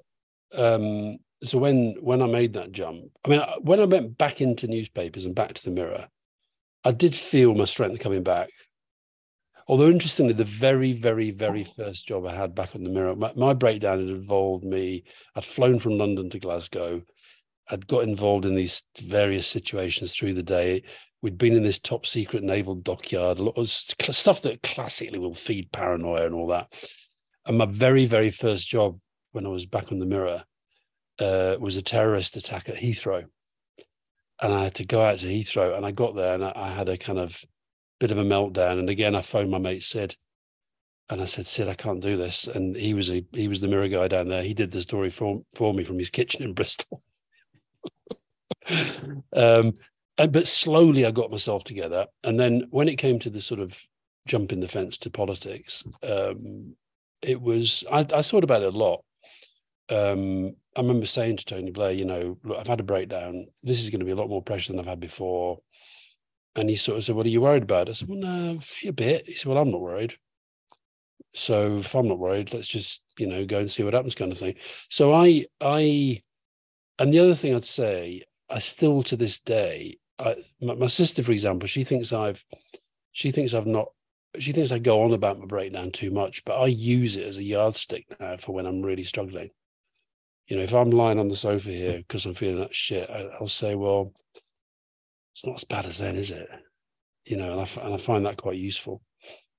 Um, 0.54 1.18
so 1.42 1.58
when 1.58 1.96
when 2.00 2.20
I 2.22 2.26
made 2.26 2.54
that 2.54 2.72
jump, 2.72 3.04
I 3.24 3.28
mean, 3.28 3.40
I- 3.40 3.58
when 3.60 3.80
I 3.80 3.84
went 3.84 4.18
back 4.18 4.40
into 4.40 4.66
newspapers 4.66 5.24
and 5.24 5.34
back 5.34 5.54
to 5.54 5.64
the 5.64 5.70
Mirror, 5.70 6.08
I 6.84 6.92
did 6.92 7.14
feel 7.14 7.54
my 7.54 7.64
strength 7.64 8.00
coming 8.00 8.22
back. 8.22 8.50
Although 9.70 9.88
interestingly, 9.90 10.32
the 10.32 10.44
very, 10.44 10.92
very, 10.92 11.30
very 11.30 11.62
first 11.62 12.06
job 12.06 12.24
I 12.24 12.34
had 12.34 12.54
back 12.54 12.74
on 12.74 12.84
the 12.84 12.90
Mirror, 12.90 13.16
my, 13.16 13.32
my 13.36 13.52
breakdown 13.52 13.98
had 14.00 14.08
involved 14.08 14.64
me. 14.64 15.04
I'd 15.36 15.44
flown 15.44 15.78
from 15.78 15.98
London 15.98 16.30
to 16.30 16.38
Glasgow. 16.38 17.02
I'd 17.70 17.86
got 17.86 18.04
involved 18.04 18.44
in 18.44 18.54
these 18.54 18.84
various 19.00 19.46
situations 19.46 20.14
through 20.14 20.34
the 20.34 20.42
day. 20.42 20.82
We'd 21.20 21.38
been 21.38 21.56
in 21.56 21.64
this 21.64 21.78
top 21.78 22.06
secret 22.06 22.42
naval 22.42 22.76
dockyard, 22.76 23.38
a 23.38 23.42
lot 23.42 23.58
of 23.58 23.68
stuff 23.68 24.42
that 24.42 24.62
classically 24.62 25.18
will 25.18 25.34
feed 25.34 25.72
paranoia 25.72 26.26
and 26.26 26.34
all 26.34 26.46
that. 26.48 26.72
And 27.46 27.58
my 27.58 27.66
very, 27.66 28.06
very 28.06 28.30
first 28.30 28.68
job 28.68 28.98
when 29.32 29.46
I 29.46 29.50
was 29.50 29.66
back 29.66 29.90
on 29.90 29.98
the 29.98 30.06
mirror 30.06 30.44
uh, 31.18 31.56
was 31.58 31.76
a 31.76 31.82
terrorist 31.82 32.36
attack 32.36 32.68
at 32.68 32.76
Heathrow. 32.76 33.24
And 34.40 34.52
I 34.52 34.64
had 34.64 34.74
to 34.74 34.86
go 34.86 35.02
out 35.02 35.18
to 35.18 35.26
Heathrow 35.26 35.76
and 35.76 35.84
I 35.84 35.90
got 35.90 36.14
there 36.14 36.34
and 36.34 36.44
I, 36.44 36.52
I 36.54 36.68
had 36.70 36.88
a 36.88 36.96
kind 36.96 37.18
of 37.18 37.44
bit 37.98 38.12
of 38.12 38.18
a 38.18 38.24
meltdown. 38.24 38.78
And 38.78 38.88
again, 38.88 39.16
I 39.16 39.22
phoned 39.22 39.50
my 39.50 39.58
mate 39.58 39.82
Sid 39.82 40.16
and 41.10 41.20
I 41.20 41.24
said, 41.24 41.46
Sid, 41.46 41.68
I 41.68 41.74
can't 41.74 42.00
do 42.00 42.16
this. 42.16 42.46
And 42.46 42.76
he 42.76 42.94
was 42.94 43.10
a 43.10 43.24
he 43.32 43.48
was 43.48 43.60
the 43.60 43.68
mirror 43.68 43.88
guy 43.88 44.08
down 44.08 44.28
there. 44.28 44.42
He 44.42 44.54
did 44.54 44.70
the 44.70 44.80
story 44.80 45.10
for, 45.10 45.42
for 45.54 45.74
me 45.74 45.82
from 45.84 45.98
his 45.98 46.10
kitchen 46.10 46.44
in 46.44 46.54
Bristol. 46.54 47.02
Um, 49.34 49.74
and, 50.18 50.32
but 50.32 50.46
slowly 50.46 51.04
I 51.04 51.10
got 51.10 51.30
myself 51.30 51.64
together. 51.64 52.06
And 52.24 52.38
then 52.38 52.66
when 52.70 52.88
it 52.88 52.96
came 52.96 53.18
to 53.20 53.30
the 53.30 53.40
sort 53.40 53.60
of 53.60 53.80
jump 54.26 54.52
in 54.52 54.60
the 54.60 54.68
fence 54.68 54.98
to 54.98 55.10
politics, 55.10 55.84
um, 56.02 56.74
it 57.22 57.40
was, 57.40 57.84
I, 57.90 58.00
I 58.00 58.22
thought 58.22 58.44
about 58.44 58.62
it 58.62 58.74
a 58.74 58.78
lot. 58.78 59.04
Um, 59.90 60.56
I 60.76 60.80
remember 60.80 61.06
saying 61.06 61.38
to 61.38 61.44
Tony 61.44 61.70
Blair, 61.70 61.92
you 61.92 62.04
know, 62.04 62.38
look, 62.44 62.58
I've 62.58 62.66
had 62.66 62.80
a 62.80 62.84
breakdown. 62.84 63.46
This 63.62 63.82
is 63.82 63.90
going 63.90 64.00
to 64.00 64.06
be 64.06 64.12
a 64.12 64.16
lot 64.16 64.28
more 64.28 64.42
pressure 64.42 64.72
than 64.72 64.80
I've 64.80 64.86
had 64.86 65.00
before. 65.00 65.60
And 66.54 66.68
he 66.68 66.76
sort 66.76 66.98
of 66.98 67.04
said, 67.04 67.16
What 67.16 67.26
are 67.26 67.30
you 67.30 67.40
worried 67.40 67.62
about? 67.62 67.88
I 67.88 67.92
said, 67.92 68.08
Well, 68.08 68.18
no, 68.18 68.58
a 68.86 68.92
bit. 68.92 69.26
He 69.26 69.34
said, 69.34 69.48
Well, 69.48 69.58
I'm 69.58 69.70
not 69.70 69.80
worried. 69.80 70.14
So 71.34 71.76
if 71.76 71.94
I'm 71.94 72.08
not 72.08 72.18
worried, 72.18 72.52
let's 72.52 72.68
just, 72.68 73.04
you 73.18 73.26
know, 73.26 73.44
go 73.44 73.58
and 73.58 73.70
see 73.70 73.82
what 73.82 73.94
happens, 73.94 74.14
kind 74.14 74.32
of 74.32 74.38
thing. 74.38 74.56
So 74.88 75.12
I, 75.12 75.46
I, 75.60 76.22
and 76.98 77.12
the 77.12 77.18
other 77.18 77.34
thing 77.34 77.54
I'd 77.54 77.64
say, 77.64 78.22
I 78.50 78.58
still 78.58 79.02
to 79.04 79.16
this 79.16 79.38
day, 79.38 79.98
I, 80.18 80.36
my, 80.60 80.74
my 80.74 80.86
sister, 80.86 81.22
for 81.22 81.32
example, 81.32 81.66
she 81.66 81.84
thinks 81.84 82.12
I've, 82.12 82.44
she 83.12 83.30
thinks 83.30 83.54
I've 83.54 83.66
not, 83.66 83.88
she 84.38 84.52
thinks 84.52 84.72
I 84.72 84.78
go 84.78 85.02
on 85.02 85.12
about 85.12 85.38
my 85.38 85.46
breakdown 85.46 85.90
too 85.90 86.10
much, 86.10 86.44
but 86.44 86.60
I 86.60 86.66
use 86.66 87.16
it 87.16 87.26
as 87.26 87.38
a 87.38 87.42
yardstick 87.42 88.06
now 88.20 88.36
for 88.36 88.52
when 88.52 88.66
I'm 88.66 88.82
really 88.82 89.04
struggling. 89.04 89.50
You 90.46 90.56
know, 90.56 90.62
if 90.62 90.74
I'm 90.74 90.90
lying 90.90 91.18
on 91.18 91.28
the 91.28 91.36
sofa 91.36 91.70
here 91.70 91.98
because 91.98 92.24
I'm 92.24 92.34
feeling 92.34 92.60
that 92.60 92.74
shit, 92.74 93.08
I, 93.10 93.28
I'll 93.38 93.46
say, 93.46 93.74
well, 93.74 94.12
it's 95.32 95.46
not 95.46 95.56
as 95.56 95.64
bad 95.64 95.86
as 95.86 95.98
then, 95.98 96.16
is 96.16 96.30
it? 96.30 96.48
You 97.24 97.36
know, 97.36 97.52
and 97.52 97.60
I, 97.60 97.84
and 97.84 97.94
I 97.94 97.96
find 97.98 98.24
that 98.26 98.38
quite 98.38 98.56
useful. 98.56 99.02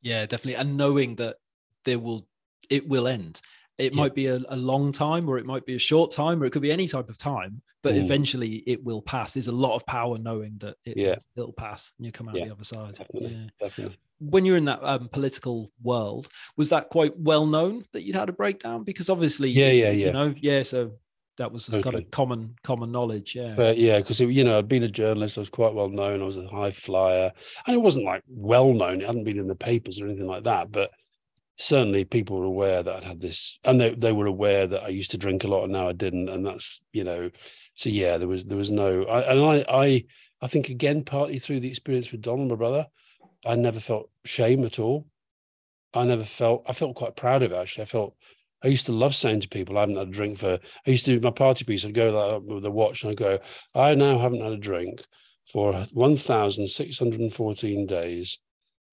Yeah, 0.02 0.26
definitely. 0.26 0.56
And 0.56 0.78
knowing 0.78 1.16
that 1.16 1.38
there 1.86 2.00
will 2.00 2.28
it 2.70 2.88
will 2.88 3.08
end. 3.08 3.42
It 3.80 3.94
Yeah. 3.94 4.02
might 4.02 4.14
be 4.14 4.28
a, 4.28 4.40
a 4.50 4.56
long 4.58 4.92
time 4.92 5.28
or 5.30 5.38
it 5.38 5.46
might 5.46 5.66
be 5.66 5.74
a 5.76 5.80
short 5.80 6.12
time 6.12 6.42
or 6.42 6.46
it 6.46 6.52
could 6.52 6.62
be 6.62 6.72
any 6.72 6.88
type 6.88 7.10
of 7.10 7.18
time, 7.18 7.62
but 7.82 7.96
Mm. 7.96 8.04
eventually 8.04 8.64
it 8.68 8.84
will 8.84 9.02
pass. 9.02 9.34
There's 9.34 9.48
a 9.48 9.52
lot 9.54 9.76
of 9.76 9.86
power 9.86 10.18
knowing 10.18 10.58
that 10.60 10.76
it, 10.86 10.98
Yeah. 10.98 11.16
it'll 11.36 11.54
pass 11.54 11.94
and 11.98 12.06
you 12.06 12.12
come 12.12 12.28
out 12.30 12.36
Yeah, 12.36 12.46
the 12.46 12.52
other 12.52 12.64
side. 12.64 12.96
definitely. 12.96 13.32
Yeah. 13.36 13.48
Definitely. 13.60 13.98
When 14.20 14.44
you're 14.44 14.58
in 14.58 14.66
that 14.66 14.84
um, 14.84 15.08
political 15.08 15.72
world, 15.82 16.28
was 16.58 16.70
that 16.70 16.90
quite 16.90 17.18
well 17.18 17.46
known 17.46 17.86
that 17.94 18.04
you'd 18.04 18.18
had 18.18 18.28
a 18.30 18.34
breakdown? 18.34 18.84
Because 18.84 19.10
obviously, 19.10 19.50
Yeah, 19.50 19.72
yeah, 19.72 19.92
yeah. 19.92 20.08
You 20.08 20.12
know, 20.12 20.34
yeah. 20.42 20.64
So 20.64 20.92
that 21.38 21.54
was 21.54 21.70
a 21.70 21.82
Totally. 21.82 22.04
common 22.12 22.56
common 22.64 22.92
knowledge. 22.92 23.34
Yeah. 23.34 23.54
But 23.56 23.78
yeah, 23.78 24.00
because 24.00 24.20
you 24.20 24.44
know, 24.44 24.58
I'd 24.58 24.68
been 24.68 24.84
a 24.84 24.90
journalist, 24.90 25.38
I 25.38 25.42
was 25.42 25.50
quite 25.50 25.74
well 25.74 25.88
known, 25.88 26.22
I 26.22 26.26
was 26.26 26.36
a 26.38 26.46
high 26.50 26.72
flyer, 26.72 27.32
and 27.66 27.74
it 27.74 27.80
wasn't 27.80 28.04
like 28.04 28.24
well 28.28 28.74
known, 28.74 29.00
it 29.00 29.08
hadn't 29.08 29.24
been 29.24 29.40
in 29.40 29.48
the 29.48 29.56
papers 29.56 30.02
or 30.02 30.06
anything 30.08 30.28
like 30.28 30.44
that, 30.44 30.70
but 30.70 30.92
certainly 31.60 32.06
people 32.06 32.40
were 32.40 32.46
aware 32.46 32.82
that 32.82 32.96
I'd 32.96 33.04
had 33.04 33.20
this, 33.20 33.60
and 33.66 33.80
they, 33.80 33.94
they 33.94 34.14
were 34.14 34.26
aware 34.26 34.66
that 34.66 34.84
I 34.84 34.88
used 34.88 35.12
to 35.12 35.18
drink 35.18 35.44
a 35.44 35.48
lot 35.48 35.66
and 35.66 35.74
now 35.74 35.90
I 35.90 35.92
didn't, 35.92 36.30
and 36.30 36.46
that's 36.46 36.82
you 36.94 37.04
know, 37.04 37.30
so 37.76 37.90
yeah, 37.90 38.18
there 38.18 38.30
was 38.30 38.46
there 38.46 38.58
was 38.58 38.72
no, 38.72 39.04
I, 39.04 39.34
and 39.34 39.40
I 39.42 39.66
I 39.70 40.06
I 40.42 40.48
think 40.48 40.70
again 40.70 41.04
partly 41.04 41.38
through 41.38 41.60
the 41.60 41.68
experience 41.70 42.12
with 42.12 42.22
Donald, 42.22 42.50
my 42.50 42.56
brother, 42.56 42.88
I 43.46 43.56
never 43.56 43.80
felt 43.80 44.10
shame 44.24 44.64
at 44.64 44.80
all. 44.80 45.06
I 45.94 46.06
never 46.06 46.24
felt 46.24 46.64
I 46.66 46.74
felt 46.74 46.96
quite 46.96 47.18
proud 47.18 47.44
of 47.44 47.52
it 47.52 47.56
actually. 47.56 47.84
I 47.84 47.88
felt 47.88 48.16
I 48.64 48.70
used 48.70 48.86
to 48.88 48.94
love 48.94 49.16
saying 49.16 49.42
to 49.42 49.50
people, 49.50 49.78
I 49.78 49.82
haven't 49.82 49.98
had 49.98 50.08
a 50.08 50.12
drink 50.12 50.40
for, 50.40 50.60
I 50.86 50.90
used 50.90 51.06
to 51.06 51.18
do 51.18 51.26
my 51.26 51.32
party 51.32 51.64
piece. 51.64 51.86
I'd 51.86 51.94
go 51.94 52.40
with 52.46 52.64
the 52.64 52.72
watch 52.72 53.04
and 53.04 53.12
I'd 53.12 53.18
go, 53.18 53.40
I 53.74 53.96
now 53.96 54.18
haven't 54.18 54.42
had 54.42 54.52
a 54.52 54.58
drink 54.58 55.06
for 55.50 55.74
1,614 55.94 57.86
days, 57.86 58.40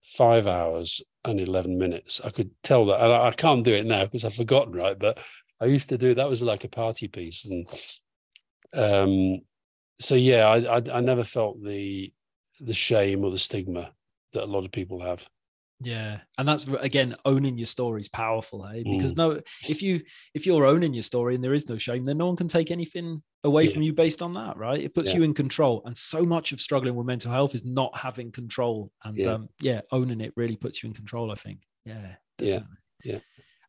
five 0.04 0.46
hours 0.46 1.02
and 1.28 1.40
11 1.40 1.78
minutes. 1.78 2.20
I 2.24 2.30
could 2.30 2.50
tell 2.62 2.86
that. 2.86 3.00
And 3.02 3.12
I, 3.12 3.28
I 3.28 3.30
can't 3.32 3.64
do 3.64 3.74
it 3.74 3.86
now 3.86 4.04
because 4.04 4.24
I've 4.24 4.34
forgotten, 4.34 4.74
right? 4.74 4.98
But 4.98 5.18
I 5.60 5.66
used 5.66 5.88
to 5.88 5.98
do 5.98 6.14
that 6.14 6.28
was 6.28 6.42
like 6.42 6.64
a 6.64 6.68
party 6.68 7.08
piece. 7.08 7.46
And 7.46 7.66
um, 8.74 9.40
so, 9.98 10.14
yeah, 10.14 10.46
I, 10.46 10.76
I, 10.76 10.82
I 10.94 11.00
never 11.00 11.24
felt 11.24 11.62
the, 11.62 12.12
the 12.60 12.74
shame 12.74 13.24
or 13.24 13.30
the 13.30 13.38
stigma 13.38 13.92
that 14.32 14.44
a 14.44 14.46
lot 14.46 14.64
of 14.64 14.72
people 14.72 15.00
have. 15.00 15.28
Yeah, 15.80 16.20
and 16.38 16.48
that's 16.48 16.66
again 16.66 17.14
owning 17.26 17.58
your 17.58 17.66
story 17.66 18.00
is 18.00 18.08
powerful, 18.08 18.62
hey? 18.66 18.82
Because 18.82 19.12
Mm. 19.12 19.16
no, 19.18 19.40
if 19.68 19.82
you 19.82 20.00
if 20.32 20.46
you're 20.46 20.64
owning 20.64 20.94
your 20.94 21.02
story 21.02 21.34
and 21.34 21.44
there 21.44 21.52
is 21.52 21.68
no 21.68 21.76
shame, 21.76 22.04
then 22.04 22.16
no 22.16 22.26
one 22.26 22.36
can 22.36 22.48
take 22.48 22.70
anything 22.70 23.20
away 23.44 23.64
Yeah. 23.64 23.72
from 23.72 23.82
you 23.82 23.92
based 23.92 24.22
on 24.22 24.32
that, 24.34 24.56
right? 24.56 24.82
It 24.82 24.94
puts 24.94 25.10
Yeah. 25.12 25.18
you 25.18 25.22
in 25.24 25.34
control, 25.34 25.82
and 25.84 25.96
so 25.96 26.24
much 26.24 26.52
of 26.52 26.62
struggling 26.62 26.94
with 26.94 27.06
mental 27.06 27.30
health 27.30 27.54
is 27.54 27.64
not 27.64 27.94
having 27.98 28.32
control, 28.32 28.90
and 29.04 29.18
Yeah. 29.18 29.32
um, 29.34 29.48
yeah, 29.60 29.82
owning 29.92 30.22
it 30.22 30.32
really 30.34 30.56
puts 30.56 30.82
you 30.82 30.88
in 30.88 30.94
control. 30.94 31.30
I 31.30 31.34
think. 31.34 31.60
Yeah. 31.84 32.16
Yeah, 32.40 32.62
yeah. 33.04 33.18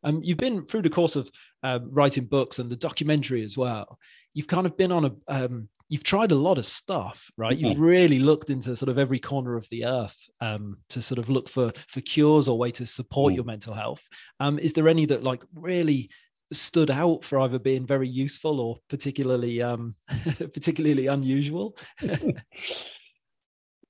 Um, 0.08 0.22
you've 0.24 0.38
been 0.38 0.66
through 0.66 0.84
the 0.84 0.90
course 0.90 1.16
of 1.18 1.30
um, 1.64 1.90
writing 1.92 2.26
books 2.26 2.60
and 2.60 2.70
the 2.70 2.78
documentary 2.78 3.44
as 3.44 3.58
well. 3.58 4.00
You've 4.34 4.48
kind 4.48 4.66
of 4.66 4.78
been 4.78 4.92
on 4.92 5.06
a, 5.06 5.12
um, 5.28 5.68
you've 5.90 6.04
tried 6.04 6.32
a 6.32 6.36
lot 6.36 6.58
of 6.58 6.66
stuff, 6.66 7.30
right? 7.38 7.58
You've 7.58 7.80
really 7.80 8.20
looked 8.20 8.50
into 8.50 8.76
sort 8.76 8.90
of 8.90 8.98
every 8.98 9.20
corner 9.20 9.56
of 9.56 9.68
the 9.70 9.86
earth 9.86 10.18
um, 10.40 10.78
to 10.90 11.02
sort 11.02 11.20
of 11.20 11.30
look 11.30 11.50
for 11.50 11.72
for 11.90 12.02
cures 12.02 12.48
or 12.48 12.58
way 12.58 12.72
to 12.72 12.86
support 12.86 13.34
Mm. 13.34 13.36
your 13.36 13.46
mental 13.46 13.74
health. 13.74 14.08
Um, 14.40 14.60
is 14.60 14.74
there 14.74 14.88
any 14.88 15.06
that 15.08 15.24
like 15.24 15.44
really 15.54 16.10
stood 16.54 16.90
out 16.90 17.26
for 17.26 17.40
either 17.42 17.60
being 17.60 17.86
very 17.86 18.08
useful 18.08 18.62
or 18.62 18.78
particularly 18.90 19.62
um, 19.62 19.96
particularly 20.38 21.08
unusual? 21.08 21.78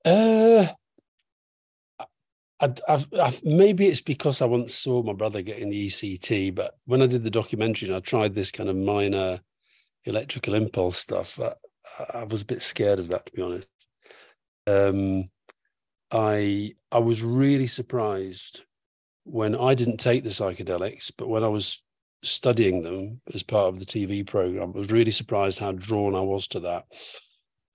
Uh, 0.04 0.66
I've, 2.60 3.06
I've, 3.12 3.44
maybe 3.44 3.86
it's 3.86 4.00
because 4.00 4.42
I 4.42 4.46
once 4.46 4.74
saw 4.74 5.02
my 5.02 5.12
brother 5.12 5.42
getting 5.42 5.70
the 5.70 5.86
ECT, 5.86 6.54
but 6.54 6.76
when 6.86 7.02
I 7.02 7.06
did 7.06 7.22
the 7.22 7.30
documentary 7.30 7.88
and 7.88 7.96
I 7.96 8.00
tried 8.00 8.34
this 8.34 8.50
kind 8.50 8.68
of 8.68 8.76
minor 8.76 9.40
electrical 10.04 10.54
impulse 10.54 10.98
stuff, 10.98 11.38
I, 11.40 11.54
I 12.18 12.24
was 12.24 12.42
a 12.42 12.46
bit 12.46 12.62
scared 12.62 12.98
of 12.98 13.08
that, 13.08 13.26
to 13.26 13.32
be 13.32 13.42
honest. 13.42 13.68
Um, 14.66 15.30
I 16.10 16.74
I 16.90 16.98
was 16.98 17.22
really 17.22 17.66
surprised 17.66 18.62
when 19.24 19.54
I 19.54 19.74
didn't 19.74 19.98
take 19.98 20.24
the 20.24 20.30
psychedelics, 20.30 21.12
but 21.16 21.28
when 21.28 21.44
I 21.44 21.48
was 21.48 21.82
studying 22.22 22.82
them 22.82 23.20
as 23.32 23.42
part 23.42 23.68
of 23.68 23.78
the 23.78 23.86
TV 23.86 24.26
program, 24.26 24.72
I 24.74 24.78
was 24.78 24.90
really 24.90 25.10
surprised 25.10 25.60
how 25.60 25.72
drawn 25.72 26.14
I 26.14 26.20
was 26.20 26.48
to 26.48 26.60
that 26.60 26.86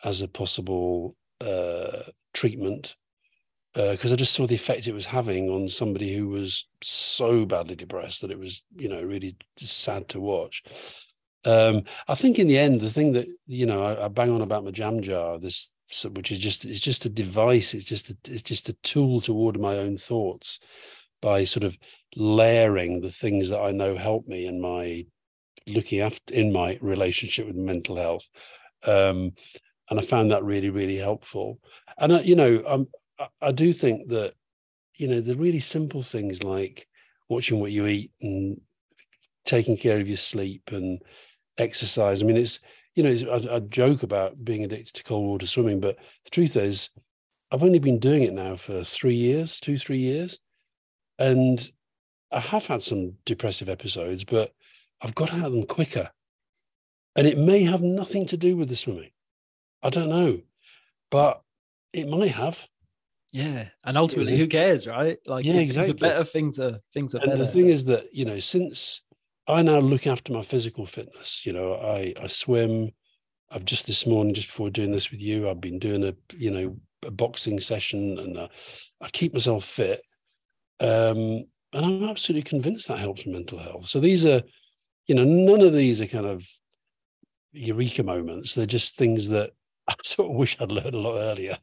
as 0.04 0.22
a 0.22 0.28
possible 0.28 1.16
uh, 1.40 2.04
treatment 2.34 2.96
because 3.74 4.12
uh, 4.12 4.14
I 4.14 4.18
just 4.18 4.34
saw 4.34 4.46
the 4.46 4.56
effect 4.56 4.88
it 4.88 4.94
was 4.94 5.08
having 5.08 5.50
on 5.50 5.68
somebody 5.68 6.14
who 6.14 6.30
was 6.30 6.68
so 6.82 7.46
badly 7.46 7.76
depressed 7.76 8.22
that 8.22 8.32
it 8.32 8.38
was, 8.38 8.64
you 8.78 8.88
know, 8.88 9.02
really 9.02 9.36
sad 9.58 10.10
to 10.10 10.20
watch. 10.20 10.64
Um, 11.46 11.84
I 12.08 12.16
think 12.16 12.40
in 12.40 12.48
the 12.48 12.58
end, 12.58 12.82
the 12.82 12.90
thing 12.90 13.14
that 13.14 13.28
you 13.46 13.66
know, 13.66 13.84
I, 13.84 14.06
I, 14.06 14.08
bang 14.08 14.32
on 14.32 14.42
about 14.42 14.64
my 14.64 14.72
jam 14.72 15.02
jar, 15.02 15.40
this 15.40 15.76
which 16.12 16.32
is 16.32 16.40
just 16.40 16.66
it's 16.66 16.80
just 16.80 17.06
a 17.06 17.10
device, 17.10 17.74
it's 17.74 17.86
just 17.86 18.10
a, 18.10 18.18
it's 18.32 18.44
just 18.44 18.70
a 18.70 18.74
tool 18.84 19.20
to 19.22 19.36
order 19.36 19.60
my 19.60 19.78
own 19.78 19.98
thoughts 19.98 20.60
by 21.22 21.44
sort 21.44 21.64
of 21.64 21.78
layering 22.16 23.02
the 23.02 23.12
things 23.12 23.50
that 23.50 23.60
I 23.60 23.72
know 23.72 23.98
help 23.98 24.28
me 24.28 24.46
in 24.46 24.62
my 24.62 25.06
looking 25.68 26.00
after 26.00 26.34
in 26.34 26.54
my 26.54 26.78
relationship 26.82 27.48
with 27.48 27.56
mental 27.56 27.98
health. 27.98 28.30
Um, 28.86 29.34
and 29.90 30.00
I 30.00 30.02
found 30.02 30.32
that 30.32 30.44
really, 30.44 30.70
really 30.70 30.98
helpful. 30.98 31.60
And 31.98 32.14
I, 32.14 32.22
you 32.22 32.36
know, 32.36 32.64
I'm, 32.66 32.88
I 33.42 33.52
do 33.52 33.72
think 33.72 34.10
that 34.10 34.34
you 34.96 35.08
know 35.08 35.22
the 35.22 35.36
really 35.36 35.60
simple 35.60 36.02
things 36.02 36.44
like 36.44 36.88
watching 37.30 37.60
what 37.60 37.72
you 37.72 37.88
eat 37.88 38.12
and 38.22 38.62
taking 39.46 39.78
care 39.78 40.00
of 40.00 40.08
your 40.08 40.18
sleep 40.18 40.72
and 40.72 41.02
exercise. 41.58 42.22
I 42.22 42.26
mean, 42.26 42.38
it's 42.38 42.60
you 42.96 43.04
know, 43.04 43.10
it's, 43.10 43.24
I, 43.24 43.56
I, 43.56 43.60
joke 43.60 44.04
about 44.04 44.44
being 44.44 44.64
addicted 44.64 44.94
to 44.96 45.04
cold 45.04 45.26
water 45.26 45.48
swimming, 45.48 45.80
but 45.80 45.98
the 46.26 46.30
truth 46.30 46.56
is, 46.56 46.90
I've 47.52 47.64
only 47.64 47.80
been 47.80 48.00
doing 48.00 48.24
it 48.24 48.34
now 48.34 48.56
for 48.56 48.84
three 48.84 49.16
years, 49.16 49.60
two, 49.60 49.78
three 49.78 49.98
years, 49.98 50.40
and 51.18 51.60
I 52.32 52.40
have 52.40 52.68
had 52.68 52.82
some 52.82 53.14
depressive 53.26 53.70
episodes, 53.70 54.24
but 54.24 54.52
I've 55.02 55.16
got 55.16 55.34
out 55.34 55.46
of 55.46 55.52
them 55.52 55.66
quicker. 55.66 56.10
And 57.16 57.28
it 57.28 57.38
may 57.38 57.64
have 57.64 57.82
nothing 57.82 58.26
to 58.28 58.38
do 58.38 58.58
with 58.58 58.70
the 58.70 58.76
swimming. 58.76 59.12
I 59.84 59.90
don't 59.90 60.10
know, 60.10 60.42
but 61.12 61.42
it 61.92 62.08
might 62.08 62.32
have. 62.32 62.68
Yeah, 63.34 63.66
and 63.84 63.98
ultimately, 63.98 64.38
who 64.38 64.48
cares, 64.48 64.88
right? 64.88 65.18
Like, 65.26 65.44
yeah, 65.44 65.56
exactly. 65.56 65.74
things 65.74 65.90
are 65.90 66.08
better, 66.08 66.24
things 66.24 66.60
are 66.60 66.80
things 66.94 67.16
are 67.16 67.18
and 67.18 67.32
better. 67.32 67.38
The 67.40 67.50
thing 67.50 67.66
is 67.66 67.86
that 67.86 68.06
you 68.14 68.26
know, 68.26 68.38
since 68.38 69.04
I 69.48 69.62
now 69.62 69.80
look 69.80 70.08
after 70.08 70.32
my 70.32 70.42
physical 70.42 70.86
fitness. 70.86 71.46
You 71.46 71.54
know, 71.54 71.74
I 71.74 72.14
I 72.22 72.28
swim. 72.28 72.92
I've 73.52 73.66
just 73.66 73.86
this 73.86 74.08
morning, 74.08 74.34
just 74.34 74.48
before 74.48 74.70
doing 74.70 74.92
this 74.92 75.12
with 75.12 75.22
you, 75.22 75.50
I've 75.50 75.62
been 75.62 75.80
doing 75.80 76.04
a 76.04 76.16
you 76.38 76.52
know 76.52 76.78
a 77.06 77.12
boxing 77.12 77.60
session, 77.60 78.18
and 78.20 78.38
uh, 78.38 78.48
I 79.02 79.10
keep 79.10 79.34
myself 79.34 79.64
fit. 79.64 80.02
Um, 80.80 81.46
and 81.74 81.86
I'm 81.86 82.04
absolutely 82.04 82.44
convinced 82.44 82.88
that 82.88 83.00
helps 83.00 83.26
mental 83.26 83.58
health. 83.58 83.88
So 83.88 84.00
these 84.00 84.26
are, 84.28 84.44
you 85.08 85.16
know, 85.16 85.24
none 85.24 85.62
of 85.62 85.74
these 85.74 86.02
are 86.02 86.06
kind 86.06 86.28
of 86.28 86.48
eureka 87.52 88.04
moments. 88.04 88.54
They're 88.54 88.66
just 88.66 88.96
things 88.96 89.30
that 89.30 89.52
I 89.88 89.96
sort 90.04 90.30
of 90.30 90.38
wish 90.38 90.60
I'd 90.60 90.72
learned 90.72 90.94
a 90.94 91.00
lot 91.00 91.18
earlier. 91.18 91.58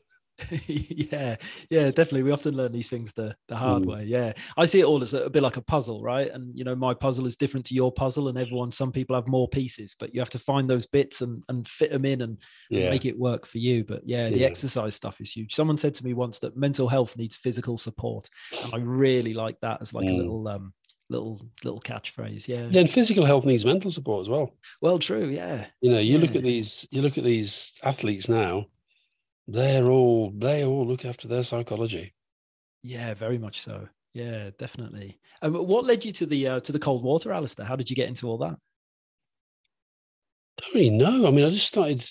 yeah, 0.66 1.36
yeah, 1.70 1.86
definitely. 1.86 2.22
We 2.22 2.32
often 2.32 2.56
learn 2.56 2.72
these 2.72 2.88
things 2.88 3.12
the 3.12 3.34
the 3.48 3.56
hard 3.56 3.82
mm. 3.82 3.86
way. 3.86 4.04
Yeah, 4.04 4.32
I 4.56 4.66
see 4.66 4.80
it 4.80 4.84
all 4.84 5.02
as 5.02 5.14
a, 5.14 5.24
a, 5.24 5.30
bit 5.30 5.42
like 5.42 5.56
a 5.56 5.62
puzzle, 5.62 6.02
right? 6.02 6.30
And 6.30 6.56
you 6.56 6.64
know, 6.64 6.74
my 6.74 6.94
puzzle 6.94 7.26
is 7.26 7.36
different 7.36 7.66
to 7.66 7.74
your 7.74 7.92
puzzle, 7.92 8.28
and 8.28 8.38
everyone. 8.38 8.72
Some 8.72 8.92
people 8.92 9.16
have 9.16 9.28
more 9.28 9.48
pieces, 9.48 9.94
but 9.98 10.14
you 10.14 10.20
have 10.20 10.30
to 10.30 10.38
find 10.38 10.68
those 10.68 10.86
bits 10.86 11.20
and 11.20 11.42
and 11.48 11.66
fit 11.66 11.90
them 11.90 12.04
in 12.04 12.22
and, 12.22 12.38
yeah. 12.70 12.82
and 12.82 12.90
make 12.90 13.04
it 13.04 13.18
work 13.18 13.46
for 13.46 13.58
you. 13.58 13.84
But 13.84 14.02
yeah, 14.04 14.28
the 14.28 14.38
yeah. 14.38 14.46
exercise 14.46 14.94
stuff 14.94 15.20
is 15.20 15.32
huge. 15.32 15.54
Someone 15.54 15.78
said 15.78 15.94
to 15.94 16.04
me 16.04 16.14
once 16.14 16.38
that 16.40 16.56
mental 16.56 16.88
health 16.88 17.16
needs 17.16 17.36
physical 17.36 17.78
support, 17.78 18.28
and 18.64 18.74
I 18.74 18.78
really 18.78 19.34
like 19.34 19.58
that 19.60 19.80
as 19.80 19.94
like 19.94 20.06
mm. 20.06 20.14
a 20.14 20.16
little 20.16 20.48
um 20.48 20.72
little 21.10 21.40
little 21.64 21.80
catchphrase. 21.80 22.48
Yeah. 22.48 22.68
Yeah, 22.70 22.80
and 22.80 22.90
physical 22.90 23.24
health 23.24 23.44
needs 23.44 23.64
mental 23.64 23.90
support 23.90 24.22
as 24.22 24.28
well. 24.28 24.54
Well, 24.80 24.98
true. 24.98 25.28
Yeah. 25.28 25.66
You 25.80 25.92
know, 25.92 25.98
you 25.98 26.14
yeah. 26.14 26.20
look 26.20 26.36
at 26.36 26.42
these. 26.42 26.86
You 26.90 27.02
look 27.02 27.18
at 27.18 27.24
these 27.24 27.78
athletes 27.82 28.28
now 28.28 28.66
they're 29.52 29.86
all 29.86 30.30
they 30.30 30.64
all 30.64 30.86
look 30.86 31.04
after 31.04 31.26
their 31.26 31.42
psychology. 31.42 32.14
Yeah, 32.82 33.14
very 33.14 33.38
much 33.38 33.60
so. 33.60 33.88
Yeah, 34.14 34.50
definitely. 34.58 35.20
Um, 35.42 35.54
what 35.54 35.84
led 35.84 36.04
you 36.04 36.12
to 36.12 36.26
the 36.26 36.48
uh, 36.48 36.60
to 36.60 36.72
the 36.72 36.78
cold 36.78 37.02
water, 37.02 37.32
Alastair? 37.32 37.66
How 37.66 37.76
did 37.76 37.90
you 37.90 37.96
get 37.96 38.08
into 38.08 38.28
all 38.28 38.38
that? 38.38 38.56
I 40.58 40.62
don't 40.62 40.74
really 40.74 40.90
know. 40.90 41.26
I 41.26 41.30
mean, 41.30 41.44
I 41.44 41.50
just 41.50 41.68
started. 41.68 42.04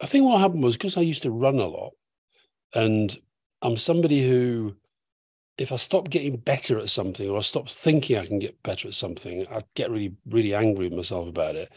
I 0.00 0.06
think 0.06 0.26
what 0.26 0.40
happened 0.40 0.64
was 0.64 0.76
because 0.76 0.96
I 0.96 1.02
used 1.02 1.22
to 1.22 1.30
run 1.30 1.58
a 1.58 1.66
lot, 1.66 1.92
and 2.74 3.16
I'm 3.62 3.76
somebody 3.76 4.28
who, 4.28 4.74
if 5.56 5.70
I 5.70 5.76
stop 5.76 6.10
getting 6.10 6.36
better 6.36 6.78
at 6.80 6.90
something 6.90 7.28
or 7.28 7.38
I 7.38 7.42
stop 7.42 7.68
thinking 7.68 8.18
I 8.18 8.26
can 8.26 8.40
get 8.40 8.62
better 8.64 8.88
at 8.88 8.94
something, 8.94 9.46
I 9.48 9.62
get 9.74 9.90
really, 9.90 10.14
really 10.26 10.54
angry 10.54 10.88
with 10.88 10.96
myself 10.96 11.28
about 11.28 11.54
it. 11.54 11.72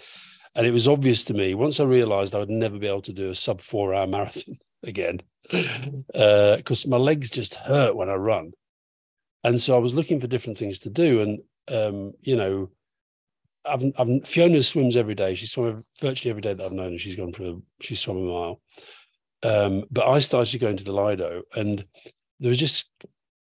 And 0.56 0.66
it 0.66 0.72
was 0.72 0.88
obvious 0.88 1.24
to 1.26 1.36
me 1.36 1.54
once 1.54 1.80
I 1.80 1.84
realized 1.84 2.34
I 2.34 2.39
would 2.39 2.50
never 2.50 2.80
be 2.80 2.88
able 2.88 3.04
to 3.04 3.14
do 3.14 3.30
a 3.30 3.36
sub 3.36 3.62
four 3.62 3.93
hour 3.93 4.08
marathon 4.08 4.58
again 4.84 5.22
because 5.50 6.86
uh, 6.86 6.90
my 6.90 6.98
legs 6.98 7.32
just 7.32 7.56
hurt 7.56 7.96
when 7.96 8.10
I 8.10 8.16
run. 8.16 8.52
And 9.44 9.62
so 9.62 9.76
I 9.76 9.80
was 9.80 9.96
looking 9.96 10.20
for 10.20 10.28
different 10.28 10.58
things 10.58 10.80
to 10.80 10.90
do. 10.90 11.22
And, 11.22 11.40
um, 11.70 12.14
you 12.22 12.36
know, 12.36 12.70
I've, 13.66 13.84
I've, 13.98 14.28
Fiona 14.28 14.62
swims 14.62 14.98
every 14.98 15.16
day. 15.16 15.36
She 15.36 15.46
swum 15.46 15.84
virtually 16.02 16.32
every 16.32 16.42
day 16.42 16.54
that 16.54 16.66
I've 16.66 16.74
known 16.74 16.94
her. 16.94 16.98
She's 16.98 17.16
gone 17.16 17.34
for, 17.34 17.44
a, 17.44 17.56
she's 17.82 18.00
swum 18.00 18.18
a 18.18 18.22
mile. 18.22 18.62
Um, 19.44 19.86
but 19.92 20.08
I 20.08 20.20
started 20.20 20.60
going 20.60 20.78
to 20.78 20.84
the 20.84 20.94
Lido 20.94 21.44
and 21.56 21.86
there 22.40 22.50
was 22.50 22.58
just 22.58 22.92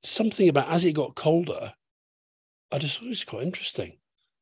something 0.04 0.50
about 0.50 0.70
as 0.70 0.86
it 0.86 0.94
got 0.94 1.16
colder, 1.16 1.74
I 2.72 2.78
just 2.78 3.00
thought 3.00 3.06
it 3.06 3.10
was 3.10 3.24
quite 3.24 3.44
interesting. 3.44 3.98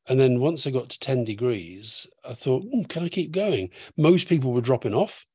And 0.07 0.19
then 0.19 0.39
once 0.39 0.65
I 0.65 0.71
got 0.71 0.89
to 0.89 0.99
10 0.99 1.23
degrees, 1.23 2.07
I 2.23 2.33
thought, 2.33 2.63
mm, 2.63 2.87
can 2.87 3.03
I 3.03 3.09
keep 3.09 3.31
going? 3.31 3.69
Most 3.97 4.27
people 4.27 4.53
were 4.53 4.61
dropping 4.61 4.93
off. 4.93 5.25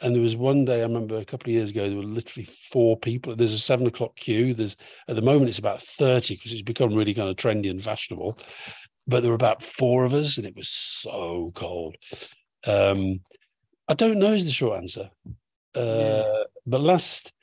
And 0.00 0.14
there 0.14 0.22
was 0.22 0.36
one 0.36 0.64
day 0.64 0.80
I 0.80 0.86
remember 0.86 1.16
a 1.16 1.24
couple 1.24 1.48
of 1.48 1.54
years 1.54 1.70
ago, 1.70 1.88
there 1.88 1.96
were 1.96 2.02
literally 2.02 2.46
four 2.46 2.96
people. 2.96 3.36
There's 3.36 3.52
a 3.52 3.58
seven 3.58 3.86
o'clock 3.86 4.16
queue. 4.16 4.52
There's 4.52 4.76
at 5.08 5.16
the 5.16 5.22
moment 5.22 5.48
it's 5.48 5.58
about 5.58 5.82
30 5.82 6.34
because 6.34 6.52
it's 6.52 6.62
become 6.62 6.94
really 6.94 7.14
kind 7.14 7.28
of 7.28 7.36
trendy 7.36 7.70
and 7.70 7.82
fashionable. 7.82 8.38
But 9.06 9.20
there 9.20 9.30
were 9.30 9.36
about 9.36 9.62
four 9.62 10.04
of 10.04 10.14
us, 10.14 10.38
and 10.38 10.46
it 10.46 10.56
was 10.56 10.68
so 10.68 11.52
cold. 11.54 11.96
Um, 12.66 13.20
I 13.86 13.94
don't 13.94 14.18
know 14.18 14.32
is 14.32 14.46
the 14.46 14.50
short 14.50 14.78
answer. 14.78 15.10
Uh, 15.76 15.82
yeah. 15.82 16.42
But 16.66 16.80
last 16.80 17.34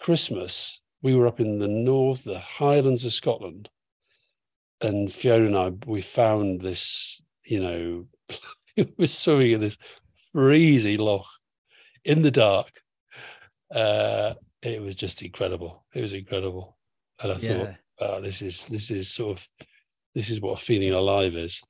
Christmas, 0.00 0.80
we 1.02 1.14
were 1.14 1.26
up 1.26 1.40
in 1.40 1.58
the 1.58 1.68
north, 1.68 2.22
the 2.22 2.38
Highlands 2.38 3.04
of 3.04 3.12
Scotland, 3.12 3.68
and 4.80 5.12
Fiona 5.12 5.46
and 5.46 5.56
I 5.56 5.68
we 5.86 6.00
found 6.00 6.60
this, 6.60 7.20
you 7.44 7.60
know, 7.60 8.06
we 8.76 8.92
were 8.96 9.06
swimming 9.06 9.52
in 9.52 9.60
this 9.60 9.78
freezing 10.32 10.98
loch 10.98 11.26
in 12.04 12.22
the 12.22 12.30
dark. 12.30 12.70
Uh, 13.74 14.34
it 14.62 14.80
was 14.80 14.96
just 14.96 15.22
incredible. 15.22 15.84
It 15.94 16.00
was 16.00 16.12
incredible, 16.12 16.76
and 17.22 17.32
I 17.32 17.36
yeah. 17.36 17.58
thought, 17.58 17.74
oh, 18.00 18.20
this 18.20 18.42
is 18.42 18.66
this 18.66 18.90
is 18.90 19.08
sort 19.08 19.38
of 19.38 19.48
this 20.14 20.30
is 20.30 20.40
what 20.40 20.60
feeling 20.60 20.92
alive 20.92 21.34
is. 21.34 21.62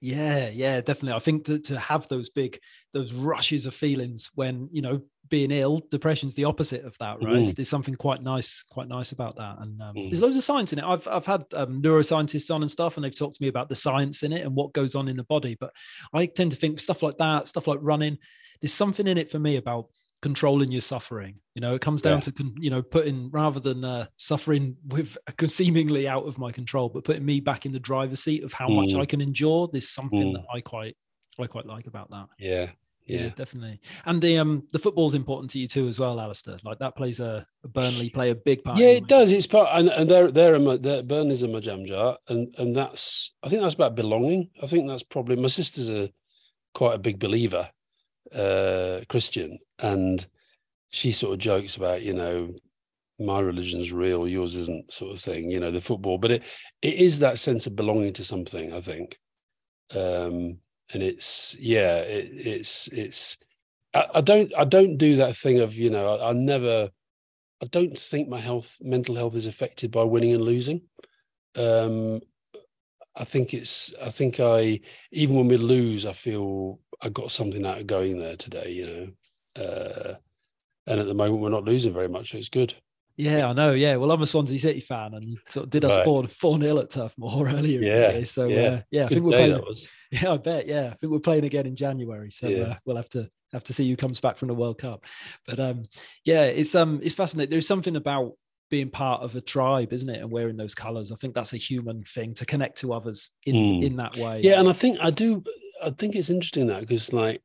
Yeah, 0.00 0.48
yeah, 0.48 0.80
definitely. 0.80 1.14
I 1.14 1.20
think 1.20 1.44
to, 1.46 1.58
to 1.58 1.78
have 1.78 2.06
those 2.08 2.28
big, 2.28 2.58
those 2.92 3.12
rushes 3.12 3.66
of 3.66 3.74
feelings 3.74 4.30
when 4.34 4.68
you 4.72 4.82
know 4.82 5.02
being 5.28 5.50
ill, 5.50 5.80
depression's 5.90 6.34
the 6.34 6.44
opposite 6.44 6.84
of 6.84 6.96
that, 6.98 7.22
right? 7.22 7.44
Mm. 7.44 7.54
There's 7.54 7.68
something 7.68 7.94
quite 7.94 8.22
nice, 8.22 8.62
quite 8.62 8.88
nice 8.88 9.12
about 9.12 9.36
that, 9.36 9.58
and 9.60 9.80
um, 9.80 9.94
mm. 9.94 10.10
there's 10.10 10.22
loads 10.22 10.36
of 10.36 10.44
science 10.44 10.72
in 10.72 10.78
it. 10.78 10.84
I've 10.84 11.06
I've 11.08 11.26
had 11.26 11.44
um, 11.54 11.80
neuroscientists 11.82 12.54
on 12.54 12.62
and 12.62 12.70
stuff, 12.70 12.96
and 12.96 13.04
they've 13.04 13.16
talked 13.16 13.36
to 13.36 13.42
me 13.42 13.48
about 13.48 13.68
the 13.68 13.74
science 13.74 14.22
in 14.22 14.32
it 14.32 14.44
and 14.44 14.54
what 14.54 14.72
goes 14.72 14.94
on 14.94 15.08
in 15.08 15.16
the 15.16 15.24
body. 15.24 15.56
But 15.58 15.72
I 16.12 16.26
tend 16.26 16.52
to 16.52 16.58
think 16.58 16.80
stuff 16.80 17.02
like 17.02 17.18
that, 17.18 17.48
stuff 17.48 17.66
like 17.66 17.78
running. 17.82 18.18
There's 18.60 18.74
something 18.74 19.06
in 19.06 19.18
it 19.18 19.30
for 19.30 19.38
me 19.38 19.56
about 19.56 19.88
controlling 20.22 20.72
your 20.72 20.80
suffering 20.80 21.38
you 21.54 21.60
know 21.60 21.74
it 21.74 21.82
comes 21.82 22.00
down 22.00 22.14
yeah. 22.14 22.20
to 22.20 22.52
you 22.58 22.70
know 22.70 22.80
putting 22.80 23.30
rather 23.30 23.60
than 23.60 23.84
uh, 23.84 24.06
suffering 24.16 24.74
with 24.86 25.16
seemingly 25.46 26.08
out 26.08 26.26
of 26.26 26.38
my 26.38 26.50
control 26.50 26.88
but 26.88 27.04
putting 27.04 27.24
me 27.24 27.38
back 27.38 27.66
in 27.66 27.72
the 27.72 27.78
driver's 27.78 28.24
seat 28.24 28.42
of 28.42 28.52
how 28.52 28.66
mm. 28.66 28.76
much 28.76 28.94
i 28.94 29.04
can 29.04 29.20
endure 29.20 29.68
there's 29.70 29.90
something 29.90 30.32
mm. 30.32 30.32
that 30.32 30.44
i 30.52 30.60
quite 30.60 30.96
i 31.38 31.46
quite 31.46 31.66
like 31.66 31.86
about 31.86 32.10
that 32.10 32.26
yeah 32.38 32.70
yeah. 33.06 33.20
yeah. 33.20 33.28
definitely. 33.34 33.80
And 34.04 34.20
the 34.20 34.38
um 34.38 34.66
the 34.72 34.78
football's 34.78 35.14
important 35.14 35.50
to 35.50 35.58
you 35.58 35.68
too 35.68 35.86
as 35.88 35.98
well, 35.98 36.20
Alastair. 36.20 36.56
Like 36.64 36.80
that 36.80 36.96
plays 36.96 37.20
a, 37.20 37.46
Burnley 37.64 38.10
play 38.10 38.30
a 38.30 38.34
big 38.34 38.64
part. 38.64 38.78
Yeah, 38.78 38.88
it 38.88 39.06
does. 39.06 39.32
It's 39.32 39.46
part, 39.46 39.68
and, 39.72 39.88
and 39.88 40.10
they're 40.10 40.30
they're 40.30 40.56
a 40.56 40.78
they're, 40.78 41.02
Burnley's 41.02 41.42
a 41.42 41.48
majam 41.48 41.86
jar, 41.86 42.18
and 42.28 42.54
and 42.58 42.76
that's 42.76 43.32
I 43.42 43.48
think 43.48 43.62
that's 43.62 43.74
about 43.74 43.94
belonging. 43.94 44.50
I 44.60 44.66
think 44.66 44.88
that's 44.88 45.04
probably 45.04 45.36
my 45.36 45.46
sister's 45.46 45.88
a 45.88 46.10
quite 46.74 46.94
a 46.94 46.98
big 46.98 47.18
believer, 47.18 47.70
uh, 48.34 49.00
Christian, 49.08 49.58
and 49.80 50.26
she 50.90 51.12
sort 51.12 51.34
of 51.34 51.38
jokes 51.38 51.76
about 51.76 52.02
you 52.02 52.14
know 52.14 52.54
my 53.18 53.40
religion's 53.40 53.92
real, 53.92 54.28
yours 54.28 54.56
isn't, 54.56 54.92
sort 54.92 55.12
of 55.12 55.20
thing. 55.20 55.50
You 55.50 55.60
know 55.60 55.70
the 55.70 55.80
football, 55.80 56.18
but 56.18 56.30
it 56.30 56.42
it 56.82 56.94
is 56.94 57.18
that 57.20 57.38
sense 57.38 57.66
of 57.66 57.76
belonging 57.76 58.12
to 58.14 58.24
something. 58.24 58.72
I 58.72 58.80
think. 58.80 59.18
Um, 59.94 60.58
and 60.92 61.02
it's 61.02 61.56
yeah 61.58 61.98
it, 61.98 62.28
it's 62.32 62.88
it's 62.88 63.38
I, 63.94 64.06
I, 64.16 64.20
don't 64.20 64.52
i 64.56 64.64
don't 64.64 64.96
do 64.96 65.16
that 65.16 65.36
thing 65.36 65.60
of 65.60 65.74
you 65.74 65.90
know 65.90 66.16
I, 66.16 66.30
I, 66.30 66.32
never 66.32 66.90
i 67.62 67.66
don't 67.66 67.96
think 67.98 68.28
my 68.28 68.38
health 68.38 68.78
mental 68.80 69.14
health 69.14 69.34
is 69.34 69.46
affected 69.46 69.90
by 69.90 70.04
winning 70.04 70.32
and 70.34 70.44
losing 70.44 70.82
um 71.56 72.20
i 73.16 73.24
think 73.24 73.54
it's 73.54 73.94
i 74.02 74.10
think 74.10 74.38
i 74.40 74.80
even 75.10 75.36
when 75.36 75.48
we 75.48 75.56
lose 75.56 76.06
i 76.06 76.12
feel 76.12 76.78
i 77.02 77.08
got 77.08 77.30
something 77.30 77.64
out 77.66 77.78
of 77.78 77.86
going 77.86 78.18
there 78.18 78.36
today 78.36 78.70
you 78.70 78.86
know 78.86 79.62
uh 79.64 80.14
and 80.86 81.00
at 81.00 81.06
the 81.06 81.14
moment 81.14 81.40
we're 81.40 81.50
not 81.50 81.64
losing 81.64 81.92
very 81.92 82.08
much 82.08 82.30
so 82.32 82.38
it's 82.38 82.48
good 82.48 82.74
Yeah, 83.18 83.48
I 83.48 83.54
know. 83.54 83.72
Yeah, 83.72 83.96
well, 83.96 84.10
I'm 84.12 84.20
a 84.20 84.26
Swansea 84.26 84.58
City 84.58 84.80
fan, 84.80 85.14
and 85.14 85.38
sort 85.46 85.64
of 85.64 85.70
did 85.70 85.86
us 85.86 85.96
four 86.04 86.28
four 86.28 86.58
nil 86.58 86.78
at 86.78 86.90
Turf 86.90 87.14
Moor 87.16 87.48
earlier. 87.58 87.80
Yeah. 87.80 88.24
So 88.24 88.46
yeah. 88.46 88.60
uh, 88.68 88.80
yeah, 88.90 89.04
I 89.04 89.08
Good 89.08 89.14
think 89.14 89.24
we're 89.26 89.36
playing. 89.38 89.76
Yeah, 90.12 90.32
I 90.32 90.36
bet. 90.36 90.66
Yeah, 90.68 90.90
I 90.92 90.94
think 90.96 91.10
we're 91.12 91.28
playing 91.30 91.44
again 91.46 91.66
in 91.66 91.76
January, 91.76 92.30
so 92.30 92.46
Yeah. 92.46 92.62
uh, 92.64 92.74
we'll 92.84 92.96
have 93.02 93.08
to 93.16 93.22
have 93.54 93.62
to 93.64 93.72
see 93.72 93.88
who 93.88 93.96
comes 93.96 94.20
back 94.20 94.36
from 94.36 94.48
the 94.48 94.54
World 94.54 94.76
Cup. 94.76 95.06
But 95.48 95.58
um, 95.58 95.84
yeah, 96.26 96.44
it's 96.44 96.74
um, 96.74 97.00
it's 97.02 97.14
fascinating. 97.14 97.50
There's 97.52 97.66
something 97.66 97.96
about 97.96 98.32
being 98.70 98.90
part 98.90 99.22
of 99.22 99.34
a 99.34 99.40
tribe, 99.40 99.94
isn't 99.94 100.10
it, 100.14 100.20
and 100.20 100.30
wearing 100.30 100.58
those 100.58 100.74
colours. 100.74 101.10
I 101.10 101.16
think 101.16 101.34
that's 101.34 101.54
a 101.54 101.56
human 101.70 102.02
thing 102.02 102.34
to 102.34 102.44
connect 102.44 102.76
to 102.82 102.92
others 102.92 103.30
in 103.46 103.54
Mm. 103.56 103.82
in 103.86 103.96
that 103.96 104.14
way. 104.18 104.42
Yeah, 104.42 104.60
and 104.60 104.68
I 104.68 104.74
think 104.74 104.98
I 105.00 105.10
do. 105.10 105.42
I 105.82 105.90
think 105.90 106.14
it's 106.14 106.30
interesting 106.30 106.66
that 106.68 106.80
because, 106.80 107.12
like, 107.12 107.42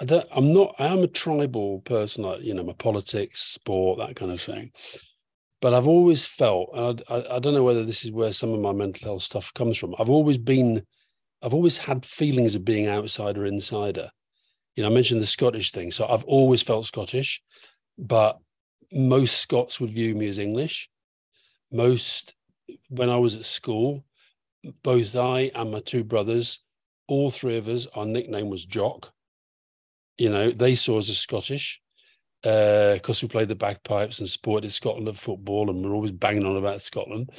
I 0.00 0.04
don't. 0.04 0.26
I'm 0.30 0.52
not. 0.52 0.74
I 0.78 0.86
am 0.86 1.02
a 1.02 1.08
tribal 1.08 1.80
person. 1.80 2.24
Like, 2.24 2.42
you 2.42 2.54
know, 2.54 2.64
my 2.64 2.74
politics, 2.74 3.40
sport, 3.40 3.98
that 3.98 4.16
kind 4.16 4.32
of 4.32 4.40
thing. 4.40 4.72
But 5.62 5.72
I've 5.72 5.88
always 5.88 6.26
felt, 6.26 6.70
and 6.74 7.02
I, 7.08 7.14
I, 7.14 7.36
I 7.36 7.38
don't 7.38 7.54
know 7.54 7.64
whether 7.64 7.84
this 7.84 8.04
is 8.04 8.12
where 8.12 8.32
some 8.32 8.52
of 8.52 8.60
my 8.60 8.72
mental 8.72 9.08
health 9.08 9.22
stuff 9.22 9.54
comes 9.54 9.78
from. 9.78 9.94
I've 9.98 10.10
always 10.10 10.36
been, 10.36 10.82
I've 11.42 11.54
always 11.54 11.78
had 11.78 12.04
feelings 12.04 12.54
of 12.54 12.64
being 12.64 12.88
outsider, 12.88 13.46
insider. 13.46 14.10
You 14.74 14.82
know, 14.82 14.90
I 14.90 14.92
mentioned 14.92 15.22
the 15.22 15.26
Scottish 15.26 15.72
thing, 15.72 15.90
so 15.90 16.06
I've 16.06 16.24
always 16.24 16.62
felt 16.62 16.84
Scottish, 16.84 17.42
but 17.96 18.38
most 18.92 19.38
Scots 19.38 19.80
would 19.80 19.92
view 19.92 20.14
me 20.14 20.28
as 20.28 20.38
English. 20.38 20.90
Most, 21.72 22.34
when 22.88 23.08
I 23.08 23.16
was 23.16 23.34
at 23.34 23.46
school, 23.46 24.04
both 24.82 25.16
I 25.16 25.50
and 25.54 25.72
my 25.72 25.80
two 25.80 26.04
brothers, 26.04 26.62
all 27.08 27.30
three 27.30 27.56
of 27.56 27.68
us, 27.68 27.86
our 27.94 28.06
nickname 28.06 28.48
was 28.48 28.64
Jock. 28.64 29.12
You 30.18 30.30
know, 30.30 30.50
they 30.50 30.74
saw 30.74 30.98
us 30.98 31.10
as 31.10 31.18
Scottish 31.18 31.80
because 32.42 33.22
we 33.22 33.28
played 33.28 33.48
the 33.48 33.54
bagpipes 33.54 34.18
and 34.18 34.28
supported 34.28 34.72
Scotland 34.72 35.08
at 35.08 35.16
football, 35.16 35.68
and 35.70 35.84
we're 35.84 35.94
always 35.94 36.12
banging 36.12 36.46
on 36.46 36.56
about 36.56 36.80
Scotland. 36.80 37.30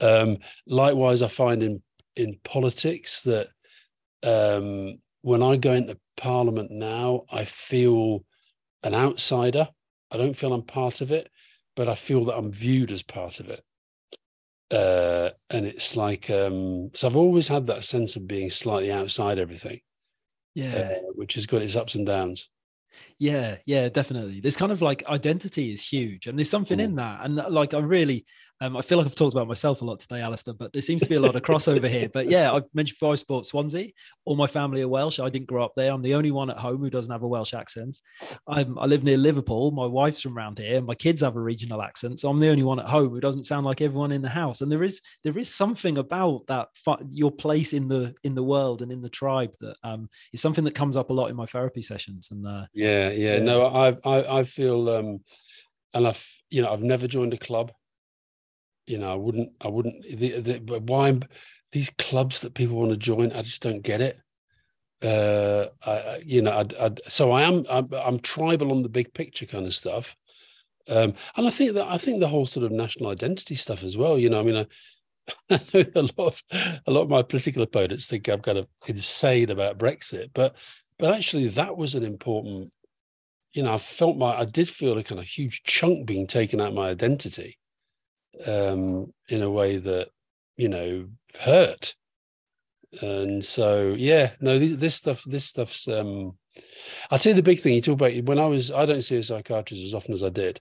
Um, 0.00 0.38
likewise, 0.66 1.22
I 1.22 1.28
find 1.28 1.62
in 1.62 1.82
in 2.16 2.38
politics 2.44 3.22
that 3.22 3.48
um, 4.22 5.00
when 5.22 5.42
I 5.42 5.56
go 5.56 5.72
into 5.72 5.98
Parliament 6.16 6.70
now, 6.70 7.22
I 7.30 7.44
feel 7.44 8.24
an 8.82 8.94
outsider. 8.94 9.68
I 10.10 10.18
don't 10.18 10.36
feel 10.36 10.52
I'm 10.52 10.62
part 10.62 11.00
of 11.00 11.10
it, 11.10 11.30
but 11.74 11.88
I 11.88 11.94
feel 11.94 12.24
that 12.26 12.36
I'm 12.36 12.52
viewed 12.52 12.92
as 12.92 13.02
part 13.02 13.40
of 13.40 13.48
it 13.48 13.64
uh, 14.72 15.30
and 15.50 15.66
it's 15.66 15.96
like 15.96 16.30
um, 16.30 16.90
so 16.94 17.06
I've 17.08 17.16
always 17.16 17.48
had 17.48 17.66
that 17.66 17.84
sense 17.84 18.16
of 18.16 18.26
being 18.26 18.50
slightly 18.50 18.90
outside 18.90 19.38
everything, 19.38 19.80
yeah. 20.54 20.92
uh, 20.96 21.12
which 21.14 21.34
has 21.34 21.46
got 21.46 21.62
its 21.62 21.76
ups 21.76 21.94
and 21.94 22.06
downs. 22.06 22.48
Yeah, 23.18 23.56
yeah, 23.64 23.88
definitely. 23.88 24.40
There's 24.40 24.56
kind 24.56 24.72
of 24.72 24.82
like 24.82 25.06
identity 25.08 25.72
is 25.72 25.86
huge, 25.86 26.26
and 26.26 26.38
there's 26.38 26.50
something 26.50 26.78
Mm. 26.78 26.84
in 26.84 26.96
that. 26.96 27.24
And 27.24 27.36
like, 27.36 27.72
I 27.74 27.78
really, 27.78 28.24
um, 28.62 28.76
I 28.76 28.80
feel 28.80 28.98
like 28.98 29.06
I've 29.08 29.14
talked 29.14 29.34
about 29.34 29.48
myself 29.48 29.82
a 29.82 29.84
lot 29.84 29.98
today, 29.98 30.20
Alastair. 30.20 30.54
But 30.54 30.72
there 30.72 30.82
seems 30.82 31.02
to 31.02 31.08
be 31.08 31.16
a 31.16 31.20
lot 31.20 31.34
of 31.34 31.42
crossover 31.42 31.88
here. 31.88 32.08
But 32.12 32.28
yeah, 32.28 32.52
I 32.52 32.62
mentioned 32.72 32.96
before 32.96 33.12
I 33.12 33.16
sport 33.16 33.44
Swansea. 33.44 33.88
All 34.24 34.36
my 34.36 34.46
family 34.46 34.82
are 34.82 34.88
Welsh. 34.88 35.18
I 35.18 35.28
didn't 35.30 35.48
grow 35.48 35.64
up 35.64 35.72
there. 35.76 35.92
I'm 35.92 36.02
the 36.02 36.14
only 36.14 36.30
one 36.30 36.48
at 36.48 36.58
home 36.58 36.78
who 36.78 36.88
doesn't 36.88 37.10
have 37.10 37.24
a 37.24 37.28
Welsh 37.28 37.54
accent. 37.54 37.98
I'm, 38.46 38.78
I 38.78 38.86
live 38.86 39.02
near 39.02 39.16
Liverpool. 39.16 39.72
My 39.72 39.86
wife's 39.86 40.22
from 40.22 40.36
around 40.36 40.58
here, 40.58 40.80
my 40.80 40.94
kids 40.94 41.22
have 41.22 41.36
a 41.36 41.40
regional 41.40 41.82
accent. 41.82 42.20
So 42.20 42.28
I'm 42.28 42.38
the 42.38 42.50
only 42.50 42.62
one 42.62 42.78
at 42.78 42.86
home 42.86 43.10
who 43.10 43.20
doesn't 43.20 43.44
sound 43.44 43.66
like 43.66 43.80
everyone 43.80 44.12
in 44.12 44.22
the 44.22 44.28
house. 44.28 44.60
And 44.60 44.70
there 44.70 44.84
is 44.84 45.00
there 45.24 45.36
is 45.36 45.52
something 45.52 45.98
about 45.98 46.46
that 46.46 46.68
your 47.08 47.32
place 47.32 47.72
in 47.72 47.88
the 47.88 48.14
in 48.22 48.34
the 48.36 48.44
world 48.44 48.80
and 48.80 48.92
in 48.92 49.02
the 49.02 49.10
tribe 49.10 49.54
that 49.60 49.76
um, 49.82 50.08
is 50.32 50.40
something 50.40 50.64
that 50.64 50.74
comes 50.74 50.96
up 50.96 51.10
a 51.10 51.12
lot 51.12 51.30
in 51.30 51.36
my 51.36 51.46
therapy 51.46 51.82
sessions. 51.82 52.30
And 52.30 52.46
uh, 52.46 52.66
Yeah, 52.74 53.10
yeah. 53.10 53.34
Yeah. 53.34 53.40
No, 53.40 53.66
I, 53.66 53.96
I, 54.04 54.38
I 54.40 54.44
feel, 54.44 54.88
um, 54.88 55.20
and 55.94 56.06
I've, 56.06 56.26
you 56.50 56.62
know, 56.62 56.72
I've 56.72 56.82
never 56.82 57.06
joined 57.06 57.34
a 57.34 57.38
club. 57.38 57.72
You 58.92 58.98
know, 58.98 59.10
I 59.10 59.14
wouldn't, 59.14 59.52
I 59.62 59.68
wouldn't. 59.68 60.02
The, 60.02 60.40
the, 60.40 60.82
why 60.86 61.18
these 61.72 61.88
clubs 61.88 62.42
that 62.42 62.52
people 62.52 62.76
want 62.76 62.90
to 62.90 62.98
join? 62.98 63.32
I 63.32 63.40
just 63.40 63.62
don't 63.62 63.80
get 63.80 64.02
it. 64.02 64.20
Uh, 65.02 65.68
I, 65.86 66.20
you 66.26 66.42
know, 66.42 66.50
I, 66.50 66.66
I, 66.78 66.90
so 67.08 67.32
I 67.32 67.40
am, 67.44 67.64
I'm, 67.70 67.88
I'm 67.94 68.18
tribal 68.18 68.70
on 68.70 68.82
the 68.82 68.90
big 68.90 69.14
picture 69.14 69.46
kind 69.46 69.64
of 69.64 69.72
stuff. 69.72 70.14
Um, 70.90 71.14
and 71.38 71.46
I 71.46 71.48
think 71.48 71.72
that 71.72 71.86
I 71.88 71.96
think 71.96 72.20
the 72.20 72.28
whole 72.28 72.44
sort 72.44 72.66
of 72.66 72.70
national 72.70 73.08
identity 73.08 73.54
stuff 73.54 73.82
as 73.82 73.96
well. 73.96 74.18
You 74.18 74.28
know, 74.28 74.40
I 74.40 74.42
mean, 74.42 74.56
I, 74.56 74.66
a 75.94 76.08
lot 76.18 76.26
of 76.26 76.42
a 76.86 76.90
lot 76.90 77.02
of 77.04 77.08
my 77.08 77.22
political 77.22 77.62
opponents 77.62 78.08
think 78.08 78.28
I'm 78.28 78.42
kind 78.42 78.58
of 78.58 78.66
insane 78.86 79.48
about 79.48 79.78
Brexit, 79.78 80.32
but 80.34 80.54
but 80.98 81.14
actually 81.14 81.48
that 81.48 81.78
was 81.78 81.94
an 81.94 82.04
important. 82.04 82.72
You 83.54 83.62
know, 83.62 83.72
I 83.72 83.78
felt 83.78 84.18
my 84.18 84.38
I 84.38 84.44
did 84.44 84.68
feel 84.68 84.98
a 84.98 85.02
kind 85.02 85.18
of 85.18 85.24
huge 85.24 85.62
chunk 85.62 86.04
being 86.04 86.26
taken 86.26 86.60
out 86.60 86.68
of 86.68 86.74
my 86.74 86.90
identity, 86.90 87.56
um, 88.46 89.12
in 89.28 89.42
a 89.42 89.50
way 89.50 89.78
that 89.78 90.08
you 90.56 90.68
know 90.68 91.08
hurt. 91.40 91.94
And 93.00 93.42
so, 93.42 93.94
yeah, 93.96 94.32
no, 94.40 94.58
this, 94.58 94.74
this 94.74 94.94
stuff, 94.94 95.24
this 95.24 95.46
stuff's. 95.46 95.88
um 95.88 96.36
I'll 97.10 97.18
tell 97.18 97.30
you 97.30 97.36
the 97.36 97.42
big 97.42 97.60
thing. 97.60 97.74
You 97.74 97.80
talk 97.80 97.94
about 97.94 98.12
when 98.24 98.38
I 98.38 98.46
was. 98.46 98.70
I 98.70 98.84
don't 98.84 99.02
see 99.02 99.16
a 99.16 99.22
psychiatrist 99.22 99.82
as 99.82 99.94
often 99.94 100.12
as 100.12 100.22
I 100.22 100.28
did 100.28 100.60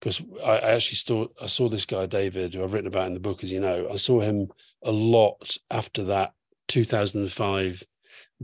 because 0.00 0.22
I, 0.44 0.58
I 0.58 0.70
actually 0.72 0.96
saw 0.96 1.26
I 1.42 1.46
saw 1.46 1.68
this 1.68 1.86
guy 1.86 2.06
David, 2.06 2.54
who 2.54 2.62
I've 2.62 2.72
written 2.72 2.88
about 2.88 3.08
in 3.08 3.14
the 3.14 3.20
book, 3.20 3.42
as 3.42 3.50
you 3.50 3.60
know. 3.60 3.88
I 3.92 3.96
saw 3.96 4.20
him 4.20 4.48
a 4.82 4.92
lot 4.92 5.56
after 5.70 6.04
that 6.04 6.32
2005 6.68 7.82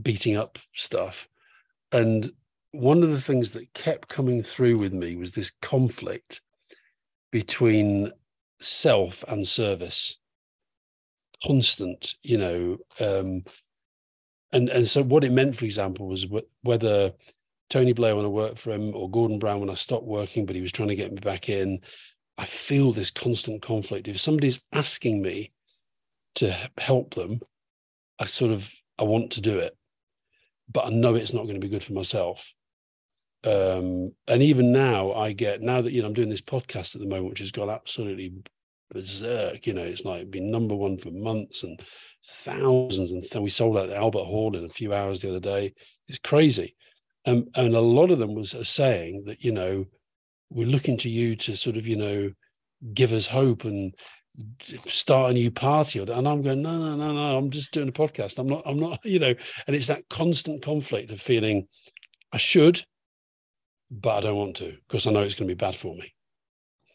beating 0.01 0.35
up 0.35 0.57
stuff, 0.73 1.27
and 1.91 2.31
one 2.71 3.03
of 3.03 3.11
the 3.11 3.21
things 3.21 3.51
that 3.51 3.73
kept 3.73 4.07
coming 4.07 4.41
through 4.41 4.79
with 4.79 4.93
me 4.93 5.15
was 5.15 5.33
this 5.33 5.51
conflict 5.61 6.41
between 7.31 8.11
self 8.63 9.23
and 9.27 9.45
service, 9.47 10.17
constant, 11.45 12.15
you 12.23 12.37
know. 12.37 12.77
Um, 12.99 13.43
and 14.51 14.69
and 14.69 14.87
so 14.87 15.03
what 15.03 15.23
it 15.23 15.31
meant, 15.31 15.55
for 15.55 15.65
example, 15.65 16.07
was 16.07 16.25
wh- 16.25 16.65
whether 16.65 17.13
Tony 17.69 17.93
Blair 17.93 18.15
when 18.15 18.25
I 18.25 18.29
worked 18.29 18.59
for 18.59 18.71
him, 18.71 18.95
or 18.95 19.09
Gordon 19.09 19.39
Brown 19.39 19.59
when 19.59 19.69
I 19.69 19.75
stopped 19.75 20.05
working, 20.05 20.45
but 20.45 20.55
he 20.55 20.61
was 20.61 20.71
trying 20.71 20.89
to 20.89 20.95
get 20.95 21.11
me 21.11 21.19
back 21.19 21.49
in. 21.49 21.79
I 22.37 22.45
feel 22.45 22.91
this 22.91 23.11
constant 23.11 23.61
conflict. 23.61 24.07
If 24.07 24.19
somebody's 24.19 24.65
asking 24.73 25.21
me 25.21 25.51
to 26.35 26.55
help 26.79 27.13
them, 27.13 27.41
I 28.19 28.25
sort 28.25 28.51
of 28.51 28.71
I 28.97 29.03
want 29.03 29.31
to 29.31 29.41
do 29.41 29.59
it, 29.59 29.75
but 30.71 30.85
I 30.85 30.89
know 30.89 31.15
it's 31.15 31.33
not 31.33 31.43
going 31.43 31.59
to 31.59 31.65
be 31.65 31.69
good 31.69 31.83
for 31.83 31.93
myself. 31.93 32.53
Um, 33.45 34.13
and 34.27 34.41
even 34.41 34.71
now, 34.71 35.11
I 35.11 35.33
get 35.33 35.61
now 35.61 35.81
that 35.81 35.91
you 35.91 36.01
know 36.01 36.07
I'm 36.07 36.13
doing 36.13 36.29
this 36.29 36.41
podcast 36.41 36.95
at 36.95 37.01
the 37.01 37.07
moment, 37.07 37.29
which 37.29 37.39
has 37.39 37.51
got 37.51 37.69
absolutely 37.69 38.33
berserk. 38.91 39.67
You 39.67 39.73
know, 39.73 39.81
it's 39.81 40.05
like 40.05 40.31
been 40.31 40.51
number 40.51 40.75
one 40.75 40.97
for 40.97 41.11
months 41.11 41.63
and 41.63 41.79
thousands, 42.25 43.11
and 43.11 43.23
th- 43.23 43.41
we 43.41 43.49
sold 43.49 43.77
out 43.77 43.89
the 43.89 43.97
Albert 43.97 44.25
Hall 44.25 44.55
in 44.55 44.63
a 44.63 44.69
few 44.69 44.93
hours 44.93 45.19
the 45.19 45.29
other 45.29 45.39
day. 45.39 45.73
It's 46.07 46.19
crazy. 46.19 46.75
Um, 47.25 47.47
and 47.55 47.73
a 47.73 47.81
lot 47.81 48.11
of 48.11 48.19
them 48.19 48.33
was 48.35 48.55
saying 48.67 49.23
that 49.25 49.43
you 49.43 49.51
know 49.51 49.85
we're 50.49 50.67
looking 50.67 50.97
to 50.97 51.09
you 51.09 51.35
to 51.35 51.55
sort 51.55 51.77
of 51.77 51.87
you 51.87 51.95
know 51.95 52.31
give 52.93 53.11
us 53.11 53.27
hope 53.27 53.65
and 53.65 53.93
start 54.67 55.31
a 55.31 55.33
new 55.33 55.51
party 55.51 55.99
and 55.99 56.27
i'm 56.27 56.41
going 56.41 56.61
no 56.61 56.77
no 56.77 56.95
no 56.95 57.13
no 57.13 57.37
i'm 57.37 57.51
just 57.51 57.71
doing 57.71 57.87
a 57.87 57.91
podcast 57.91 58.39
i'm 58.39 58.47
not 58.47 58.63
i'm 58.65 58.77
not 58.77 58.99
you 59.05 59.19
know 59.19 59.33
and 59.67 59.75
it's 59.75 59.87
that 59.87 60.07
constant 60.09 60.63
conflict 60.63 61.11
of 61.11 61.21
feeling 61.21 61.67
i 62.33 62.37
should 62.37 62.81
but 64.01 64.17
i 64.17 64.21
don't 64.21 64.37
want 64.37 64.55
to 64.55 64.71
because 64.87 65.07
i 65.07 65.11
know 65.11 65.21
it's 65.21 65.35
going 65.35 65.47
to 65.47 65.55
be 65.55 65.65
bad 65.65 65.75
for 65.75 65.95
me 65.95 66.13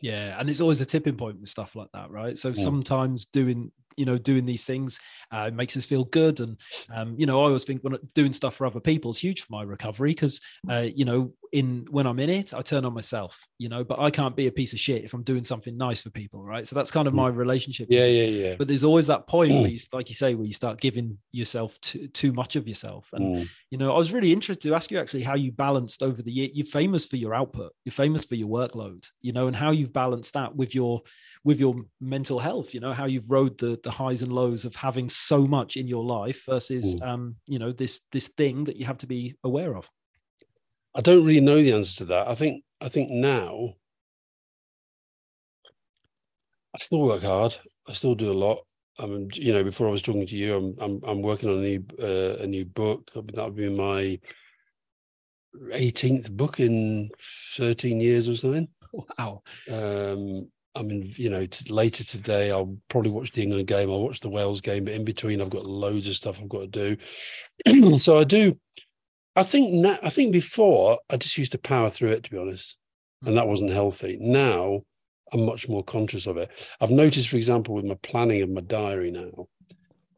Yeah, 0.00 0.38
and 0.38 0.48
it's 0.48 0.60
always 0.60 0.80
a 0.80 0.86
tipping 0.86 1.16
point 1.16 1.40
with 1.40 1.48
stuff 1.48 1.74
like 1.74 1.88
that, 1.92 2.10
right? 2.10 2.38
So 2.38 2.50
Mm. 2.50 2.54
sometimes 2.54 3.24
doing, 3.26 3.72
you 3.96 4.04
know, 4.04 4.16
doing 4.16 4.46
these 4.46 4.64
things 4.64 5.00
uh, 5.32 5.50
makes 5.52 5.76
us 5.76 5.86
feel 5.86 6.04
good, 6.04 6.38
and 6.38 6.56
um, 6.94 7.16
you 7.18 7.26
know, 7.26 7.40
I 7.40 7.46
always 7.46 7.64
think 7.64 7.82
when 7.82 7.96
doing 8.14 8.32
stuff 8.32 8.54
for 8.54 8.66
other 8.66 8.80
people 8.80 9.10
is 9.10 9.18
huge 9.18 9.40
for 9.42 9.52
my 9.52 9.62
recovery 9.62 10.10
because, 10.10 10.40
uh, 10.70 10.86
you 10.94 11.04
know, 11.04 11.34
in 11.52 11.86
when 11.90 12.06
I'm 12.06 12.18
in 12.18 12.30
it, 12.30 12.52
I 12.54 12.60
turn 12.60 12.84
on 12.84 12.92
myself, 12.94 13.46
you 13.58 13.68
know, 13.68 13.82
but 13.84 13.98
I 13.98 14.10
can't 14.10 14.36
be 14.36 14.46
a 14.46 14.52
piece 14.52 14.72
of 14.72 14.78
shit 14.78 15.04
if 15.04 15.14
I'm 15.14 15.22
doing 15.22 15.44
something 15.44 15.76
nice 15.76 16.02
for 16.02 16.10
people, 16.10 16.42
right? 16.44 16.66
So 16.66 16.74
that's 16.76 16.90
kind 16.90 17.08
of 17.08 17.14
Mm. 17.14 17.16
my 17.16 17.28
relationship. 17.28 17.88
yeah 17.90 18.06
yeah 18.06 18.24
yeah 18.26 18.54
But 18.58 18.68
there's 18.68 18.84
always 18.84 19.06
that 19.08 19.26
point 19.26 19.52
where 19.52 19.68
Mm. 19.70 19.72
you, 19.72 19.78
like 19.92 20.08
you 20.08 20.14
say, 20.14 20.34
where 20.34 20.46
you 20.46 20.52
start 20.52 20.80
giving 20.80 21.18
yourself 21.32 21.80
too, 21.80 22.08
too 22.08 22.32
much 22.32 22.56
of 22.56 22.66
yourself, 22.68 23.08
and 23.12 23.24
Mm. 23.36 23.48
you 23.70 23.78
know, 23.78 23.92
I 23.94 23.98
was 23.98 24.12
really 24.12 24.32
interested 24.32 24.68
to 24.68 24.74
ask 24.74 24.90
you 24.90 24.98
actually 24.98 25.22
how 25.24 25.34
you 25.34 25.52
balanced 25.52 26.02
over 26.02 26.22
the 26.22 26.32
year. 26.32 26.48
You're 26.52 26.66
famous 26.66 27.06
for 27.06 27.16
your 27.16 27.34
output. 27.34 27.72
You're 27.84 27.92
famous 27.92 28.24
for 28.24 28.34
your 28.34 28.48
workload, 28.48 29.02
you 29.22 29.32
know, 29.32 29.46
and 29.46 29.56
how 29.56 29.70
you've 29.70 29.92
balanced 29.92 30.34
that 30.34 30.54
with 30.56 30.74
your 30.74 31.02
with 31.44 31.60
your 31.60 31.74
mental 32.00 32.38
health. 32.40 32.74
You 32.74 32.80
know, 32.80 32.92
how 32.92 33.06
you've 33.06 33.30
rode 33.30 33.58
the 33.58 33.78
the 33.82 33.90
highs 33.90 34.22
and 34.22 34.32
lows 34.32 34.64
of 34.64 34.74
having 34.74 35.08
so 35.08 35.46
much 35.46 35.76
in 35.76 35.86
your 35.88 36.04
life 36.04 36.44
versus, 36.46 36.94
Mm. 36.96 37.06
um, 37.08 37.36
you 37.48 37.58
know, 37.58 37.72
this 37.72 38.00
this 38.12 38.28
thing 38.28 38.64
that 38.64 38.76
you 38.76 38.84
have 38.86 38.98
to 38.98 39.06
be 39.06 39.34
aware 39.44 39.76
of. 39.76 39.88
I 40.94 41.00
don't 41.00 41.24
really 41.24 41.40
know 41.40 41.60
the 41.62 41.72
answer 41.72 41.98
to 41.98 42.04
that 42.06 42.28
i 42.28 42.34
think 42.34 42.62
i 42.80 42.88
think 42.88 43.10
now 43.10 43.74
i 46.74 46.78
still 46.78 47.02
work 47.02 47.22
hard 47.22 47.56
i 47.88 47.92
still 47.92 48.14
do 48.14 48.30
a 48.30 48.34
lot 48.34 48.58
I 49.00 49.06
mean, 49.06 49.30
you 49.34 49.52
know, 49.52 49.62
before 49.62 49.86
I 49.86 49.92
was 49.92 50.02
talking 50.02 50.26
to 50.26 50.36
you, 50.36 50.56
I'm 50.56 50.76
I'm, 50.80 51.00
I'm 51.06 51.22
working 51.22 51.48
on 51.50 51.58
a 51.58 51.60
new 51.60 51.84
uh, 52.02 52.42
a 52.42 52.46
new 52.46 52.64
book. 52.64 53.10
That'll 53.14 53.52
be 53.52 53.68
my 53.70 54.18
18th 55.72 56.32
book 56.32 56.60
in 56.60 57.10
13 57.56 58.00
years 58.00 58.28
or 58.28 58.34
something. 58.34 58.68
Wow. 58.92 59.42
Um, 59.70 60.50
I 60.74 60.82
mean, 60.82 61.10
you 61.16 61.30
know, 61.30 61.46
t- 61.46 61.72
later 61.72 62.04
today 62.04 62.50
I'll 62.50 62.76
probably 62.88 63.10
watch 63.10 63.32
the 63.32 63.42
England 63.42 63.66
game. 63.66 63.90
I'll 63.90 64.02
watch 64.02 64.20
the 64.20 64.30
Wales 64.30 64.60
game, 64.60 64.84
but 64.84 64.94
in 64.94 65.04
between 65.04 65.40
I've 65.40 65.50
got 65.50 65.64
loads 65.66 66.08
of 66.08 66.14
stuff 66.14 66.40
I've 66.40 66.48
got 66.48 66.72
to 66.72 66.96
do. 67.66 67.98
so 67.98 68.18
I 68.18 68.24
do. 68.24 68.58
I 69.38 69.42
think 69.44 69.72
now, 69.72 69.98
I 70.02 70.10
think 70.10 70.32
before 70.32 70.98
I 71.08 71.16
just 71.16 71.38
used 71.38 71.52
to 71.52 71.58
power 71.58 71.88
through 71.88 72.10
it 72.10 72.24
to 72.24 72.30
be 72.30 72.38
honest, 72.38 72.78
hmm. 73.22 73.28
and 73.28 73.36
that 73.36 73.48
wasn't 73.48 73.70
healthy. 73.70 74.18
Now 74.20 74.82
I'm 75.32 75.44
much 75.44 75.68
more 75.68 75.84
conscious 75.84 76.26
of 76.26 76.36
it. 76.36 76.50
I've 76.80 76.90
noticed, 76.90 77.28
for 77.28 77.36
example, 77.36 77.74
with 77.74 77.84
my 77.84 77.96
planning 78.02 78.42
of 78.42 78.50
my 78.50 78.62
diary 78.62 79.10
now, 79.10 79.46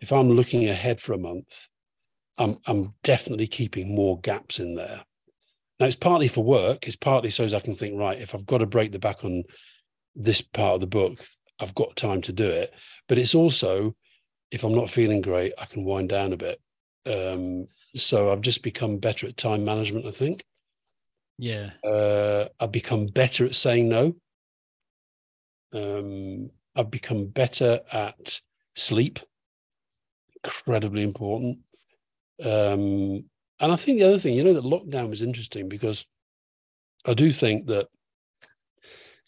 if 0.01 0.12
I'm 0.12 0.31
looking 0.31 0.68
ahead 0.68 1.01
for 1.01 1.12
a 1.12 1.18
month, 1.18 1.68
I'm 2.39 2.57
I'm 2.66 2.95
definitely 3.03 3.47
keeping 3.47 3.95
more 3.95 4.18
gaps 4.21 4.59
in 4.59 4.75
there. 4.75 5.05
Now 5.79 5.87
it's 5.87 5.97
partly 5.97 6.29
for 6.29 6.45
work. 6.45 6.87
It's 6.87 6.97
partly 6.97 7.31
so 7.31 7.45
as 7.45 7.55
I 7.55 7.61
can 7.61 7.75
think 7.75 7.99
right. 7.99 8.21
If 8.21 8.35
I've 8.35 8.47
got 8.47 8.59
to 8.59 8.66
break 8.66 8.93
the 8.93 8.99
back 8.99 9.25
on 9.25 9.45
this 10.14 10.41
part 10.41 10.75
of 10.75 10.81
the 10.81 10.87
book, 10.87 11.23
I've 11.61 11.75
got 11.75 11.97
time 11.97 12.23
to 12.23 12.33
do 12.33 12.47
it. 12.47 12.73
But 13.09 13.18
it's 13.18 13.35
also 13.35 13.95
if 14.51 14.64
I'm 14.64 14.75
not 14.75 14.91
feeling 14.91 15.21
great, 15.21 15.53
I 15.61 15.66
can 15.66 15.85
wind 15.85 16.09
down 16.09 16.33
a 16.33 16.37
bit. 16.37 16.61
Um, 17.07 17.66
so 17.94 18.30
I've 18.30 18.40
just 18.42 18.62
become 18.62 18.98
better 18.98 19.26
at 19.26 19.36
time 19.36 19.64
management. 19.64 20.07
I 20.07 20.11
think. 20.11 20.44
Yeah. 21.38 21.70
Uh, 21.82 22.48
I've 22.61 22.72
become 22.72 23.07
better 23.07 23.46
at 23.46 23.55
saying 23.55 23.88
no. 23.88 24.14
Um, 25.72 26.51
I've 26.76 26.90
become 26.90 27.26
better 27.26 27.80
at 27.92 28.40
sleep. 28.76 29.20
Incredibly 30.44 31.03
important. 31.03 31.61
Um, 32.44 33.24
and 33.59 33.72
I 33.72 33.76
think 33.76 33.98
the 33.98 34.07
other 34.07 34.18
thing, 34.18 34.34
you 34.34 34.44
know, 34.44 34.55
that 34.55 34.64
lockdown 34.64 35.09
was 35.09 35.22
interesting 35.22 35.68
because 35.68 36.07
I 37.07 37.14
do 37.14 37.30
think 37.30 37.66
that 37.66 37.88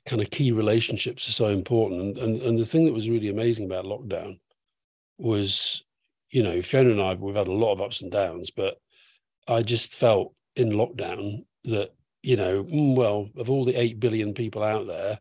kind 0.06 0.20
of 0.20 0.30
key 0.30 0.52
relationships 0.52 1.28
are 1.28 1.32
so 1.32 1.46
important. 1.46 2.18
And, 2.18 2.18
and, 2.18 2.42
and 2.42 2.58
the 2.58 2.64
thing 2.64 2.84
that 2.86 2.94
was 2.94 3.08
really 3.08 3.28
amazing 3.28 3.66
about 3.66 3.84
lockdown 3.84 4.38
was, 5.18 5.84
you 6.32 6.42
know, 6.42 6.62
Fiona 6.62 6.90
and 6.90 7.02
I, 7.02 7.14
we've 7.14 7.36
had 7.36 7.46
a 7.46 7.52
lot 7.52 7.72
of 7.72 7.80
ups 7.80 8.00
and 8.00 8.10
downs, 8.10 8.50
but 8.50 8.78
I 9.46 9.62
just 9.62 9.94
felt 9.94 10.34
in 10.56 10.70
lockdown 10.70 11.44
that, 11.64 11.90
you 12.22 12.36
know, 12.36 12.64
mm, 12.64 12.96
well, 12.96 13.28
of 13.36 13.50
all 13.50 13.64
the 13.64 13.76
8 13.76 14.00
billion 14.00 14.32
people 14.32 14.62
out 14.62 14.86
there, 14.86 15.18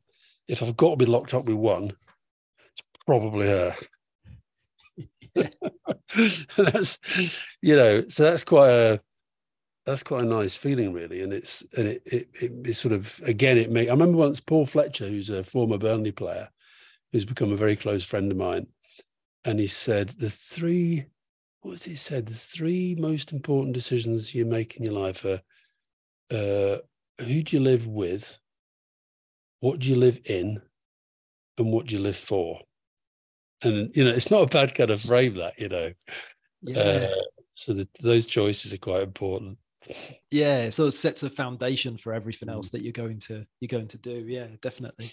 if 0.47 0.63
I've 0.63 0.77
got 0.77 0.91
to 0.91 0.95
be 0.95 1.05
locked 1.05 1.33
up 1.33 1.45
with 1.45 1.55
one, 1.55 1.93
it's 2.71 2.83
probably 3.05 3.47
her. 3.47 3.75
that's 6.57 6.99
you 7.61 7.75
know 7.75 8.05
so 8.09 8.23
that's 8.23 8.43
quite 8.43 8.69
a 8.69 9.01
that's 9.85 10.03
quite 10.03 10.23
a 10.23 10.27
nice 10.27 10.57
feeling 10.57 10.91
really 10.91 11.21
and 11.21 11.31
it's 11.31 11.65
and 11.77 11.87
it 11.87 12.01
it, 12.05 12.27
it 12.41 12.51
it's 12.65 12.77
sort 12.77 12.93
of 12.93 13.21
again 13.25 13.57
it 13.57 13.71
may 13.71 13.87
i 13.87 13.91
remember 13.91 14.17
once 14.17 14.41
paul 14.41 14.65
fletcher 14.65 15.07
who's 15.07 15.29
a 15.29 15.41
former 15.41 15.77
burnley 15.77 16.11
player 16.11 16.49
who's 17.13 17.23
become 17.23 17.53
a 17.53 17.55
very 17.55 17.77
close 17.77 18.03
friend 18.03 18.29
of 18.29 18.37
mine 18.37 18.67
and 19.45 19.59
he 19.59 19.67
said 19.67 20.09
the 20.09 20.29
three 20.29 21.05
what 21.61 21.71
was 21.71 21.83
he 21.83 21.95
said 21.95 22.25
the 22.25 22.33
three 22.33 22.95
most 22.97 23.31
important 23.31 23.73
decisions 23.73 24.33
you 24.33 24.45
make 24.45 24.77
in 24.77 24.83
your 24.83 24.93
life 24.93 25.23
are 25.25 25.41
uh, 26.31 26.77
who 27.19 27.43
do 27.43 27.57
you 27.57 27.59
live 27.61 27.87
with 27.87 28.39
what 29.59 29.79
do 29.79 29.89
you 29.89 29.95
live 29.95 30.19
in 30.25 30.61
and 31.57 31.71
what 31.71 31.87
do 31.87 31.95
you 31.95 32.01
live 32.01 32.17
for? 32.17 32.59
And 33.63 33.95
you 33.95 34.03
know 34.03 34.11
it's 34.11 34.31
not 34.31 34.43
a 34.43 34.47
bad 34.47 34.73
kind 34.75 34.89
of 34.89 35.01
frame 35.01 35.35
that 35.35 35.59
you 35.59 35.69
know. 35.69 35.93
Yeah. 36.63 36.79
uh, 36.79 37.07
so 37.53 37.73
the, 37.73 37.87
those 38.03 38.27
choices 38.27 38.73
are 38.73 38.77
quite 38.77 39.03
important 39.03 39.57
yeah 40.29 40.69
so 40.69 40.85
it 40.85 40.91
sets 40.91 41.23
a 41.23 41.29
foundation 41.29 41.97
for 41.97 42.13
everything 42.13 42.49
Mm. 42.49 42.53
else 42.53 42.69
that 42.69 42.81
you're 42.83 42.91
going 42.91 43.19
to 43.19 43.43
you're 43.59 43.67
going 43.67 43.87
to 43.87 43.97
do 43.97 44.25
yeah 44.27 44.47
definitely 44.61 45.11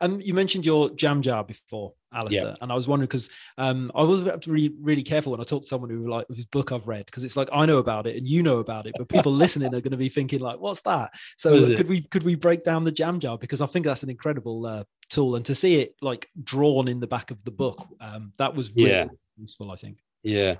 um 0.00 0.20
you 0.20 0.34
mentioned 0.34 0.66
your 0.66 0.90
jam 0.90 1.22
jar 1.22 1.44
before 1.44 1.92
alastair 2.12 2.54
and 2.60 2.72
i 2.72 2.74
was 2.74 2.88
wondering 2.88 3.06
because 3.06 3.30
um 3.58 3.90
i 3.94 4.02
was 4.02 4.22
be 4.22 4.70
really 4.80 5.02
careful 5.02 5.32
when 5.32 5.40
i 5.40 5.44
talked 5.44 5.64
to 5.64 5.68
someone 5.68 5.90
who 5.90 6.08
like 6.08 6.26
whose 6.28 6.46
book 6.46 6.72
i've 6.72 6.88
read 6.88 7.06
because 7.06 7.24
it's 7.24 7.36
like 7.36 7.48
i 7.52 7.64
know 7.66 7.78
about 7.78 8.06
it 8.06 8.16
and 8.16 8.26
you 8.26 8.42
know 8.42 8.58
about 8.58 8.86
it 8.86 8.94
but 8.96 9.08
people 9.08 9.32
listening 9.44 9.68
are 9.74 9.80
going 9.80 9.90
to 9.90 9.96
be 9.96 10.08
thinking 10.08 10.40
like 10.40 10.58
what's 10.58 10.80
that 10.82 11.10
so 11.36 11.60
What 11.60 11.70
it? 11.70 11.76
could 11.76 11.88
we 11.88 12.02
could 12.02 12.22
we 12.22 12.34
break 12.34 12.64
down 12.64 12.84
the 12.84 12.92
jam 12.92 13.20
jar 13.20 13.38
because 13.38 13.60
i 13.60 13.66
think 13.66 13.84
that's 13.86 14.02
an 14.02 14.10
incredible 14.10 14.66
uh, 14.66 14.84
tool 15.10 15.36
and 15.36 15.44
to 15.44 15.54
see 15.54 15.76
it 15.80 15.94
like 16.02 16.28
drawn 16.42 16.88
in 16.88 17.00
the 17.00 17.06
back 17.06 17.30
of 17.30 17.42
the 17.44 17.50
book 17.50 17.86
um 18.00 18.32
that 18.38 18.54
was 18.54 18.74
really 18.74 18.88
Yeah. 18.90 19.06
useful 19.38 19.72
i 19.72 19.76
think 19.76 19.98
Yeah, 20.28 20.56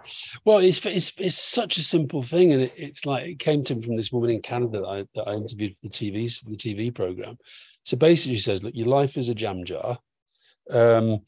well, 0.46 0.58
it's 0.58 0.84
it's 0.86 1.12
it's 1.18 1.36
such 1.36 1.76
a 1.76 1.82
simple 1.82 2.22
thing, 2.22 2.54
and 2.54 2.62
it, 2.62 2.72
it's 2.74 3.04
like 3.04 3.26
it 3.26 3.38
came 3.38 3.62
to 3.64 3.74
me 3.74 3.82
from 3.82 3.96
this 3.96 4.10
woman 4.10 4.30
in 4.30 4.40
Canada 4.40 4.80
that 4.80 4.86
I, 4.86 5.04
that 5.14 5.28
I 5.28 5.34
interviewed 5.34 5.76
for 5.76 5.88
the 5.88 5.90
TV 5.90 6.24
the 6.46 6.56
TV 6.56 6.94
program. 6.94 7.36
So 7.84 7.98
basically, 7.98 8.36
she 8.36 8.40
says, 8.40 8.64
"Look, 8.64 8.74
your 8.74 8.86
life 8.86 9.18
is 9.18 9.28
a 9.28 9.34
jam 9.34 9.66
jar." 9.66 9.98
Um, 10.70 11.20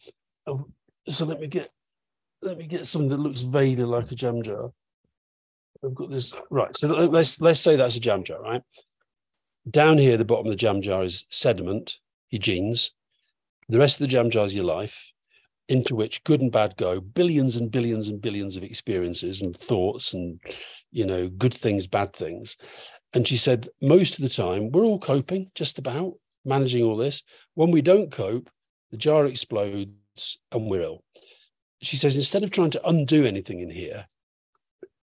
oh, 0.46 0.68
so 1.06 1.26
let 1.26 1.38
me 1.38 1.48
get 1.48 1.68
let 2.40 2.56
me 2.56 2.66
get 2.66 2.86
something 2.86 3.10
that 3.10 3.20
looks 3.20 3.42
vaguely 3.42 3.84
like 3.84 4.10
a 4.10 4.14
jam 4.14 4.42
jar. 4.42 4.70
I've 5.84 5.94
got 5.94 6.10
this 6.10 6.34
right. 6.48 6.74
So 6.74 6.88
let- 6.88 7.12
let's 7.12 7.42
let's 7.42 7.60
say 7.60 7.76
that's 7.76 7.96
a 7.96 8.00
jam 8.00 8.24
jar, 8.24 8.40
right? 8.40 8.62
Down 9.70 9.98
here, 9.98 10.16
the 10.16 10.24
bottom 10.24 10.46
of 10.46 10.50
the 10.52 10.56
jam 10.56 10.80
jar 10.80 11.04
is 11.04 11.26
sediment, 11.28 11.98
your 12.30 12.40
genes. 12.40 12.94
The 13.68 13.78
rest 13.78 14.00
of 14.00 14.06
the 14.06 14.10
jam 14.10 14.30
jar 14.30 14.46
is 14.46 14.54
your 14.54 14.64
life 14.64 15.12
into 15.70 15.94
which 15.94 16.24
good 16.24 16.40
and 16.40 16.50
bad 16.50 16.76
go 16.76 17.00
billions 17.00 17.56
and 17.56 17.70
billions 17.70 18.08
and 18.08 18.20
billions 18.20 18.56
of 18.56 18.64
experiences 18.64 19.40
and 19.40 19.56
thoughts 19.56 20.12
and 20.12 20.40
you 20.90 21.06
know 21.06 21.28
good 21.28 21.54
things 21.54 21.86
bad 21.86 22.12
things. 22.12 22.56
And 23.14 23.26
she 23.26 23.36
said 23.36 23.68
most 23.80 24.18
of 24.18 24.22
the 24.22 24.28
time 24.28 24.70
we're 24.70 24.84
all 24.84 24.98
coping 24.98 25.50
just 25.54 25.78
about 25.78 26.14
managing 26.44 26.82
all 26.82 26.96
this. 26.96 27.22
When 27.54 27.70
we 27.70 27.82
don't 27.82 28.10
cope 28.10 28.50
the 28.90 28.96
jar 28.96 29.24
explodes 29.26 30.38
and 30.50 30.68
we're 30.68 30.82
ill. 30.82 31.04
She 31.80 31.96
says 31.96 32.16
instead 32.16 32.42
of 32.42 32.50
trying 32.50 32.72
to 32.72 32.88
undo 32.88 33.24
anything 33.24 33.60
in 33.60 33.70
here 33.70 34.06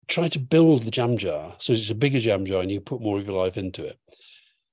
try 0.07 0.28
to 0.28 0.39
build 0.39 0.82
the 0.82 0.91
jam 0.91 1.18
jar. 1.18 1.55
So 1.59 1.74
it's 1.74 1.89
a 1.89 1.95
bigger 1.95 2.20
jam 2.20 2.45
jar 2.45 2.61
and 2.61 2.70
you 2.70 2.82
put 2.82 3.01
more 3.01 3.20
of 3.20 3.28
your 3.28 3.41
life 3.41 3.57
into 3.57 3.86
it. 3.86 3.99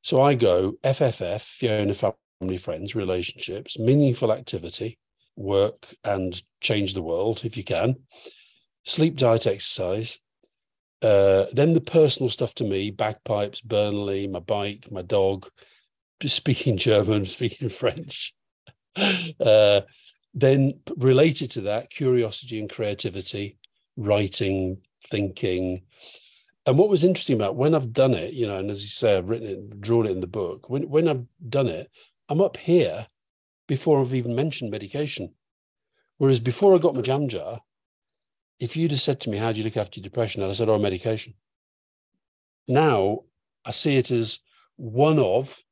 So 0.03 0.23
i 0.23 0.35
go 0.35 0.75
fff 0.83 1.43
fiona 1.43 1.95
family 1.95 2.57
friends 2.57 2.95
relationships 2.95 3.79
meaningful 3.79 4.33
activity 4.33 4.99
work 5.41 5.95
and 6.05 6.43
change 6.61 6.95
the 6.95 7.03
world 7.03 7.45
if 7.45 7.57
you 7.57 7.65
can. 7.65 7.97
Sleep, 8.85 9.17
diet, 9.17 9.47
exercise. 9.47 10.19
Uh, 11.03 11.47
then 11.53 11.73
the 11.73 11.81
personal 11.81 12.29
stuff 12.29 12.55
to 12.57 12.65
me: 12.65 12.91
bagpipes, 12.91 13.61
Burnley, 13.61 14.29
my 14.29 14.39
bike, 14.39 14.89
my 14.91 15.03
dog, 15.03 15.49
speaking 16.25 16.77
German, 16.89 17.25
speaking 17.25 17.69
French. 17.69 18.35
Uh, 19.41 19.83
then 20.35 20.75
related 20.97 21.49
to 21.49 21.61
that, 21.61 21.91
curiosity 21.91 22.59
and 22.59 22.69
creativity, 22.69 23.57
writing, 23.97 24.79
thinking. 25.09 25.83
And 26.67 26.77
what 26.77 26.89
was 26.89 27.05
interesting 27.05 27.37
about 27.37 27.57
when 27.57 27.75
I've 27.75 27.93
done 27.93 28.15
it, 28.15 28.35
you 28.35 28.49
know, 28.49 28.59
and 28.59 28.69
as 28.69 28.83
you 28.83 28.89
say, 28.89 29.17
I've 29.17 29.31
written 29.31 29.47
it, 29.47 29.81
drawn 29.81 30.07
it 30.07 30.11
in 30.11 30.21
the 30.21 30.27
book. 30.27 30.69
When 30.69 30.91
when 30.91 31.09
I've 31.09 31.25
done 31.49 31.69
it, 31.69 31.89
I'm 32.29 32.41
up 32.41 32.57
here 32.57 33.07
before 33.71 34.01
I've 34.01 34.15
even 34.15 34.35
mentioned 34.35 34.73
medication. 34.73 35.33
Whereas 36.19 36.41
before 36.41 36.75
I 36.75 36.79
got 36.79 36.97
my 36.97 37.03
jam 37.03 37.29
jar, 37.29 37.61
if 38.59 38.77
you'd 38.77 38.91
have 38.91 39.01
said 39.01 39.21
to 39.21 39.31
me, 39.31 39.37
How 39.37 39.53
do 39.53 39.59
you 39.59 39.65
look 39.65 39.77
after 39.77 40.01
your 40.01 40.03
depression? 40.03 40.43
I'd 40.43 40.49
have 40.49 40.57
said, 40.57 40.69
Oh, 40.69 40.77
medication. 40.77 41.35
Now 42.67 43.21
I 43.65 43.71
see 43.71 43.97
it 43.97 44.11
as 44.11 44.41
one 44.75 45.21
of 45.21 45.63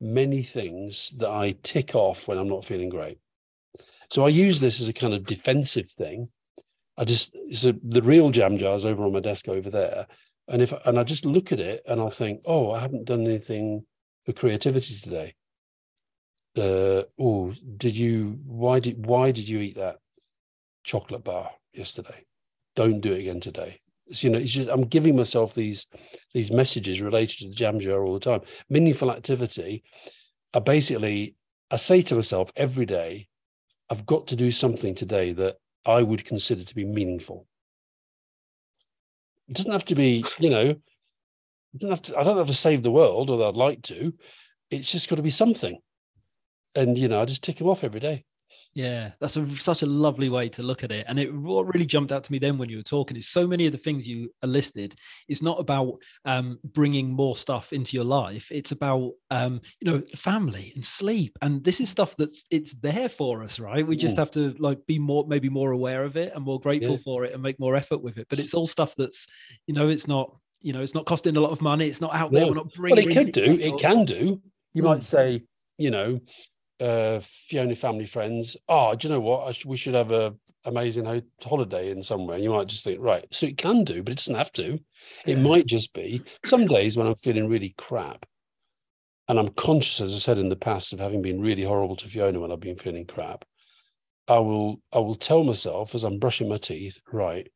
many 0.00 0.42
things 0.42 1.10
that 1.18 1.28
I 1.28 1.54
tick 1.62 1.94
off 1.94 2.26
when 2.26 2.38
I'm 2.38 2.48
not 2.48 2.64
feeling 2.64 2.88
great. 2.88 3.18
So 4.08 4.24
I 4.24 4.30
use 4.30 4.60
this 4.60 4.80
as 4.80 4.88
a 4.88 4.94
kind 4.94 5.12
of 5.12 5.26
defensive 5.26 5.90
thing. 5.90 6.30
I 6.96 7.04
just, 7.04 7.36
so 7.52 7.74
the 7.82 8.00
real 8.00 8.30
jam 8.30 8.56
jar 8.56 8.74
is 8.74 8.86
over 8.86 9.04
on 9.04 9.12
my 9.12 9.20
desk 9.20 9.48
over 9.48 9.68
there. 9.68 10.06
And 10.48 10.62
if, 10.62 10.72
and 10.86 10.98
I 10.98 11.04
just 11.04 11.26
look 11.26 11.52
at 11.52 11.60
it 11.60 11.82
and 11.86 12.00
I'll 12.00 12.08
think, 12.08 12.40
Oh, 12.46 12.70
I 12.70 12.80
haven't 12.80 13.04
done 13.04 13.26
anything 13.26 13.84
for 14.24 14.32
creativity 14.32 14.94
today 14.94 15.34
uh, 16.58 17.04
oh, 17.18 17.52
did 17.76 17.96
you? 17.96 18.38
Why 18.44 18.80
did 18.80 19.06
why 19.06 19.30
did 19.32 19.48
you 19.48 19.60
eat 19.60 19.76
that 19.76 19.98
chocolate 20.84 21.24
bar 21.24 21.50
yesterday? 21.72 22.24
Don't 22.76 23.00
do 23.00 23.12
it 23.12 23.20
again 23.20 23.40
today. 23.40 23.80
So, 24.10 24.26
you 24.26 24.32
know, 24.32 24.38
it's 24.38 24.52
just 24.52 24.70
I'm 24.70 24.84
giving 24.84 25.16
myself 25.16 25.54
these 25.54 25.86
these 26.34 26.50
messages 26.50 27.00
related 27.00 27.38
to 27.38 27.48
the 27.48 27.54
jam 27.54 27.78
jar 27.78 28.02
all 28.02 28.14
the 28.14 28.20
time. 28.20 28.40
Meaningful 28.68 29.10
activity. 29.10 29.84
I 30.54 30.60
basically 30.60 31.36
I 31.70 31.76
say 31.76 32.02
to 32.02 32.14
myself 32.14 32.50
every 32.56 32.86
day, 32.86 33.28
I've 33.90 34.06
got 34.06 34.26
to 34.28 34.36
do 34.36 34.50
something 34.50 34.94
today 34.94 35.32
that 35.32 35.56
I 35.84 36.02
would 36.02 36.24
consider 36.24 36.64
to 36.64 36.74
be 36.74 36.84
meaningful. 36.84 37.46
It 39.48 39.56
doesn't 39.56 39.72
have 39.72 39.86
to 39.86 39.94
be, 39.94 40.24
you 40.38 40.50
know, 40.50 40.70
it 40.70 40.80
doesn't 41.74 41.90
have 41.90 42.02
to, 42.02 42.18
I 42.18 42.24
don't 42.24 42.36
have 42.36 42.46
to 42.48 42.54
save 42.54 42.82
the 42.82 42.90
world, 42.90 43.30
although 43.30 43.48
I'd 43.48 43.56
like 43.56 43.82
to. 43.82 44.12
It's 44.70 44.92
just 44.92 45.08
got 45.08 45.16
to 45.16 45.22
be 45.22 45.30
something 45.30 45.78
and 46.78 46.98
you 46.98 47.08
know, 47.08 47.20
I 47.20 47.24
just 47.24 47.44
tick 47.44 47.56
them 47.56 47.68
off 47.68 47.84
every 47.84 48.00
day. 48.00 48.24
Yeah, 48.74 49.10
that's 49.20 49.36
a, 49.36 49.46
such 49.56 49.82
a 49.82 49.86
lovely 49.86 50.28
way 50.28 50.48
to 50.50 50.62
look 50.62 50.84
at 50.84 50.92
it. 50.92 51.06
And 51.08 51.18
it 51.18 51.34
what 51.34 51.72
really 51.72 51.86
jumped 51.86 52.12
out 52.12 52.24
to 52.24 52.32
me 52.32 52.38
then 52.38 52.58
when 52.58 52.68
you 52.68 52.76
were 52.76 52.82
talking 52.82 53.16
is 53.16 53.28
so 53.28 53.46
many 53.46 53.66
of 53.66 53.72
the 53.72 53.78
things 53.78 54.08
you 54.08 54.32
listed. 54.44 54.94
It's 55.26 55.42
not 55.42 55.58
about 55.58 56.00
um, 56.24 56.58
bringing 56.62 57.10
more 57.10 57.36
stuff 57.36 57.72
into 57.72 57.96
your 57.96 58.04
life. 58.04 58.50
It's 58.52 58.72
about 58.72 59.12
um, 59.30 59.60
you 59.80 59.90
know 59.90 60.02
family 60.14 60.72
and 60.74 60.84
sleep. 60.84 61.36
And 61.42 61.64
this 61.64 61.80
is 61.80 61.88
stuff 61.88 62.16
that's 62.16 62.44
it's 62.50 62.74
there 62.74 63.08
for 63.08 63.42
us, 63.42 63.58
right? 63.58 63.86
We 63.86 63.96
just 63.96 64.16
have 64.16 64.30
to 64.32 64.54
like 64.58 64.86
be 64.86 64.98
more 64.98 65.26
maybe 65.26 65.48
more 65.48 65.72
aware 65.72 66.04
of 66.04 66.16
it 66.16 66.32
and 66.34 66.44
more 66.44 66.60
grateful 66.60 66.92
yeah. 66.92 67.02
for 67.04 67.24
it 67.24 67.32
and 67.32 67.42
make 67.42 67.58
more 67.58 67.74
effort 67.74 68.02
with 68.02 68.18
it. 68.18 68.28
But 68.28 68.38
it's 68.38 68.54
all 68.54 68.66
stuff 68.66 68.94
that's 68.96 69.26
you 69.66 69.74
know 69.74 69.88
it's 69.88 70.06
not 70.06 70.36
you 70.60 70.72
know 70.72 70.82
it's 70.82 70.94
not 70.94 71.06
costing 71.06 71.36
a 71.36 71.40
lot 71.40 71.50
of 71.50 71.62
money. 71.62 71.86
It's 71.86 72.00
not 72.00 72.14
out 72.14 72.32
there. 72.32 72.46
We're 72.46 72.54
not 72.54 72.72
bringing. 72.72 73.08
Well, 73.08 73.16
it 73.16 73.24
could 73.24 73.32
do. 73.32 73.58
It 73.60 73.78
can 73.80 74.04
do. 74.04 74.40
You 74.74 74.82
mm. 74.82 74.86
might 74.86 75.02
say 75.02 75.42
you 75.78 75.90
know 75.90 76.20
uh, 76.80 77.20
Fiona 77.22 77.74
family 77.74 78.06
friends, 78.06 78.56
oh, 78.68 78.94
do 78.94 79.08
you 79.08 79.14
know 79.14 79.20
what? 79.20 79.54
Sh- 79.54 79.66
we 79.66 79.76
should 79.76 79.94
have 79.94 80.12
a 80.12 80.34
amazing 80.64 81.04
ho- 81.04 81.22
holiday 81.42 81.90
in 81.90 82.02
somewhere. 82.02 82.38
You 82.38 82.50
might 82.50 82.68
just 82.68 82.84
think, 82.84 83.00
right, 83.00 83.26
so 83.30 83.46
it 83.46 83.58
can 83.58 83.84
do, 83.84 84.02
but 84.02 84.12
it 84.12 84.18
doesn't 84.18 84.34
have 84.34 84.52
to. 84.52 84.78
It 85.26 85.38
might 85.38 85.66
just 85.66 85.92
be 85.92 86.22
some 86.44 86.66
days 86.66 86.96
when 86.96 87.06
I'm 87.06 87.16
feeling 87.16 87.48
really 87.48 87.74
crap. 87.78 88.26
And 89.28 89.38
I'm 89.38 89.48
conscious, 89.48 90.00
as 90.00 90.14
I 90.14 90.18
said 90.18 90.38
in 90.38 90.48
the 90.48 90.56
past, 90.56 90.92
of 90.92 91.00
having 91.00 91.20
been 91.20 91.40
really 91.40 91.62
horrible 91.62 91.96
to 91.96 92.08
Fiona 92.08 92.40
when 92.40 92.50
I've 92.50 92.60
been 92.60 92.78
feeling 92.78 93.06
crap. 93.06 93.44
I 94.26 94.38
will 94.38 94.80
I 94.92 94.98
will 94.98 95.14
tell 95.14 95.44
myself 95.44 95.94
as 95.94 96.04
I'm 96.04 96.18
brushing 96.18 96.48
my 96.48 96.58
teeth, 96.58 96.98
right, 97.12 97.50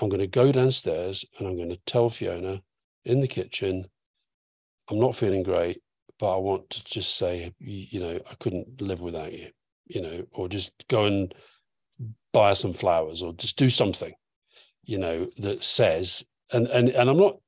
I'm 0.00 0.08
going 0.08 0.20
to 0.20 0.26
go 0.26 0.52
downstairs 0.52 1.24
and 1.38 1.46
I'm 1.46 1.56
going 1.56 1.70
to 1.70 1.80
tell 1.86 2.10
Fiona 2.10 2.62
in 3.04 3.20
the 3.20 3.28
kitchen, 3.28 3.86
I'm 4.90 4.98
not 4.98 5.16
feeling 5.16 5.42
great 5.42 5.78
but 6.18 6.34
I 6.34 6.38
want 6.38 6.70
to 6.70 6.84
just 6.84 7.16
say, 7.16 7.52
you 7.58 8.00
know, 8.00 8.20
I 8.30 8.34
couldn't 8.36 8.80
live 8.80 9.00
without 9.00 9.32
you, 9.32 9.48
you 9.86 10.00
know, 10.00 10.24
or 10.32 10.48
just 10.48 10.86
go 10.88 11.06
and 11.06 11.34
buy 12.32 12.52
some 12.52 12.72
flowers 12.72 13.22
or 13.22 13.32
just 13.32 13.58
do 13.58 13.68
something, 13.68 14.12
you 14.84 14.98
know, 14.98 15.26
that 15.38 15.64
says, 15.64 16.24
and 16.52 16.66
and 16.68 16.90
and 16.90 17.10
I'm 17.10 17.16
not, 17.16 17.38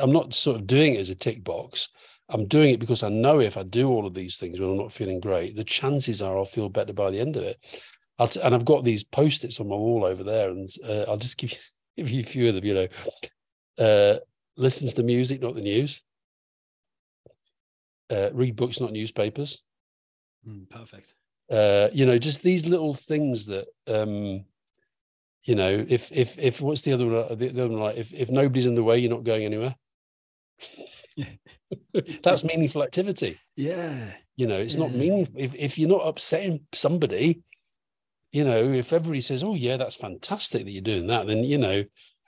I'm 0.00 0.12
not 0.12 0.34
sort 0.34 0.56
of 0.60 0.66
doing 0.66 0.94
it 0.94 1.00
as 1.00 1.10
a 1.10 1.14
tick 1.14 1.42
box. 1.42 1.88
I'm 2.30 2.46
doing 2.46 2.74
it 2.74 2.80
because 2.80 3.02
I 3.02 3.08
know 3.08 3.40
if 3.40 3.56
I 3.56 3.62
do 3.62 3.88
all 3.88 4.06
of 4.06 4.12
these 4.12 4.36
things 4.36 4.60
when 4.60 4.70
I'm 4.70 4.76
not 4.76 4.92
feeling 4.92 5.18
great, 5.18 5.56
the 5.56 5.64
chances 5.64 6.20
are 6.20 6.36
I'll 6.36 6.44
feel 6.44 6.68
better 6.68 6.92
by 6.92 7.10
the 7.10 7.20
end 7.20 7.36
of 7.36 7.42
it. 7.42 7.58
T- 8.28 8.40
and 8.42 8.54
I've 8.54 8.66
got 8.66 8.84
these 8.84 9.02
post-its 9.02 9.60
on 9.60 9.68
my 9.68 9.76
wall 9.76 10.04
over 10.04 10.22
there, 10.22 10.50
and 10.50 10.68
uh, 10.86 11.04
I'll 11.08 11.16
just 11.16 11.38
give 11.38 11.52
you, 11.52 11.58
give 11.96 12.10
you 12.10 12.20
a 12.20 12.24
few 12.24 12.48
of 12.48 12.54
them. 12.54 12.64
You 12.64 12.74
know, 12.74 12.88
uh, 13.84 14.18
listens 14.56 14.94
to 14.94 15.02
music, 15.02 15.40
not 15.40 15.54
the 15.54 15.62
news 15.62 16.02
uh, 18.10 18.30
read 18.32 18.56
books, 18.56 18.80
not 18.80 18.92
newspapers. 18.92 19.62
Mm, 20.46 20.68
perfect. 20.68 21.14
Uh, 21.50 21.88
you 21.92 22.06
know, 22.06 22.18
just 22.18 22.42
these 22.42 22.68
little 22.68 22.94
things 22.94 23.46
that, 23.46 23.66
um, 23.86 24.44
you 25.44 25.54
know, 25.54 25.84
if 25.88 26.12
if 26.12 26.38
if 26.38 26.60
what's 26.60 26.82
the 26.82 26.92
other 26.92 27.06
one? 27.06 27.36
The, 27.38 27.48
other 27.48 27.68
one 27.68 27.80
like 27.80 27.96
if 27.96 28.12
if 28.12 28.30
nobody's 28.30 28.66
in 28.66 28.74
the 28.74 28.82
way, 28.82 28.98
you're 28.98 29.10
not 29.10 29.24
going 29.24 29.44
anywhere. 29.44 29.74
That's 32.22 32.44
meaningful 32.44 32.82
activity. 32.82 33.38
Yeah. 33.56 34.12
You 34.36 34.46
know, 34.46 34.58
it's 34.58 34.76
yeah. 34.76 34.82
not 34.82 34.92
meaningful 34.92 35.34
if 35.38 35.54
if 35.54 35.78
you're 35.78 35.88
not 35.88 36.06
upsetting 36.06 36.60
somebody. 36.72 37.42
You 38.30 38.44
know, 38.44 38.72
if 38.72 38.92
everybody 38.92 39.22
says, 39.22 39.42
"Oh 39.42 39.54
yeah, 39.54 39.78
that's 39.78 39.96
fantastic 39.96 40.66
that 40.66 40.70
you're 40.70 40.82
doing 40.82 41.06
that," 41.06 41.26
then 41.26 41.44
you 41.44 41.56
know, 41.56 41.84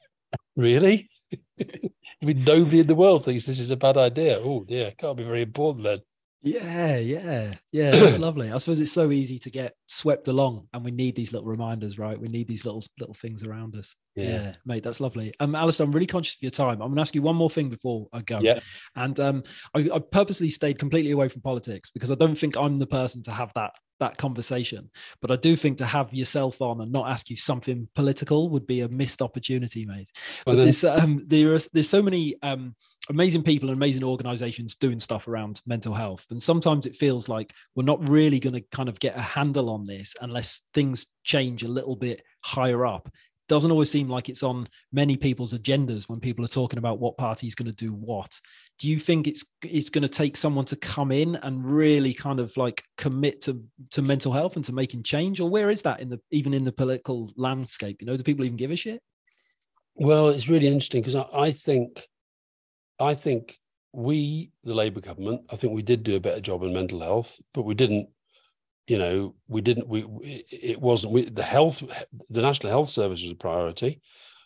really. 0.57 1.11
I 2.23 2.27
mean, 2.27 2.45
nobody 2.45 2.81
in 2.81 2.87
the 2.87 2.95
world 2.95 3.25
thinks 3.25 3.47
this 3.47 3.59
is 3.59 3.71
a 3.71 3.77
bad 3.77 3.97
idea. 3.97 4.39
Oh, 4.39 4.65
yeah, 4.69 4.91
can't 4.91 5.17
be 5.17 5.25
very 5.25 5.43
important 5.43 5.85
then. 5.85 6.01
Yeah, 6.43 6.99
yeah, 6.99 7.55
yeah. 7.73 7.91
That's 7.93 8.19
lovely. 8.19 8.51
I 8.51 8.59
suppose 8.59 8.81
it's 8.81 8.93
so 8.93 9.11
easy 9.11 9.39
to 9.41 9.51
get 9.51 9.75
swept 9.87 10.29
along, 10.29 10.69
and 10.73 10.85
we 10.85 10.91
need 10.91 11.17
these 11.17 11.33
little 11.33 11.49
reminders, 11.49 11.99
right? 11.99 12.19
We 12.19 12.29
need 12.29 12.49
these 12.49 12.65
little 12.65 12.83
little 12.99 13.15
things 13.15 13.43
around 13.43 13.75
us. 13.77 13.95
Yeah, 14.17 14.25
yeah 14.25 14.55
mate, 14.65 14.83
that's 14.83 15.01
lovely. 15.01 15.33
Um, 15.41 15.55
Alastair, 15.55 15.85
I'm 15.85 15.93
really 15.93 16.07
conscious 16.07 16.35
of 16.35 16.43
your 16.43 16.51
time. 16.51 16.83
I'm 16.83 16.89
going 16.89 16.97
to 16.97 17.03
ask 17.03 17.15
you 17.15 17.23
one 17.23 17.37
more 17.37 17.51
thing 17.51 17.69
before 17.69 18.09
I 18.13 18.21
go. 18.21 18.41
Yeah. 18.41 18.61
And 18.97 19.19
um, 19.21 19.43
I, 19.75 19.89
I 19.95 19.99
purposely 19.99 20.51
stayed 20.51 20.79
completely 20.79 21.13
away 21.13 21.29
from 21.29 21.43
politics 21.43 21.91
because 21.91 22.11
I 22.11 22.17
don't 22.17 22.37
think 22.37 22.57
I'm 22.57 22.77
the 22.77 22.87
person 22.87 23.23
to 23.25 23.31
have 23.31 23.53
that 23.55 23.73
that 24.01 24.17
conversation. 24.17 24.91
But 25.21 25.31
I 25.31 25.37
do 25.37 25.55
think 25.55 25.79
to 25.79 25.85
have 25.85 26.13
yourself 26.13 26.61
on 26.61 26.81
and 26.81 26.91
not 26.91 27.09
ask 27.09 27.31
you 27.31 27.37
something 27.37 27.87
political 27.95 28.49
would 28.49 28.67
be 28.67 28.81
a 28.81 28.89
missed 28.89 29.23
opportunity, 29.23 29.87
mate. 29.87 30.11
But 30.45 30.57
then, 30.57 30.65
there's, 30.65 30.85
um, 30.85 31.25
there 31.27 31.55
are, 31.55 31.59
there's 31.73 31.89
so 31.89 32.03
many 32.03 32.35
um, 32.43 32.75
amazing 33.09 33.43
people 33.43 33.69
and 33.69 33.77
amazing 33.77 34.03
organizations 34.03 34.75
doing 34.75 34.99
stuff 34.99 35.29
around 35.29 35.61
mental 35.67 35.95
health. 35.95 36.27
And 36.31 36.43
sometimes 36.43 36.87
it 36.87 36.97
feels 36.97 37.29
like 37.29 37.53
we're 37.77 37.85
not 37.85 38.09
really 38.09 38.41
going 38.41 38.55
to 38.55 38.63
kind 38.73 38.89
of 38.89 38.99
get 38.99 39.17
a 39.17 39.23
handle 39.23 39.71
on 39.71 39.87
this 39.87 40.17
unless 40.21 40.67
things 40.75 41.07
change 41.23 41.63
a 41.63 41.69
little 41.69 41.95
bit 41.95 42.23
higher 42.43 42.87
up 42.87 43.11
doesn't 43.51 43.73
always 43.73 43.91
seem 43.91 44.09
like 44.09 44.29
it's 44.29 44.45
on 44.45 44.69
many 44.93 45.17
people's 45.17 45.53
agendas 45.53 46.09
when 46.09 46.21
people 46.21 46.45
are 46.45 46.49
talking 46.49 46.79
about 46.79 47.01
what 47.01 47.19
party 47.19 47.49
is 47.49 47.57
going 47.57 47.71
to 47.71 47.77
do 47.77 47.93
what. 47.93 48.41
Do 48.79 48.89
you 48.89 48.97
think 48.97 49.27
it's 49.27 49.45
it's 49.65 49.91
going 49.91 50.03
to 50.03 50.09
take 50.09 50.37
someone 50.37 50.65
to 50.67 50.77
come 50.77 51.11
in 51.11 51.35
and 51.35 51.69
really 51.69 52.15
kind 52.15 52.39
of 52.39 52.57
like 52.57 52.83
commit 52.97 53.41
to 53.43 53.61
to 53.91 54.03
mental 54.03 54.33
health 54.33 54.55
and 54.55 54.65
to 54.67 54.73
making 54.73 55.03
change, 55.03 55.41
or 55.41 55.51
where 55.51 55.69
is 55.69 55.83
that 55.83 55.99
in 55.99 56.09
the 56.09 56.21
even 56.31 56.55
in 56.55 56.65
the 56.65 56.73
political 56.73 57.29
landscape? 57.37 58.01
You 58.01 58.07
know, 58.07 58.17
do 58.17 58.23
people 58.23 58.47
even 58.47 58.57
give 58.57 58.71
a 58.71 58.77
shit? 58.77 59.03
Well, 59.97 60.29
it's 60.29 60.49
really 60.49 60.69
interesting 60.69 61.03
because 61.03 61.17
I, 61.17 61.27
I 61.35 61.51
think 61.51 62.07
I 63.01 63.15
think 63.15 63.59
we, 63.93 64.53
the 64.63 64.75
Labour 64.75 65.01
government, 65.01 65.43
I 65.51 65.57
think 65.57 65.75
we 65.75 65.83
did 65.83 66.05
do 66.05 66.15
a 66.15 66.21
better 66.21 66.41
job 66.41 66.63
in 66.63 66.73
mental 66.73 67.01
health, 67.01 67.41
but 67.53 67.63
we 67.63 67.75
didn't 67.75 68.11
you 68.91 68.99
know, 68.99 69.37
we 69.47 69.61
didn't, 69.61 69.87
we, 69.87 70.01
it 70.51 70.81
wasn't, 70.81 71.13
we, 71.13 71.23
the 71.23 71.45
health, 71.45 71.81
the 72.29 72.43
National 72.43 72.73
Health 72.73 72.89
Service 72.89 73.23
was 73.23 73.31
a 73.31 73.37
priority. 73.37 74.01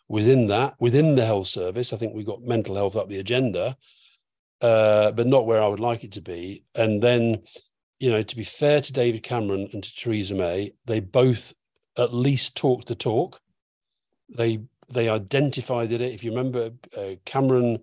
Within 0.07 0.49
that, 0.49 0.75
within 0.79 1.17
the 1.17 1.25
health 1.25 1.47
service, 1.47 1.95
I 1.95 1.97
think 1.97 2.15
we 2.15 2.25
got 2.25 2.43
mental 2.43 2.75
health 2.75 2.95
up 2.95 3.09
the 3.09 3.21
agenda, 3.21 3.75
uh, 4.61 5.13
but 5.13 5.27
not 5.27 5.47
where 5.47 5.63
I 5.63 5.67
would 5.67 5.81
like 5.81 6.05
it 6.05 6.13
to 6.13 6.21
be. 6.21 6.63
And 6.75 7.03
then, 7.03 7.45
you 7.99 8.11
know, 8.11 8.21
to 8.21 8.37
be 8.37 8.45
fair 8.45 8.83
to 8.83 8.93
David 8.93 9.23
Cameron 9.23 9.71
and 9.73 9.83
to 9.83 9.95
Theresa 9.97 10.35
May, 10.35 10.75
they 10.85 11.01
both 11.01 11.55
at 11.97 12.13
least 12.13 12.55
talked 12.55 12.89
the 12.89 12.95
talk. 12.95 13.41
They 14.29 14.59
they 14.91 15.09
identified 15.09 15.91
it. 15.91 16.03
If 16.03 16.23
you 16.23 16.33
remember, 16.33 16.73
uh, 16.95 17.15
Cameron, 17.25 17.79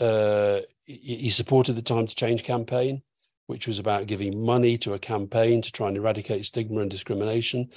uh, 0.00 0.62
he 0.82 1.30
supported 1.30 1.74
the 1.74 1.82
Time 1.82 2.08
to 2.08 2.14
Change 2.16 2.42
campaign 2.42 3.02
which 3.46 3.66
was 3.66 3.78
about 3.78 4.06
giving 4.06 4.44
money 4.44 4.76
to 4.78 4.94
a 4.94 4.98
campaign 4.98 5.62
to 5.62 5.72
try 5.72 5.88
and 5.88 5.96
eradicate 5.96 6.44
stigma 6.44 6.80
and 6.80 6.90
discrimination. 6.90 7.68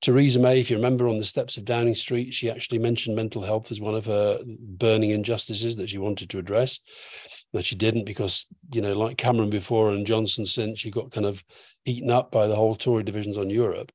Theresa 0.00 0.38
May, 0.38 0.60
if 0.60 0.70
you 0.70 0.76
remember 0.76 1.08
on 1.08 1.18
the 1.18 1.24
steps 1.24 1.56
of 1.56 1.64
Downing 1.64 1.94
Street, 1.94 2.32
she 2.32 2.50
actually 2.50 2.78
mentioned 2.78 3.16
mental 3.16 3.42
health 3.42 3.70
as 3.72 3.80
one 3.80 3.94
of 3.94 4.06
her 4.06 4.38
burning 4.60 5.10
injustices 5.10 5.76
that 5.76 5.90
she 5.90 5.98
wanted 5.98 6.30
to 6.30 6.38
address. 6.38 6.80
That 7.52 7.64
she 7.64 7.76
didn't 7.76 8.04
because, 8.04 8.46
you 8.72 8.82
know, 8.82 8.92
like 8.92 9.16
Cameron 9.16 9.48
before 9.48 9.90
and 9.90 10.06
Johnson 10.06 10.44
since, 10.44 10.78
she 10.78 10.90
got 10.90 11.10
kind 11.10 11.26
of 11.26 11.42
eaten 11.86 12.10
up 12.10 12.30
by 12.30 12.46
the 12.46 12.54
whole 12.54 12.76
Tory 12.76 13.02
divisions 13.02 13.38
on 13.38 13.48
Europe. 13.48 13.90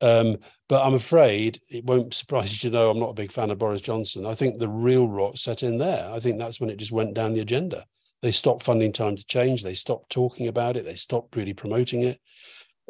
Um, 0.00 0.36
but 0.68 0.86
I'm 0.86 0.94
afraid 0.94 1.60
it 1.68 1.84
won't 1.84 2.14
surprise 2.14 2.52
you 2.64 2.70
to 2.70 2.76
know 2.76 2.90
I'm 2.90 3.00
not 3.00 3.10
a 3.10 3.14
big 3.14 3.32
fan 3.32 3.50
of 3.50 3.58
Boris 3.58 3.80
Johnson. 3.80 4.24
I 4.24 4.34
think 4.34 4.58
the 4.58 4.68
real 4.68 5.08
rot 5.08 5.36
set 5.36 5.62
in 5.62 5.78
there. 5.78 6.08
I 6.10 6.20
think 6.20 6.38
that's 6.38 6.60
when 6.60 6.70
it 6.70 6.76
just 6.76 6.92
went 6.92 7.14
down 7.14 7.34
the 7.34 7.40
agenda 7.40 7.84
they 8.22 8.32
stopped 8.32 8.62
funding 8.64 8.92
time 8.92 9.16
to 9.16 9.24
change. 9.26 9.62
They 9.62 9.74
stopped 9.74 10.10
talking 10.10 10.48
about 10.48 10.76
it. 10.76 10.84
They 10.84 10.94
stopped 10.94 11.36
really 11.36 11.54
promoting 11.54 12.02
it. 12.02 12.20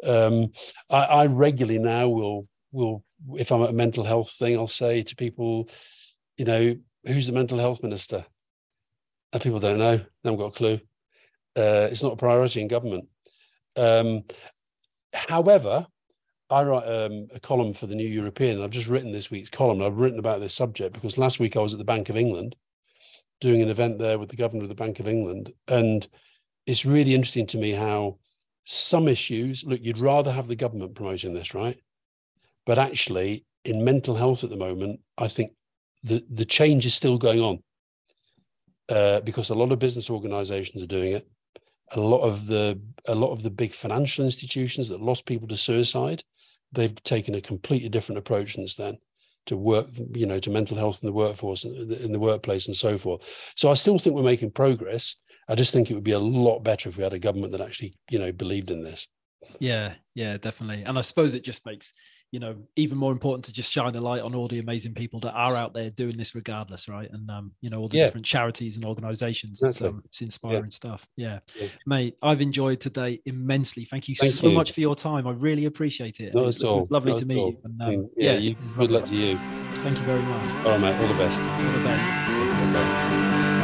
Um, 0.03 0.51
I, 0.89 1.03
I, 1.03 1.25
regularly 1.25 1.79
now 1.79 2.07
will 2.07 2.47
will 2.71 3.03
if 3.35 3.51
i'm 3.51 3.63
at 3.63 3.71
a 3.71 3.73
mental 3.73 4.03
health 4.03 4.29
thing 4.29 4.55
i'll 4.55 4.67
say 4.67 5.01
to 5.01 5.15
people 5.15 5.67
you 6.37 6.45
know 6.45 6.75
who's 7.07 7.27
the 7.27 7.33
mental 7.33 7.57
health 7.57 7.81
minister? 7.81 8.25
And 9.33 9.41
people 9.41 9.59
don't 9.59 9.79
know. 9.79 9.97
They 9.97 10.05
haven't 10.23 10.39
got 10.39 10.47
a 10.47 10.51
clue. 10.51 10.79
Uh, 11.55 11.87
it's 11.91 12.03
not 12.03 12.13
a 12.13 12.17
priority 12.17 12.61
in 12.61 12.67
government. 12.67 13.07
Um, 13.75 14.23
however 15.13 15.87
I 16.49 16.63
write 16.63 16.83
um, 16.83 17.27
a 17.33 17.41
column 17.41 17.73
for 17.73 17.87
the 17.87 17.95
New 17.95 18.07
European. 18.07 18.61
I've 18.61 18.69
just 18.69 18.87
written 18.87 19.11
this 19.11 19.29
week's 19.29 19.49
column. 19.49 19.81
I've 19.81 19.99
written 19.99 20.19
about 20.19 20.39
this 20.39 20.53
subject 20.53 20.93
because 20.93 21.17
last 21.17 21.41
week 21.41 21.57
I 21.57 21.59
was 21.59 21.73
at 21.73 21.77
the 21.77 21.83
Bank 21.83 22.07
of 22.07 22.15
England 22.15 22.55
doing 23.39 23.61
an 23.61 23.69
event 23.69 23.99
there 23.99 24.19
with 24.19 24.29
the 24.29 24.35
governor 24.35 24.63
of 24.63 24.69
the 24.69 24.75
Bank 24.75 24.99
of 24.99 25.07
England. 25.07 25.53
And 25.67 26.07
it's 26.65 26.85
really 26.85 27.13
interesting 27.13 27.47
to 27.47 27.57
me 27.57 27.71
how 27.71 28.17
some 28.63 29.07
issues 29.07 29.63
look, 29.63 29.79
you'd 29.81 29.97
rather 29.97 30.31
have 30.31 30.47
the 30.47 30.55
government 30.55 30.95
promoting 30.95 31.33
this, 31.33 31.53
right? 31.53 31.79
But 32.65 32.77
actually, 32.77 33.45
in 33.63 33.83
mental 33.83 34.15
health 34.15 34.43
at 34.43 34.49
the 34.49 34.57
moment, 34.57 34.99
I 35.17 35.27
think 35.27 35.53
the, 36.03 36.23
the 36.29 36.45
change 36.45 36.85
is 36.85 36.93
still 36.93 37.17
going 37.17 37.41
on 37.41 37.63
uh, 38.89 39.21
because 39.21 39.49
a 39.49 39.55
lot 39.55 39.71
of 39.71 39.79
business 39.79 40.09
organizations 40.09 40.83
are 40.83 40.87
doing 40.87 41.13
it. 41.13 41.27
A 41.95 41.99
lot 42.01 42.21
of 42.21 42.47
the 42.47 42.81
a 43.07 43.15
lot 43.15 43.31
of 43.31 43.43
the 43.43 43.49
big 43.49 43.73
financial 43.73 44.25
institutions 44.25 44.89
that 44.89 45.01
lost 45.01 45.25
people 45.25 45.47
to 45.47 45.55
suicide, 45.55 46.21
they've 46.73 46.93
taken 47.03 47.33
a 47.33 47.39
completely 47.39 47.87
different 47.87 48.19
approach 48.19 48.55
since 48.55 48.75
then 48.75 48.97
to 49.47 49.57
work, 49.57 49.87
you 50.13 50.25
know, 50.25 50.39
to 50.39 50.49
mental 50.49 50.77
health 50.77 50.99
in 51.01 51.07
the 51.07 51.13
workforce, 51.13 51.65
in 51.65 52.11
the 52.11 52.19
workplace, 52.19 52.67
and 52.67 52.75
so 52.75 52.97
forth. 52.97 53.53
So 53.55 53.69
I 53.69 53.73
still 53.73 53.97
think 53.99 54.15
we're 54.15 54.23
making 54.23 54.51
progress. 54.51 55.15
I 55.49 55.55
just 55.55 55.73
think 55.73 55.89
it 55.89 55.95
would 55.95 56.03
be 56.03 56.11
a 56.11 56.19
lot 56.19 56.59
better 56.59 56.89
if 56.89 56.97
we 56.97 57.03
had 57.03 57.13
a 57.13 57.19
government 57.19 57.53
that 57.53 57.61
actually, 57.61 57.97
you 58.09 58.19
know, 58.19 58.31
believed 58.31 58.69
in 58.69 58.83
this. 58.83 59.07
Yeah, 59.59 59.93
yeah, 60.13 60.37
definitely. 60.37 60.83
And 60.83 60.97
I 60.97 61.01
suppose 61.01 61.33
it 61.33 61.43
just 61.43 61.65
makes 61.65 61.93
you 62.31 62.39
know 62.39 62.55
even 62.75 62.97
more 62.97 63.11
important 63.13 63.45
to 63.45 63.53
just 63.53 63.71
shine 63.71 63.95
a 63.95 64.01
light 64.01 64.21
on 64.21 64.35
all 64.35 64.47
the 64.49 64.59
amazing 64.59 64.93
people 64.93 65.17
that 65.21 65.31
are 65.33 65.55
out 65.55 65.73
there 65.73 65.89
doing 65.89 66.17
this 66.17 66.35
regardless 66.35 66.89
right 66.89 67.09
and 67.13 67.29
um 67.31 67.51
you 67.61 67.69
know 67.69 67.79
all 67.79 67.87
the 67.87 67.97
Yeah. 67.97 68.05
different 68.05 68.25
charities 68.25 68.75
and 68.75 68.85
organizations 68.85 69.61
it's, 69.63 69.81
um, 69.81 70.01
it's 70.05 70.21
inspiring 70.21 70.69
stuff 70.69 71.07
yeah. 71.15 71.39
Yeah. 71.59 71.67
mate 71.85 72.17
i've 72.21 72.41
enjoyed 72.41 72.81
today 72.81 73.21
immensely 73.25 73.85
thank 73.85 74.09
you 74.09 74.15
Thank 74.15 74.33
so 74.33 74.47
you. 74.47 74.53
much 74.53 74.73
for 74.73 74.81
your 74.81 74.95
time 74.95 75.25
i 75.25 75.31
really 75.31 75.65
appreciate 75.65 76.19
it 76.19 76.33
Not 76.35 76.43
it 76.43 76.45
was, 76.47 76.63
at 76.63 76.69
it 76.69 76.77
was 76.79 76.91
lovely 76.91 77.13
to 77.13 77.25
meet 77.25 77.37
all. 77.37 77.49
you 77.51 77.57
and 77.63 77.81
um, 77.81 77.87
Mm, 77.89 78.09
yeah, 78.17 78.37
you, 78.37 78.55
good 78.75 78.91
luck 78.91 79.05
to 79.05 79.15
you. 79.15 79.37
thank 79.83 79.97
you 79.97 80.05
very 80.05 80.21
much 80.21 80.49
All 80.65 80.71
right, 80.71 80.81
mate. 80.81 81.01
All 81.01 81.07
the 81.07 81.13
best. 81.13 81.41
all 81.49 81.71
the 81.71 81.83
best 81.85 83.56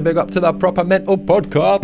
Big 0.00 0.18
up 0.18 0.30
to 0.32 0.40
that 0.40 0.58
proper 0.58 0.84
mental 0.84 1.16
podcast. 1.16 1.80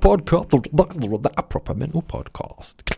Podcast. 0.00 1.22
That 1.22 1.48
proper 1.48 1.74
mental 1.74 2.02
podcast. 2.02 2.90